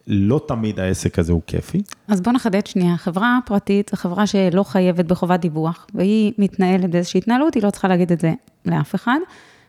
לא 0.08 0.42
תמיד 0.48 0.80
העסק 0.80 1.20
הזה 1.20 1.34
הוא 1.34 1.42
כיפי. 1.48 1.82
אז 2.08 2.22
בוא 2.22 2.34
נחדד 2.34 2.68
שנייה, 2.68 2.98
חברה 2.98 3.40
פרטית 3.46 3.90
זו 3.90 3.98
חברה 3.98 4.28
שלא 4.28 4.64
חייבת 4.64 5.06
בחובת 5.06 5.40
דיווח, 5.40 5.88
והיא 5.94 6.34
מתנהלת 6.38 6.90
באיזושהי 6.90 7.18
התנהלות, 7.18 7.54
היא 7.54 7.64
לא 7.64 7.70
צריכה 7.70 7.88
להגיד 7.88 8.12
את 8.12 8.20
זה 8.20 8.34
לאף 8.66 8.96
אחד. 8.96 9.20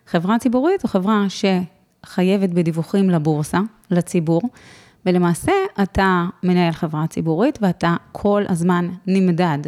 חברה 0.06 0.38
ציבורית 0.38 0.80
זו 0.80 0.88
חברה 0.88 1.26
שחייבת 1.28 2.50
בדיווחים 2.50 3.10
לבורסה, 3.10 3.60
לציבור, 3.90 4.42
ולמעשה 5.06 5.52
אתה 5.82 6.26
מנהל 6.42 6.72
חברה 6.72 7.06
ציבורית 7.06 7.58
ואתה 7.62 7.96
כל 8.12 8.42
הזמן 8.48 8.88
נמדד. 9.06 9.58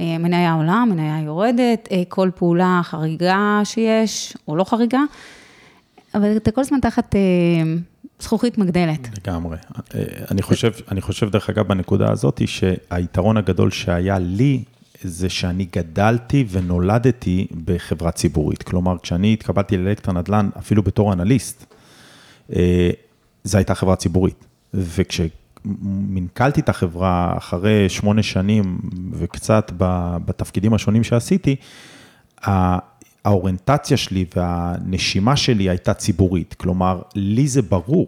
אה, 0.00 0.18
מניה 0.18 0.54
עולה, 0.54 0.84
מניה 0.84 1.20
יורדת, 1.20 1.88
אה, 1.92 2.02
כל 2.08 2.30
פעולה 2.34 2.80
חריגה 2.84 3.60
שיש, 3.64 4.36
או 4.48 4.56
לא 4.56 4.64
חריגה, 4.64 5.00
אבל 6.14 6.36
אתה 6.36 6.50
כל 6.50 6.60
הזמן 6.60 6.80
תחת... 6.80 7.14
אה, 8.24 8.28
זכוכית 8.28 8.58
מגדלת. 8.58 9.08
לגמרי. 9.18 9.56
אני 10.30 10.42
חושב, 10.42 10.70
אני 10.90 11.00
חושב, 11.00 11.30
דרך 11.30 11.50
אגב, 11.50 11.68
בנקודה 11.68 12.10
הזאת, 12.10 12.42
שהיתרון 12.46 13.36
הגדול 13.36 13.70
שהיה 13.70 14.18
לי, 14.18 14.64
זה 15.02 15.28
שאני 15.28 15.66
גדלתי 15.72 16.44
ונולדתי 16.50 17.46
בחברה 17.64 18.10
ציבורית. 18.10 18.62
כלומר, 18.62 18.96
כשאני 19.02 19.32
התקבלתי 19.32 19.76
לאלקטר 19.76 20.12
נדל"ן, 20.12 20.48
אפילו 20.58 20.82
בתור 20.82 21.12
אנליסט, 21.12 21.74
אה, 22.52 22.90
זו 23.44 23.58
הייתה 23.58 23.74
חברה 23.74 23.96
ציבורית. 23.96 24.44
וכשמנכלתי 24.74 26.60
את 26.60 26.68
החברה 26.68 27.34
אחרי 27.36 27.88
שמונה 27.88 28.22
שנים 28.22 28.78
וקצת 29.12 29.72
בתפקידים 30.26 30.74
השונים 30.74 31.04
שעשיתי, 31.04 31.56
האוריינטציה 33.24 33.96
שלי 33.96 34.24
והנשימה 34.36 35.36
שלי 35.36 35.68
הייתה 35.68 35.94
ציבורית. 35.94 36.54
כלומר, 36.54 37.02
לי 37.14 37.48
זה 37.48 37.62
ברור 37.62 38.06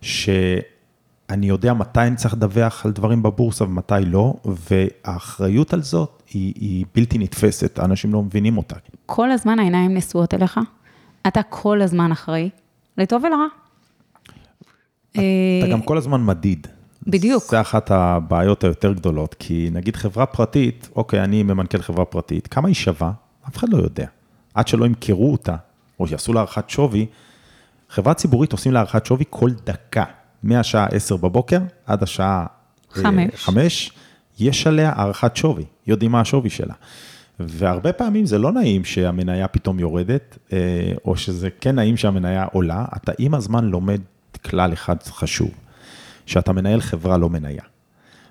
שאני 0.00 1.46
יודע 1.46 1.74
מתי 1.74 2.00
אני 2.00 2.16
צריך 2.16 2.34
לדווח 2.34 2.86
על 2.86 2.92
דברים 2.92 3.22
בבורסה 3.22 3.64
ומתי 3.64 3.94
לא, 4.06 4.34
והאחריות 4.44 5.72
על 5.72 5.82
זאת 5.82 6.22
היא, 6.32 6.52
היא 6.56 6.84
בלתי 6.94 7.18
נתפסת, 7.18 7.78
האנשים 7.78 8.12
לא 8.12 8.22
מבינים 8.22 8.56
אותה. 8.56 8.76
כל 9.06 9.30
הזמן 9.30 9.58
העיניים 9.58 9.94
נשואות 9.94 10.34
אליך, 10.34 10.60
אתה 11.26 11.40
כל 11.42 11.82
הזמן 11.82 12.12
אחראי, 12.12 12.50
לטוב 12.98 13.24
ולרע. 13.24 13.46
אתה 15.12 15.72
גם 15.72 15.82
כל 15.82 15.98
הזמן 15.98 16.24
מדיד. 16.24 16.66
בדיוק. 17.06 17.44
זה 17.50 17.60
אחת 17.60 17.90
הבעיות 17.90 18.64
היותר 18.64 18.92
גדולות, 18.92 19.34
כי 19.38 19.68
נגיד 19.72 19.96
חברה 19.96 20.26
פרטית, 20.26 20.88
אוקיי, 20.96 21.24
אני 21.24 21.42
ממנכ"ל 21.42 21.82
חברה 21.82 22.04
פרטית, 22.04 22.46
כמה 22.46 22.68
היא 22.68 22.74
שווה? 22.74 23.12
אף 23.48 23.56
אחד 23.56 23.68
לא 23.68 23.78
יודע. 23.78 24.06
עד 24.56 24.68
שלא 24.68 24.84
ימכרו 24.86 25.32
אותה, 25.32 25.56
או 26.00 26.06
שיעשו 26.06 26.32
לה 26.32 26.40
הערכת 26.40 26.70
שווי, 26.70 27.06
חברה 27.88 28.14
ציבורית 28.14 28.52
עושים 28.52 28.72
לה 28.72 28.78
הערכת 28.78 29.06
שווי 29.06 29.24
כל 29.30 29.50
דקה, 29.64 30.04
מהשעה 30.42 30.86
10 30.86 31.16
בבוקר 31.16 31.58
עד 31.86 32.02
השעה 32.02 32.46
5, 33.34 33.90
אה, 33.90 34.00
יש 34.38 34.66
עליה 34.66 34.92
הערכת 34.96 35.36
שווי, 35.36 35.64
יודעים 35.86 36.12
מה 36.12 36.20
השווי 36.20 36.50
שלה. 36.50 36.74
והרבה 37.40 37.92
פעמים 37.92 38.26
זה 38.26 38.38
לא 38.38 38.52
נעים 38.52 38.84
שהמניה 38.84 39.48
פתאום 39.48 39.78
יורדת, 39.78 40.38
אה, 40.52 40.58
או 41.04 41.16
שזה 41.16 41.48
כן 41.60 41.74
נעים 41.74 41.96
שהמניה 41.96 42.44
עולה, 42.52 42.84
אתה 42.96 43.12
עם 43.18 43.34
הזמן 43.34 43.64
לומד 43.64 44.00
כלל 44.44 44.72
אחד 44.72 44.96
חשוב, 45.02 45.50
שאתה 46.26 46.52
מנהל 46.52 46.80
חברה 46.80 47.18
לא 47.18 47.30
מניה. 47.30 47.62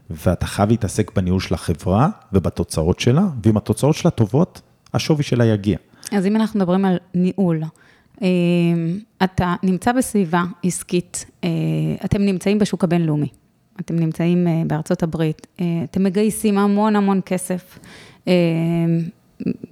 ואתה 0.09 0.45
חייב 0.45 0.69
להתעסק 0.69 1.11
בניהול 1.15 1.39
של 1.39 1.53
החברה 1.53 2.09
ובתוצאות 2.33 2.99
שלה, 2.99 3.23
ואם 3.43 3.57
התוצאות 3.57 3.95
שלה 3.95 4.11
טובות, 4.11 4.61
השווי 4.93 5.23
שלה 5.23 5.45
יגיע. 5.45 5.77
אז 6.11 6.25
אם 6.25 6.35
אנחנו 6.35 6.59
מדברים 6.59 6.85
על 6.85 6.97
ניהול, 7.13 7.61
אה, 8.21 8.27
אתה 9.23 9.55
נמצא 9.63 9.91
בסביבה 9.91 10.43
עסקית, 10.63 11.25
אה, 11.43 11.49
אתם 12.05 12.21
נמצאים 12.21 12.59
בשוק 12.59 12.83
הבינלאומי, 12.83 13.27
אתם 13.79 13.95
נמצאים 13.95 14.47
אה, 14.47 14.61
בארצות 14.67 15.03
הברית, 15.03 15.47
אתם 15.83 16.03
מגייסים 16.03 16.57
המון 16.57 16.95
המון 16.95 17.21
כסף, 17.25 17.79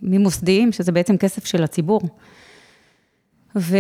ממוסדיים, 0.02 0.72
שזה 0.72 0.92
בעצם 0.92 1.18
כסף 1.18 1.46
של 1.46 1.64
הציבור. 1.64 2.02
ו, 3.56 3.78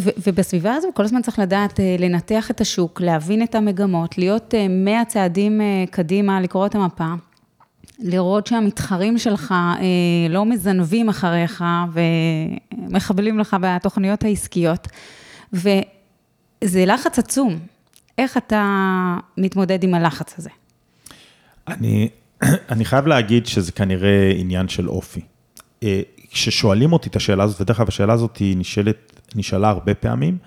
ו, 0.00 0.10
ובסביבה 0.26 0.74
הזו 0.74 0.88
כל 0.94 1.04
הזמן 1.04 1.22
צריך 1.22 1.38
לדעת 1.38 1.80
לנתח 1.98 2.50
את 2.50 2.60
השוק, 2.60 3.00
להבין 3.00 3.42
את 3.42 3.54
המגמות, 3.54 4.18
להיות 4.18 4.54
100 4.70 4.94
אה, 4.98 5.04
צעדים 5.04 5.60
קדימה, 5.90 6.40
לקרוא 6.40 6.66
את 6.66 6.74
המפה, 6.74 7.12
לראות 8.02 8.46
שהמתחרים 8.46 9.18
שלך 9.18 9.54
לא 10.30 10.44
מזנבים 10.44 11.08
אחריך 11.08 11.64
ומחבלים 11.92 13.38
לך 13.38 13.56
בתוכניות 13.60 14.24
העסקיות. 14.24 14.88
וזה 15.52 16.84
לחץ 16.86 17.18
עצום. 17.18 17.58
איך 18.18 18.36
אתה 18.36 19.16
מתמודד 19.38 19.84
עם 19.84 19.94
הלחץ 19.94 20.34
הזה? 20.38 20.50
אני, 21.68 22.08
אני 22.72 22.84
חייב 22.84 23.06
להגיד 23.06 23.46
שזה 23.46 23.72
כנראה 23.72 24.32
עניין 24.36 24.68
של 24.68 24.88
אופי. 24.88 25.20
כששואלים 26.30 26.92
אותי 26.92 27.08
את 27.08 27.16
השאלה 27.16 27.44
הזאת, 27.44 27.60
ודרך 27.60 27.80
אגב, 27.80 27.88
השאלה 27.88 28.12
הזאת 28.12 28.38
נשאלת, 28.42 29.20
נשאלה 29.34 29.68
הרבה 29.68 29.94
פעמים, 29.94 30.38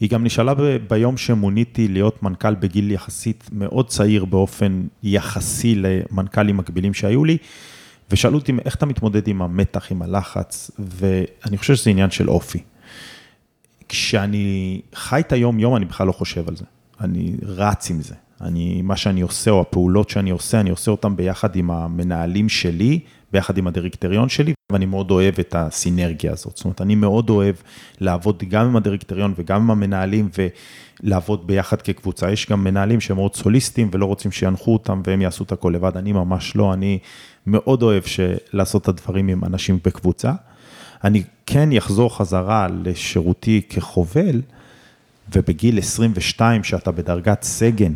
היא 0.00 0.10
גם 0.10 0.24
נשאלה 0.24 0.54
ב, 0.54 0.62
ביום 0.88 1.16
שמוניתי 1.16 1.88
להיות 1.88 2.22
מנכ"ל 2.22 2.54
בגיל 2.54 2.90
יחסית 2.90 3.44
מאוד 3.52 3.88
צעיר 3.88 4.24
באופן 4.24 4.82
יחסי 5.02 5.74
למנכ"לים 5.74 6.56
מקבילים 6.56 6.94
שהיו 6.94 7.24
לי, 7.24 7.36
ושאלו 8.10 8.38
אותי 8.38 8.52
איך 8.64 8.74
אתה 8.74 8.86
מתמודד 8.86 9.28
עם 9.28 9.42
המתח, 9.42 9.92
עם 9.92 10.02
הלחץ, 10.02 10.70
ואני 10.78 11.58
חושב 11.58 11.74
שזה 11.74 11.90
עניין 11.90 12.10
של 12.10 12.30
אופי. 12.30 12.58
כשאני 13.88 14.80
חי 14.94 15.20
את 15.20 15.32
היום-יום, 15.32 15.76
אני 15.76 15.84
בכלל 15.84 16.06
לא 16.06 16.12
חושב 16.12 16.48
על 16.48 16.56
זה. 16.56 16.64
אני 17.00 17.36
רץ 17.42 17.90
עם 17.90 18.02
זה. 18.02 18.14
אני, 18.40 18.82
מה 18.82 18.96
שאני 18.96 19.20
עושה, 19.20 19.50
או 19.50 19.60
הפעולות 19.60 20.10
שאני 20.10 20.30
עושה, 20.30 20.60
אני 20.60 20.70
עושה 20.70 20.90
אותן 20.90 21.16
ביחד 21.16 21.56
עם 21.56 21.70
המנהלים 21.70 22.48
שלי, 22.48 23.00
ביחד 23.32 23.58
עם 23.58 23.66
הדירקטוריון 23.66 24.28
שלי, 24.28 24.52
ואני 24.72 24.86
מאוד 24.86 25.10
אוהב 25.10 25.34
את 25.40 25.54
הסינרגיה 25.58 26.32
הזאת. 26.32 26.56
זאת 26.56 26.64
אומרת, 26.64 26.80
אני 26.80 26.94
מאוד 26.94 27.30
אוהב 27.30 27.54
לעבוד 28.00 28.42
גם 28.48 28.64
עם 28.64 28.76
הדירקטוריון 28.76 29.34
וגם 29.36 29.62
עם 29.62 29.70
המנהלים, 29.70 30.28
ולעבוד 31.02 31.46
ביחד 31.46 31.82
כקבוצה. 31.82 32.30
יש 32.30 32.50
גם 32.50 32.64
מנהלים 32.64 33.00
שהם 33.00 33.16
מאוד 33.16 33.36
סוליסטים 33.36 33.90
ולא 33.92 34.06
רוצים 34.06 34.32
שינחו 34.32 34.72
אותם 34.72 35.02
והם 35.06 35.22
יעשו 35.22 35.44
את 35.44 35.52
הכל 35.52 35.72
לבד, 35.74 35.96
אני 35.96 36.12
ממש 36.12 36.56
לא, 36.56 36.74
אני 36.74 36.98
מאוד 37.46 37.82
אוהב 37.82 38.02
לעשות 38.52 38.82
את 38.82 38.88
הדברים 38.88 39.28
עם 39.28 39.44
אנשים 39.44 39.78
בקבוצה. 39.84 40.32
אני 41.04 41.22
כן 41.46 41.76
אחזור 41.76 42.16
חזרה 42.16 42.66
לשירותי 42.84 43.62
כחובל, 43.68 44.42
ובגיל 45.32 45.78
22, 45.78 46.64
שאתה 46.64 46.92
בדרגת 46.92 47.42
סגן, 47.42 47.92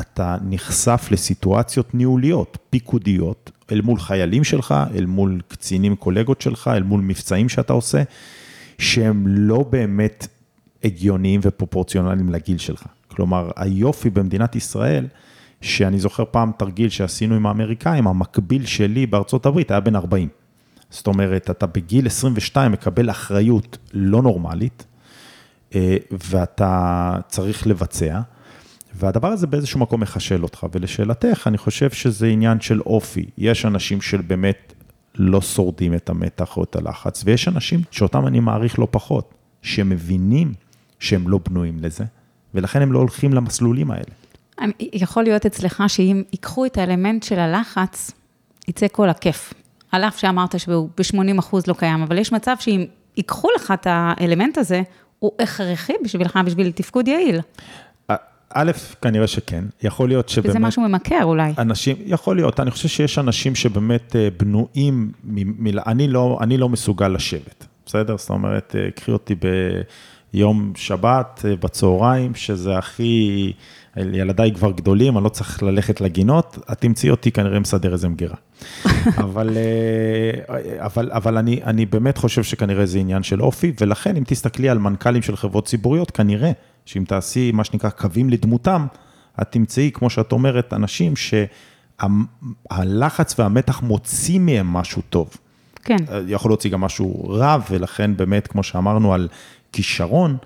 אתה 0.00 0.36
נחשף 0.42 1.08
לסיטואציות 1.10 1.94
ניהוליות, 1.94 2.58
פיקודיות, 2.70 3.50
אל 3.72 3.80
מול 3.80 3.98
חיילים 3.98 4.44
שלך, 4.44 4.74
אל 4.94 5.06
מול 5.06 5.40
קצינים 5.48 5.96
קולגות 5.96 6.40
שלך, 6.40 6.70
אל 6.74 6.82
מול 6.82 7.00
מבצעים 7.00 7.48
שאתה 7.48 7.72
עושה, 7.72 8.02
שהם 8.78 9.26
לא 9.26 9.64
באמת 9.70 10.26
הגיוניים 10.84 11.40
ופרופורציונליים 11.42 12.30
לגיל 12.30 12.58
שלך. 12.58 12.86
כלומר, 13.08 13.50
היופי 13.56 14.10
במדינת 14.10 14.56
ישראל, 14.56 15.06
שאני 15.60 15.98
זוכר 15.98 16.24
פעם 16.30 16.52
תרגיל 16.58 16.88
שעשינו 16.88 17.34
עם 17.34 17.46
האמריקאים, 17.46 18.06
המקביל 18.06 18.66
שלי 18.66 19.06
בארצות 19.06 19.46
הברית 19.46 19.70
היה 19.70 19.80
בן 19.80 19.96
40. 19.96 20.28
זאת 20.90 21.06
אומרת, 21.06 21.50
אתה 21.50 21.66
בגיל 21.66 22.06
22 22.06 22.72
מקבל 22.72 23.10
אחריות 23.10 23.78
לא 23.92 24.22
נורמלית, 24.22 24.86
אה, 25.74 25.96
ואתה 26.30 27.12
צריך 27.28 27.66
לבצע. 27.66 28.20
והדבר 28.94 29.28
הזה 29.28 29.46
באיזשהו 29.46 29.80
מקום 29.80 30.00
מחשל 30.00 30.42
אותך, 30.42 30.66
ולשאלתך, 30.72 31.44
אני 31.46 31.58
חושב 31.58 31.90
שזה 31.90 32.26
עניין 32.26 32.60
של 32.60 32.80
אופי. 32.80 33.26
יש 33.38 33.64
אנשים 33.66 34.00
של 34.00 34.20
באמת 34.20 34.72
לא 35.14 35.40
שורדים 35.40 35.94
את 35.94 36.08
המתח 36.08 36.56
או 36.56 36.64
את 36.64 36.76
הלחץ, 36.76 37.22
ויש 37.24 37.48
אנשים 37.48 37.80
שאותם 37.90 38.26
אני 38.26 38.40
מעריך 38.40 38.78
לא 38.78 38.88
פחות, 38.90 39.34
שמבינים 39.62 40.52
שהם 40.98 41.28
לא 41.28 41.40
בנויים 41.48 41.76
לזה, 41.80 42.04
ולכן 42.54 42.82
הם 42.82 42.92
לא 42.92 42.98
הולכים 42.98 43.34
למסלולים 43.34 43.90
האלה. 43.90 44.04
יכול 44.80 45.22
להיות 45.22 45.46
אצלך 45.46 45.82
שאם 45.88 46.22
ייקחו 46.32 46.66
את 46.66 46.78
האלמנט 46.78 47.22
של 47.22 47.38
הלחץ, 47.38 48.10
יצא 48.68 48.86
כל 48.92 49.08
הכיף. 49.08 49.54
על 49.92 50.04
אף 50.04 50.18
שאמרת 50.18 50.60
שהוא 50.60 50.88
ב-80 50.98 51.38
אחוז 51.38 51.66
לא 51.66 51.74
קיים, 51.74 52.02
אבל 52.02 52.18
יש 52.18 52.32
מצב 52.32 52.56
שאם 52.60 52.84
ייקחו 53.16 53.48
לך 53.56 53.70
את 53.70 53.86
האלמנט 53.90 54.58
הזה, 54.58 54.82
הוא 55.18 55.32
הכרחי 55.40 55.92
בשבילך, 56.04 56.38
בשביל 56.46 56.72
תפקוד 56.72 57.08
יעיל. 57.08 57.40
א', 58.54 58.72
כנראה 59.02 59.26
שכן, 59.26 59.64
יכול 59.82 60.08
להיות 60.08 60.28
שבאמת... 60.28 60.50
וזה 60.50 60.58
משהו 60.58 60.82
ממכר 60.82 61.20
אולי. 61.22 61.52
אנשים, 61.58 61.96
יכול 62.06 62.36
להיות, 62.36 62.60
אני 62.60 62.70
חושב 62.70 62.88
שיש 62.88 63.18
אנשים 63.18 63.54
שבאמת 63.54 64.16
אה, 64.16 64.28
בנויים, 64.36 65.12
מ, 65.24 65.64
מ, 65.64 65.78
אני, 65.86 66.08
לא, 66.08 66.38
אני 66.40 66.56
לא 66.56 66.68
מסוגל 66.68 67.08
לשבת, 67.08 67.66
בסדר? 67.86 68.16
זאת 68.18 68.30
אומרת, 68.30 68.76
אה, 68.78 68.90
קחי 68.90 69.12
אותי 69.12 69.34
ביום 70.32 70.72
שבת, 70.76 71.44
אה, 71.48 71.56
בצהריים, 71.56 72.34
שזה 72.34 72.78
הכי, 72.78 73.52
ילדיי 73.96 74.52
כבר 74.52 74.70
גדולים, 74.70 75.16
אני 75.16 75.24
לא 75.24 75.28
צריך 75.28 75.62
ללכת 75.62 76.00
לגינות, 76.00 76.58
את 76.72 76.80
תמצאי 76.80 77.10
אותי 77.10 77.30
כנראה 77.30 77.60
מסדר 77.60 77.92
איזה 77.92 78.08
מגירה. 78.08 78.36
אבל, 79.18 79.56
אבל, 80.78 81.10
אבל 81.12 81.38
אני, 81.38 81.60
אני 81.64 81.86
באמת 81.86 82.18
חושב 82.18 82.42
שכנראה 82.42 82.86
זה 82.86 82.98
עניין 82.98 83.22
של 83.22 83.42
אופי, 83.42 83.72
ולכן 83.80 84.16
אם 84.16 84.22
תסתכלי 84.26 84.68
על 84.68 84.78
מנכ"לים 84.78 85.22
של 85.22 85.36
חברות 85.36 85.66
ציבוריות, 85.66 86.10
כנראה 86.10 86.52
שאם 86.86 87.04
תעשי 87.04 87.52
מה 87.52 87.64
שנקרא 87.64 87.90
קווים 87.90 88.30
לדמותם, 88.30 88.86
את 89.42 89.52
תמצאי, 89.52 89.90
כמו 89.94 90.10
שאת 90.10 90.32
אומרת, 90.32 90.72
אנשים 90.72 91.14
שהלחץ 92.00 93.38
והמתח 93.38 93.82
מוציא 93.82 94.38
מהם 94.38 94.66
משהו 94.66 95.02
טוב. 95.10 95.36
כן. 95.84 95.96
יכול 96.26 96.50
להוציא 96.50 96.70
גם 96.70 96.80
משהו 96.80 97.28
רע, 97.28 97.58
ולכן 97.70 98.16
באמת, 98.16 98.46
כמו 98.46 98.62
שאמרנו 98.62 99.14
על 99.14 99.28
כישרון, 99.72 100.36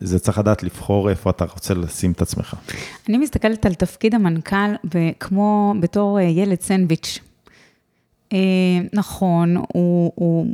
זה 0.00 0.18
צריך 0.18 0.38
לדעת 0.38 0.62
לבחור 0.62 1.10
איפה 1.10 1.30
אתה 1.30 1.44
רוצה 1.44 1.74
לשים 1.74 2.12
את 2.12 2.22
עצמך. 2.22 2.54
אני 3.08 3.18
מסתכלת 3.18 3.66
על 3.66 3.74
תפקיד 3.74 4.14
המנכ"ל 4.14 4.74
כמו 5.20 5.74
בתור 5.80 6.18
אה, 6.18 6.24
ילד 6.24 6.60
סנדוויץ'. 6.60 7.18
אה, 8.32 8.38
נכון, 8.92 9.56
הוא, 9.56 10.12
הוא, 10.14 10.46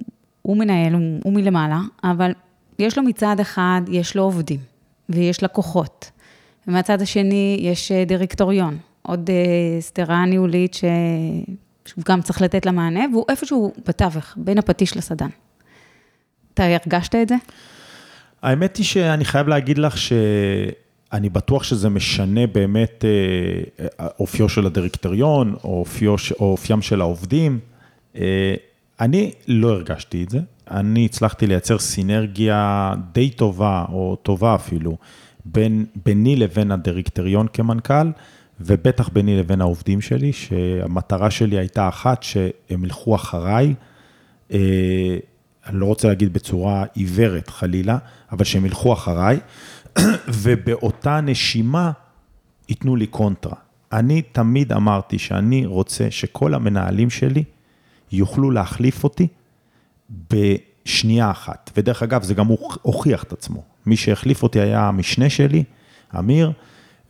הוא 0.42 0.56
מנהל, 0.56 0.92
הוא, 0.92 1.20
הוא 1.24 1.32
מלמעלה, 1.32 1.80
אבל 2.04 2.32
יש 2.78 2.98
לו 2.98 3.04
מצד 3.04 3.40
אחד, 3.40 3.80
יש 3.88 4.16
לו 4.16 4.22
עובדים. 4.22 4.73
ויש 5.08 5.42
לקוחות. 5.42 6.10
ומהצד 6.68 7.02
השני 7.02 7.56
יש 7.60 7.92
אה, 7.92 8.04
דירקטוריון, 8.04 8.78
עוד 9.02 9.30
אה, 9.30 9.80
סתירה 9.80 10.26
ניהולית 10.26 10.74
ש... 10.74 10.84
שהוא 11.84 12.04
גם 12.04 12.22
צריך 12.22 12.42
לתת 12.42 12.66
לה 12.66 12.72
מענה, 12.72 13.04
והוא 13.12 13.24
איפשהו 13.28 13.72
בתווך, 13.88 14.34
בין 14.36 14.58
הפטיש 14.58 14.96
לסדן. 14.96 15.28
אתה 16.54 16.64
הרגשת 16.64 17.14
את 17.14 17.28
זה? 17.28 17.34
האמת 18.42 18.76
היא 18.76 18.84
שאני 18.84 19.24
חייב 19.24 19.48
להגיד 19.48 19.78
לך 19.78 19.96
שאני 19.98 21.28
בטוח 21.28 21.62
שזה 21.62 21.88
משנה 21.88 22.46
באמת 22.46 23.04
אה, 23.04 24.06
אופיו 24.20 24.48
של 24.48 24.66
הדירקטוריון, 24.66 25.54
או 25.64 25.78
אופיו, 25.78 26.14
או 26.40 26.50
אופיים 26.50 26.82
של 26.82 27.00
העובדים. 27.00 27.58
אני 29.00 29.32
לא 29.48 29.68
הרגשתי 29.68 30.24
את 30.24 30.30
זה. 30.30 30.38
אני 30.70 31.04
הצלחתי 31.04 31.46
לייצר 31.46 31.78
סינרגיה 31.78 32.92
די 33.12 33.30
טובה, 33.30 33.84
או 33.92 34.16
טובה 34.22 34.54
אפילו, 34.54 34.96
בין, 35.44 35.86
ביני 36.04 36.36
לבין 36.36 36.70
הדירקטוריון 36.70 37.46
כמנכ"ל, 37.52 38.10
ובטח 38.60 39.08
ביני 39.08 39.38
לבין 39.38 39.60
העובדים 39.60 40.00
שלי, 40.00 40.32
שהמטרה 40.32 41.30
שלי 41.30 41.58
הייתה 41.58 41.88
אחת, 41.88 42.22
שהם 42.22 42.84
ילכו 42.84 43.14
אחריי, 43.14 43.74
אה, 44.52 45.16
אני 45.66 45.80
לא 45.80 45.86
רוצה 45.86 46.08
להגיד 46.08 46.32
בצורה 46.32 46.84
עיוורת 46.94 47.48
חלילה, 47.48 47.98
אבל 48.32 48.44
שהם 48.44 48.66
ילכו 48.66 48.92
אחריי, 48.92 49.40
ובאותה 50.42 51.20
נשימה 51.20 51.90
ייתנו 52.68 52.96
לי 52.96 53.06
קונטרה. 53.06 53.56
אני 53.92 54.22
תמיד 54.22 54.72
אמרתי 54.72 55.18
שאני 55.18 55.66
רוצה 55.66 56.10
שכל 56.10 56.54
המנהלים 56.54 57.10
שלי 57.10 57.44
יוכלו 58.12 58.50
להחליף 58.50 59.04
אותי 59.04 59.28
בשנייה 60.30 61.30
אחת. 61.30 61.70
ודרך 61.76 62.02
אגב, 62.02 62.22
זה 62.22 62.34
גם 62.34 62.46
הוכיח 62.82 63.22
את 63.22 63.32
עצמו. 63.32 63.62
מי 63.86 63.96
שהחליף 63.96 64.42
אותי 64.42 64.60
היה 64.60 64.88
המשנה 64.88 65.30
שלי, 65.30 65.64
אמיר, 66.18 66.52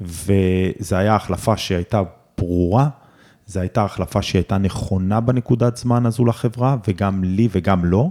וזו 0.00 0.96
הייתה 0.96 1.16
החלפה 1.16 1.56
שהייתה 1.56 2.02
ברורה, 2.38 2.88
זו 3.46 3.60
הייתה 3.60 3.84
החלפה 3.84 4.22
שהייתה 4.22 4.58
נכונה 4.58 5.20
בנקודת 5.20 5.76
זמן 5.76 6.06
הזו 6.06 6.24
לחברה, 6.24 6.76
וגם 6.88 7.24
לי 7.24 7.48
וגם 7.52 7.84
לו. 7.84 8.10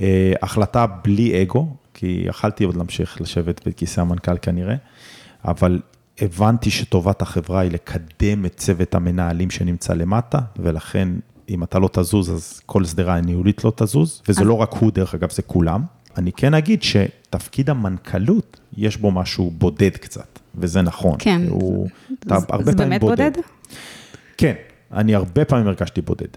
אה, 0.00 0.32
החלטה 0.42 0.86
בלי 0.86 1.42
אגו, 1.42 1.76
כי 1.94 2.22
יכלתי 2.26 2.64
עוד 2.64 2.76
להמשיך 2.76 3.20
לשבת 3.20 3.68
בכיסא 3.68 4.00
המנכ"ל 4.00 4.38
כנראה, 4.42 4.76
אבל 5.44 5.80
הבנתי 6.20 6.70
שטובת 6.70 7.22
החברה 7.22 7.60
היא 7.60 7.70
לקדם 7.70 8.46
את 8.46 8.56
צוות 8.56 8.94
המנהלים 8.94 9.50
שנמצא 9.50 9.94
למטה, 9.94 10.38
ולכן 10.56 11.08
אם 11.48 11.62
אתה 11.62 11.78
לא 11.78 11.88
תזוז, 11.92 12.30
אז 12.30 12.60
כל 12.66 12.84
שדרה 12.84 13.16
הניהולית 13.16 13.64
לא 13.64 13.72
תזוז, 13.76 14.22
וזה 14.28 14.40
אז... 14.40 14.46
לא 14.46 14.54
רק 14.54 14.72
הוא, 14.72 14.92
דרך 14.92 15.14
אגב, 15.14 15.30
זה 15.30 15.42
כולם. 15.42 15.82
אני 16.16 16.32
כן 16.32 16.54
אגיד 16.54 16.82
שתפקיד 16.82 17.70
המנכ"לות, 17.70 18.60
יש 18.76 18.96
בו 18.96 19.10
משהו 19.10 19.50
בודד 19.50 19.96
קצת, 19.96 20.38
וזה 20.54 20.82
נכון. 20.82 21.16
כן, 21.18 21.42
הוא, 21.48 21.88
זה, 22.24 22.34
זה 22.60 22.72
באמת 22.72 23.00
בודד? 23.00 23.32
בודד? 23.32 23.42
כן, 24.36 24.54
אני 24.92 25.14
הרבה 25.14 25.44
פעמים 25.44 25.66
הרגשתי 25.66 26.00
בודד. 26.00 26.28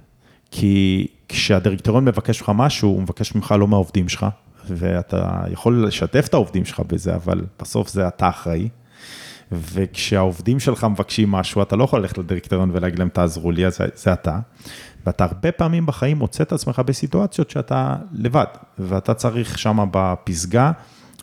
כי 0.51 1.07
כשהדירקטוריון 1.29 2.05
מבקש 2.05 2.41
ממך 2.41 2.51
משהו, 2.55 2.89
הוא 2.89 3.01
מבקש 3.01 3.35
ממך 3.35 3.55
לא 3.59 3.67
מהעובדים 3.67 4.09
שלך, 4.09 4.25
ואתה 4.69 5.41
יכול 5.51 5.87
לשתף 5.87 6.25
את 6.27 6.33
העובדים 6.33 6.65
שלך 6.65 6.79
בזה, 6.79 7.15
אבל 7.15 7.41
בסוף 7.59 7.89
זה 7.89 8.07
אתה 8.07 8.29
אחראי. 8.29 8.69
וכשהעובדים 9.51 10.59
שלך 10.59 10.83
מבקשים 10.83 11.31
משהו, 11.31 11.61
אתה 11.61 11.75
לא 11.75 11.83
יכול 11.83 11.99
ללכת 11.99 12.17
לדירקטוריון 12.17 12.71
ולהגיד 12.73 12.99
להם, 12.99 13.09
תעזרו 13.09 13.51
לי, 13.51 13.65
אז 13.65 13.77
זה, 13.77 13.85
זה 13.95 14.13
אתה. 14.13 14.39
ואתה 15.05 15.23
הרבה 15.23 15.51
פעמים 15.51 15.85
בחיים 15.85 16.17
מוצא 16.17 16.43
את 16.43 16.53
עצמך 16.53 16.79
בסיטואציות 16.85 17.49
שאתה 17.49 17.95
לבד, 18.11 18.45
ואתה 18.79 19.13
צריך 19.13 19.57
שם 19.57 19.85
בפסגה 19.91 20.71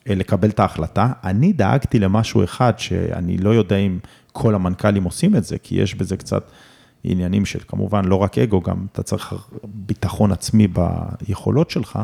אה, 0.08 0.14
לקבל 0.14 0.48
את 0.48 0.60
ההחלטה. 0.60 1.12
אני 1.24 1.52
דאגתי 1.52 1.98
למשהו 1.98 2.44
אחד 2.44 2.72
שאני 2.78 3.38
לא 3.38 3.50
יודע 3.50 3.76
אם 3.76 3.98
כל 4.32 4.54
המנכ"לים 4.54 5.04
עושים 5.04 5.36
את 5.36 5.44
זה, 5.44 5.58
כי 5.58 5.74
יש 5.74 5.94
בזה 5.94 6.16
קצת 6.16 6.50
עניינים 7.04 7.44
של 7.44 7.58
כמובן 7.68 8.04
לא 8.04 8.16
רק 8.16 8.38
אגו, 8.38 8.60
גם 8.60 8.86
אתה 8.92 9.02
צריך 9.02 9.34
ביטחון 9.64 10.32
עצמי 10.32 10.68
ביכולות 10.68 11.70
שלך, 11.70 11.98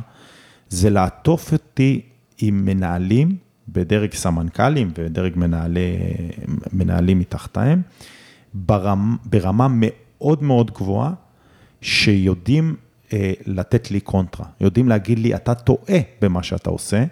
זה 0.68 0.90
לעטוף 0.90 1.52
אותי 1.52 2.00
עם 2.38 2.64
מנהלים 2.64 3.36
בדרג 3.68 4.14
סמנכ"לים 4.14 4.92
ודרג 4.98 5.32
מנהלי, 5.36 5.96
מנהלים 6.72 7.18
מתחתיהם, 7.18 7.82
ברמה, 8.54 9.16
ברמה 9.24 9.66
מאוד 9.70 10.42
מאוד 10.42 10.70
גבוהה, 10.70 11.12
שיודעים 11.82 12.76
אה, 13.12 13.32
לתת 13.46 13.90
לי 13.90 14.00
קונטרה, 14.00 14.46
יודעים 14.60 14.88
להגיד 14.88 15.18
לי, 15.18 15.34
אתה 15.34 15.54
טועה 15.54 15.98
במה 16.20 16.42
שאתה 16.42 16.70
עושה, 16.70 17.04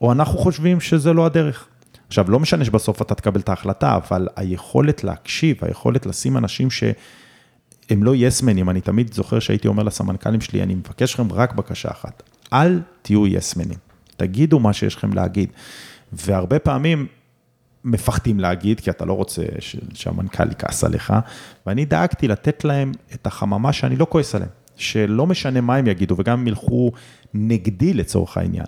או 0.00 0.12
אנחנו 0.12 0.38
חושבים 0.38 0.80
שזה 0.80 1.12
לא 1.12 1.26
הדרך. 1.26 1.68
עכשיו, 2.08 2.30
לא 2.30 2.40
משנה 2.40 2.64
שבסוף 2.64 3.02
אתה 3.02 3.14
תקבל 3.14 3.40
את 3.40 3.48
ההחלטה, 3.48 3.96
אבל 3.96 4.28
היכולת 4.36 5.04
להקשיב, 5.04 5.56
היכולת 5.62 6.06
לשים 6.06 6.36
אנשים 6.36 6.70
שהם 6.70 8.04
לא 8.04 8.16
יסמנים, 8.16 8.70
אני 8.70 8.80
תמיד 8.80 9.14
זוכר 9.14 9.38
שהייתי 9.38 9.68
אומר 9.68 9.82
לסמנכ"לים 9.82 10.40
שלי, 10.40 10.62
אני 10.62 10.74
מבקש 10.74 11.14
לכם 11.14 11.32
רק 11.32 11.52
בקשה 11.52 11.90
אחת, 11.90 12.22
אל 12.52 12.80
תהיו 13.02 13.26
יסמנים, 13.26 13.78
תגידו 14.16 14.60
מה 14.60 14.72
שיש 14.72 14.94
לכם 14.94 15.12
להגיד. 15.12 15.48
והרבה 16.12 16.58
פעמים 16.58 17.06
מפחדים 17.86 18.40
להגיד, 18.40 18.80
כי 18.80 18.90
אתה 18.90 19.04
לא 19.04 19.12
רוצה 19.12 19.42
שהמנכ"ל 19.94 20.50
יכעס 20.50 20.84
עליך, 20.84 21.12
ואני 21.66 21.84
דאגתי 21.84 22.28
לתת 22.28 22.64
להם 22.64 22.92
את 23.14 23.26
החממה 23.26 23.72
שאני 23.72 23.96
לא 23.96 24.06
כועס 24.10 24.34
עליהם, 24.34 24.50
שלא 24.76 25.26
משנה 25.26 25.60
מה 25.60 25.76
הם 25.76 25.86
יגידו, 25.86 26.14
וגם 26.18 26.40
אם 26.40 26.46
ילכו 26.46 26.92
נגדי 27.34 27.94
לצורך 27.94 28.36
העניין. 28.36 28.66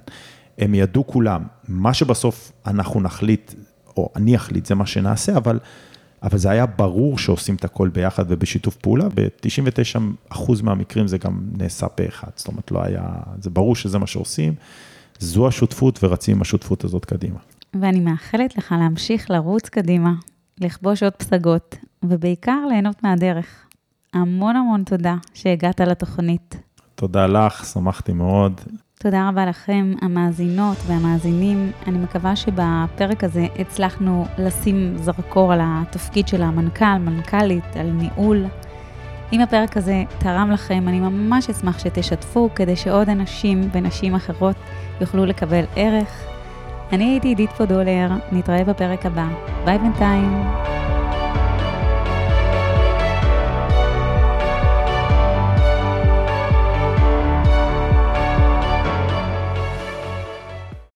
הם 0.58 0.74
ידעו 0.74 1.06
כולם, 1.06 1.42
מה 1.68 1.94
שבסוף 1.94 2.52
אנחנו 2.66 3.00
נחליט, 3.00 3.54
או 3.96 4.08
אני 4.16 4.36
אחליט, 4.36 4.66
זה 4.66 4.74
מה 4.74 4.86
שנעשה, 4.86 5.36
אבל, 5.36 5.58
אבל 6.22 6.38
זה 6.38 6.50
היה 6.50 6.66
ברור 6.66 7.18
שעושים 7.18 7.54
את 7.54 7.64
הכל 7.64 7.88
ביחד 7.88 8.24
ובשיתוף 8.28 8.76
פעולה, 8.76 9.08
ב-99% 9.14 10.38
מהמקרים 10.62 11.06
זה 11.06 11.18
גם 11.18 11.40
נעשה 11.52 11.88
פה 11.88 12.04
אחד, 12.08 12.30
זאת 12.36 12.48
אומרת, 12.48 12.70
לא 12.70 12.84
היה, 12.84 13.02
זה 13.40 13.50
ברור 13.50 13.76
שזה 13.76 13.98
מה 13.98 14.06
שעושים, 14.06 14.54
זו 15.18 15.48
השותפות 15.48 16.04
ורצים 16.04 16.36
עם 16.36 16.42
השותפות 16.42 16.84
הזאת 16.84 17.04
קדימה. 17.04 17.38
ואני 17.74 18.00
מאחלת 18.00 18.58
לך 18.58 18.74
להמשיך 18.78 19.30
לרוץ 19.30 19.68
קדימה, 19.68 20.12
לכבוש 20.60 21.02
עוד 21.02 21.12
פסגות, 21.12 21.76
ובעיקר 22.02 22.66
ליהנות 22.68 23.02
מהדרך. 23.02 23.66
המון 24.14 24.56
המון 24.56 24.84
תודה 24.84 25.14
שהגעת 25.34 25.80
לתוכנית. 25.80 26.56
תודה 26.94 27.26
לך, 27.26 27.66
שמחתי 27.66 28.12
מאוד. 28.12 28.60
תודה 29.00 29.28
רבה 29.28 29.46
לכם, 29.46 29.92
המאזינות 30.02 30.76
והמאזינים. 30.86 31.72
אני 31.86 31.98
מקווה 31.98 32.36
שבפרק 32.36 33.24
הזה 33.24 33.46
הצלחנו 33.58 34.26
לשים 34.38 34.96
זרקור 34.96 35.52
על 35.52 35.60
התפקיד 35.62 36.28
של 36.28 36.42
המנכ"ל, 36.42 36.98
מנכ"לית, 36.98 37.76
על 37.76 37.90
ניהול. 37.90 38.44
אם 39.32 39.40
הפרק 39.40 39.76
הזה 39.76 40.04
תרם 40.18 40.50
לכם, 40.50 40.84
אני 40.88 41.00
ממש 41.00 41.50
אשמח 41.50 41.78
שתשתפו 41.78 42.48
כדי 42.54 42.76
שעוד 42.76 43.08
אנשים 43.08 43.68
ונשים 43.72 44.14
אחרות 44.14 44.56
יוכלו 45.00 45.26
לקבל 45.26 45.64
ערך. 45.76 46.27
אני 46.92 47.04
הייתי 47.04 47.28
עידית 47.28 47.50
פודולר, 47.50 48.08
נתראה 48.32 48.64
בפרק 48.64 49.06
הבא. 49.06 49.26
ביי 49.64 49.78
בינתיים. 49.78 50.32